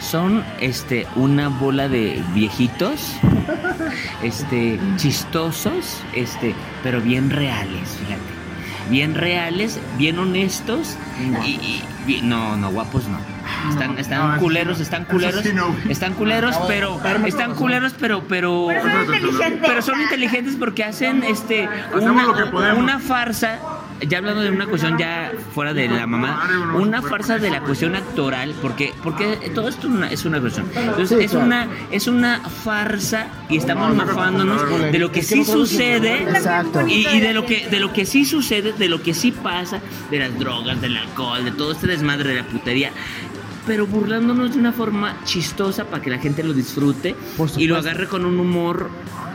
Son 0.00 0.42
este 0.60 1.06
una 1.14 1.48
bola 1.48 1.88
de 1.88 2.22
viejitos, 2.32 3.16
este 4.22 4.80
chistosos, 4.96 6.00
este, 6.14 6.54
pero 6.82 7.00
bien 7.00 7.30
reales, 7.30 7.98
fíjate. 7.98 8.40
Bien 8.88 9.14
reales, 9.14 9.78
bien 9.98 10.18
honestos 10.18 10.96
y, 11.44 11.82
no, 12.22 12.56
no 12.56 12.70
guapos 12.70 13.06
no. 13.06 13.18
Están, 13.70 13.98
están 13.98 14.34
no, 14.34 14.38
culeros, 14.40 14.78
no. 14.78 14.82
están 14.82 15.04
culeros, 15.04 15.42
sí 15.42 15.52
no, 15.54 15.68
güey. 15.72 15.92
están 15.92 16.14
culeros, 16.14 16.56
pero 16.66 17.00
están 17.26 17.54
culeros, 17.54 17.94
pero 18.00 18.24
pero 18.26 18.66
Pero 18.68 18.82
son 18.82 19.14
inteligentes. 19.14 19.68
pero 19.68 19.82
son 19.82 20.00
inteligentes 20.00 20.56
porque 20.56 20.82
hacen 20.84 21.22
este 21.22 21.66
Hacemos 21.66 22.02
una, 22.02 22.22
lo 22.24 22.34
que 22.34 22.46
podemos. 22.46 22.78
una 22.78 22.98
farsa 22.98 23.58
ya 24.08 24.18
hablando 24.18 24.42
de 24.42 24.50
una 24.50 24.66
cuestión 24.66 24.96
ya 24.98 25.32
fuera 25.54 25.72
de 25.74 25.88
la 25.88 26.06
mamá 26.06 26.48
una 26.76 27.02
farsa 27.02 27.38
de 27.38 27.50
la 27.50 27.60
cuestión 27.60 27.94
actoral 27.94 28.54
porque 28.62 28.92
porque 29.02 29.50
todo 29.54 29.68
esto 29.68 29.88
una- 29.88 30.10
es 30.10 30.24
una 30.24 30.40
cuestión. 30.40 30.66
Entonces 30.74 31.18
es 31.24 31.32
una 31.34 31.68
es 31.90 32.06
una 32.06 32.40
farsa 32.40 33.26
y 33.48 33.56
estamos 33.58 33.94
mofándonos 33.94 34.62
de 34.92 34.98
lo 34.98 35.12
que 35.12 35.22
sí 35.22 35.44
sucede 35.44 36.24
y, 36.88 37.06
y 37.08 37.20
de 37.20 37.34
lo 37.34 37.46
que 37.46 37.68
de 37.68 37.80
lo 37.80 37.92
que 37.92 38.06
sí 38.06 38.24
sucede 38.24 38.72
de 38.72 38.88
lo 38.88 39.02
que 39.02 39.14
sí 39.14 39.32
pasa 39.32 39.80
de 40.10 40.18
las 40.18 40.38
drogas 40.38 40.80
del 40.80 40.96
alcohol 40.96 41.44
de 41.44 41.50
todo 41.52 41.72
este 41.72 41.86
desmadre 41.86 42.30
de 42.30 42.36
la 42.36 42.44
putería 42.44 42.90
pero 43.66 43.86
burlándonos 43.86 44.54
de 44.54 44.58
una 44.60 44.72
forma 44.72 45.16
chistosa 45.24 45.84
para 45.84 46.02
que 46.02 46.10
la 46.10 46.18
gente 46.18 46.42
lo 46.42 46.52
disfrute 46.52 47.14
y 47.56 47.66
lo 47.66 47.76
agarre 47.76 48.06
con 48.08 48.24
un 48.24 48.38
humor 48.40 48.88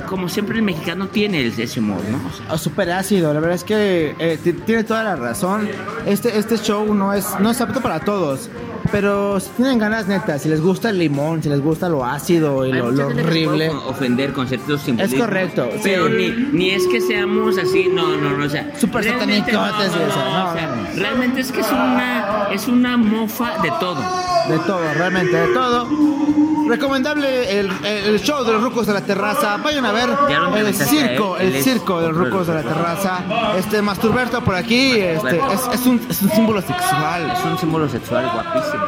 como 0.07 0.29
siempre 0.29 0.57
el 0.57 0.61
mexicano 0.63 1.07
tiene 1.07 1.47
ese 1.47 1.79
humor, 1.79 1.99
¿no? 2.11 2.19
Ah, 2.47 2.59
Súper 2.59 2.91
ácido, 2.91 3.33
la 3.33 3.39
verdad 3.39 3.55
es 3.55 3.63
que 3.63 4.15
eh, 4.19 4.37
ti- 4.43 4.53
tiene 4.53 4.83
toda 4.83 5.03
la 5.03 5.15
razón. 5.15 5.67
Este, 6.05 6.37
este 6.37 6.57
show 6.59 6.93
no 6.93 7.11
es, 7.11 7.25
no 7.39 7.49
es 7.49 7.59
apto 7.59 7.81
para 7.81 7.99
todos, 8.01 8.51
pero 8.91 9.39
si 9.39 9.49
tienen 9.57 9.79
ganas 9.79 10.07
netas, 10.07 10.43
si 10.43 10.49
les 10.49 10.61
gusta 10.61 10.91
el 10.91 10.99
limón, 10.99 11.41
si 11.41 11.49
les 11.49 11.59
gusta 11.59 11.89
lo 11.89 12.05
ácido 12.05 12.67
y 12.67 12.71
Hay 12.71 12.77
lo, 12.77 12.91
lo 12.91 13.07
horrible. 13.07 13.69
ofender 13.69 14.31
con 14.31 14.47
ciertos 14.47 14.81
simbolismos. 14.81 15.21
correcto, 15.25 15.69
sí. 15.73 15.79
Pero 15.83 16.07
ni, 16.07 16.29
ni 16.51 16.69
es 16.69 16.85
que 16.85 17.01
seamos 17.01 17.57
así, 17.57 17.87
no, 17.91 18.15
no, 18.15 18.37
no, 18.37 18.45
o 18.45 18.49
sea. 18.49 18.71
Súper 18.79 19.05
satanicotes 19.05 19.47
y 19.91 20.07
eso, 20.07 20.19
no, 20.19 20.51
o 20.51 20.53
sea, 20.53 20.67
no, 20.67 20.75
no. 20.83 21.01
Realmente 21.01 21.41
es 21.41 21.51
que 21.51 21.61
es 21.61 21.71
una, 21.71 22.49
es 22.51 22.67
una 22.67 22.95
mofa 22.95 23.57
de 23.63 23.71
todo. 23.79 24.03
De 24.49 24.59
todo, 24.59 24.93
realmente, 24.93 25.35
de 25.35 25.53
todo. 25.53 25.87
Recomendable 26.67 27.59
el, 27.59 27.71
el 27.85 28.19
show 28.21 28.43
de 28.43 28.53
los 28.53 28.61
rucos 28.63 28.87
de 28.87 28.93
la 28.93 29.01
terraza. 29.01 29.57
Vayan 29.57 29.85
a 29.85 29.91
ver 29.91 30.09
el 30.55 30.73
circo, 30.73 31.37
él, 31.37 31.55
el 31.55 31.63
circo 31.63 32.01
de 32.01 32.09
los 32.09 32.17
rucos 32.17 32.47
de 32.47 32.53
la 32.55 32.61
terraza. 32.63 33.19
Este 33.57 33.81
Masturberto 33.81 34.43
por 34.43 34.55
aquí, 34.55 34.91
este, 34.99 35.37
es, 35.51 35.79
es 35.79 35.85
un, 35.85 36.01
es 36.09 36.21
un 36.21 36.29
símbolo 36.31 36.61
sexual. 36.61 37.31
Es 37.31 37.45
un 37.45 37.57
símbolo 37.57 37.89
sexual 37.89 38.29
guapísimo. 38.33 38.83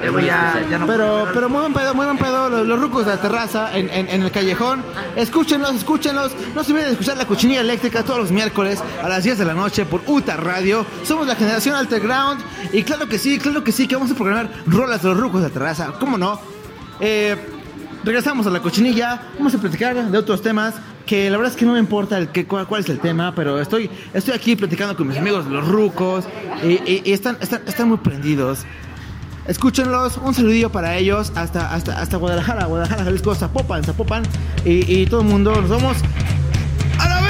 Luego 0.00 0.20
ya, 0.20 0.60
ya 0.70 0.78
no 0.78 0.86
Pero, 0.86 1.28
pero 1.34 1.48
muy 1.48 1.60
buen 1.60 1.72
pedo, 1.74 1.94
muy 1.94 2.06
buen 2.06 2.16
pedo, 2.18 2.48
los, 2.48 2.66
los 2.66 2.80
rucos 2.80 3.04
de 3.06 3.12
la 3.12 3.20
terraza 3.20 3.76
en, 3.76 3.90
en- 3.90 4.08
en 4.08 4.22
el 4.22 4.30
callejón. 4.30 4.82
Escúchenlos, 5.16 5.74
escúchenlos. 5.74 6.32
No 6.54 6.64
se 6.64 6.72
olviden 6.72 6.86
de 6.88 6.92
escuchar 6.92 7.16
la 7.16 7.26
cochinilla 7.26 7.60
eléctrica 7.60 8.02
todos 8.02 8.18
los 8.20 8.30
miércoles 8.30 8.82
a 9.02 9.08
las 9.08 9.24
10 9.24 9.38
de 9.38 9.44
la 9.44 9.54
noche 9.54 9.84
por 9.84 10.02
UTA 10.06 10.36
Radio. 10.36 10.86
Somos 11.04 11.26
la 11.26 11.34
generación 11.36 11.74
Alterground. 11.74 12.40
Y 12.72 12.82
claro 12.82 13.08
que 13.08 13.18
sí, 13.18 13.38
claro 13.38 13.62
que 13.62 13.72
sí, 13.72 13.86
que 13.86 13.94
vamos 13.96 14.10
a 14.10 14.14
programar 14.14 14.50
rolas 14.66 15.02
de 15.02 15.08
los 15.10 15.18
rucos 15.18 15.42
de 15.42 15.48
la 15.48 15.52
terraza. 15.52 15.92
¿Cómo 16.00 16.16
no? 16.16 16.40
Eh, 17.00 17.36
regresamos 18.04 18.46
a 18.46 18.50
la 18.50 18.60
cochinilla. 18.60 19.20
Vamos 19.38 19.54
a 19.54 19.58
platicar 19.58 19.94
de 20.10 20.18
otros 20.18 20.40
temas. 20.42 20.74
Que 21.06 21.28
la 21.28 21.38
verdad 21.38 21.52
es 21.52 21.58
que 21.58 21.64
no 21.66 21.72
me 21.72 21.78
importa 21.80 22.16
el 22.18 22.28
que, 22.28 22.46
cuál, 22.46 22.66
cuál 22.68 22.82
es 22.82 22.88
el 22.88 23.00
tema, 23.00 23.34
pero 23.34 23.58
estoy, 23.60 23.90
estoy 24.14 24.32
aquí 24.34 24.54
platicando 24.54 24.96
con 24.96 25.08
mis 25.08 25.16
amigos 25.18 25.44
los 25.46 25.66
rucos 25.66 26.24
y, 26.62 26.68
y- 26.88 27.02
y 27.04 27.12
están, 27.12 27.36
están, 27.40 27.62
están 27.66 27.88
muy 27.88 27.98
prendidos. 27.98 28.60
Escúchenlos, 29.46 30.16
un 30.18 30.34
saludillo 30.34 30.70
para 30.70 30.96
ellos 30.96 31.32
hasta, 31.34 31.74
hasta, 31.74 32.00
hasta 32.00 32.16
Guadalajara, 32.16 32.66
Guadalajara, 32.66 33.04
Jalisco, 33.04 33.34
Zapopan, 33.34 33.82
Zapopan 33.84 34.22
y, 34.64 35.02
y 35.02 35.06
todo 35.06 35.22
el 35.22 35.26
mundo. 35.26 35.52
Nos 35.60 35.70
vamos 35.70 35.96
a 36.98 37.08
la 37.08 37.20
vez. 37.22 37.29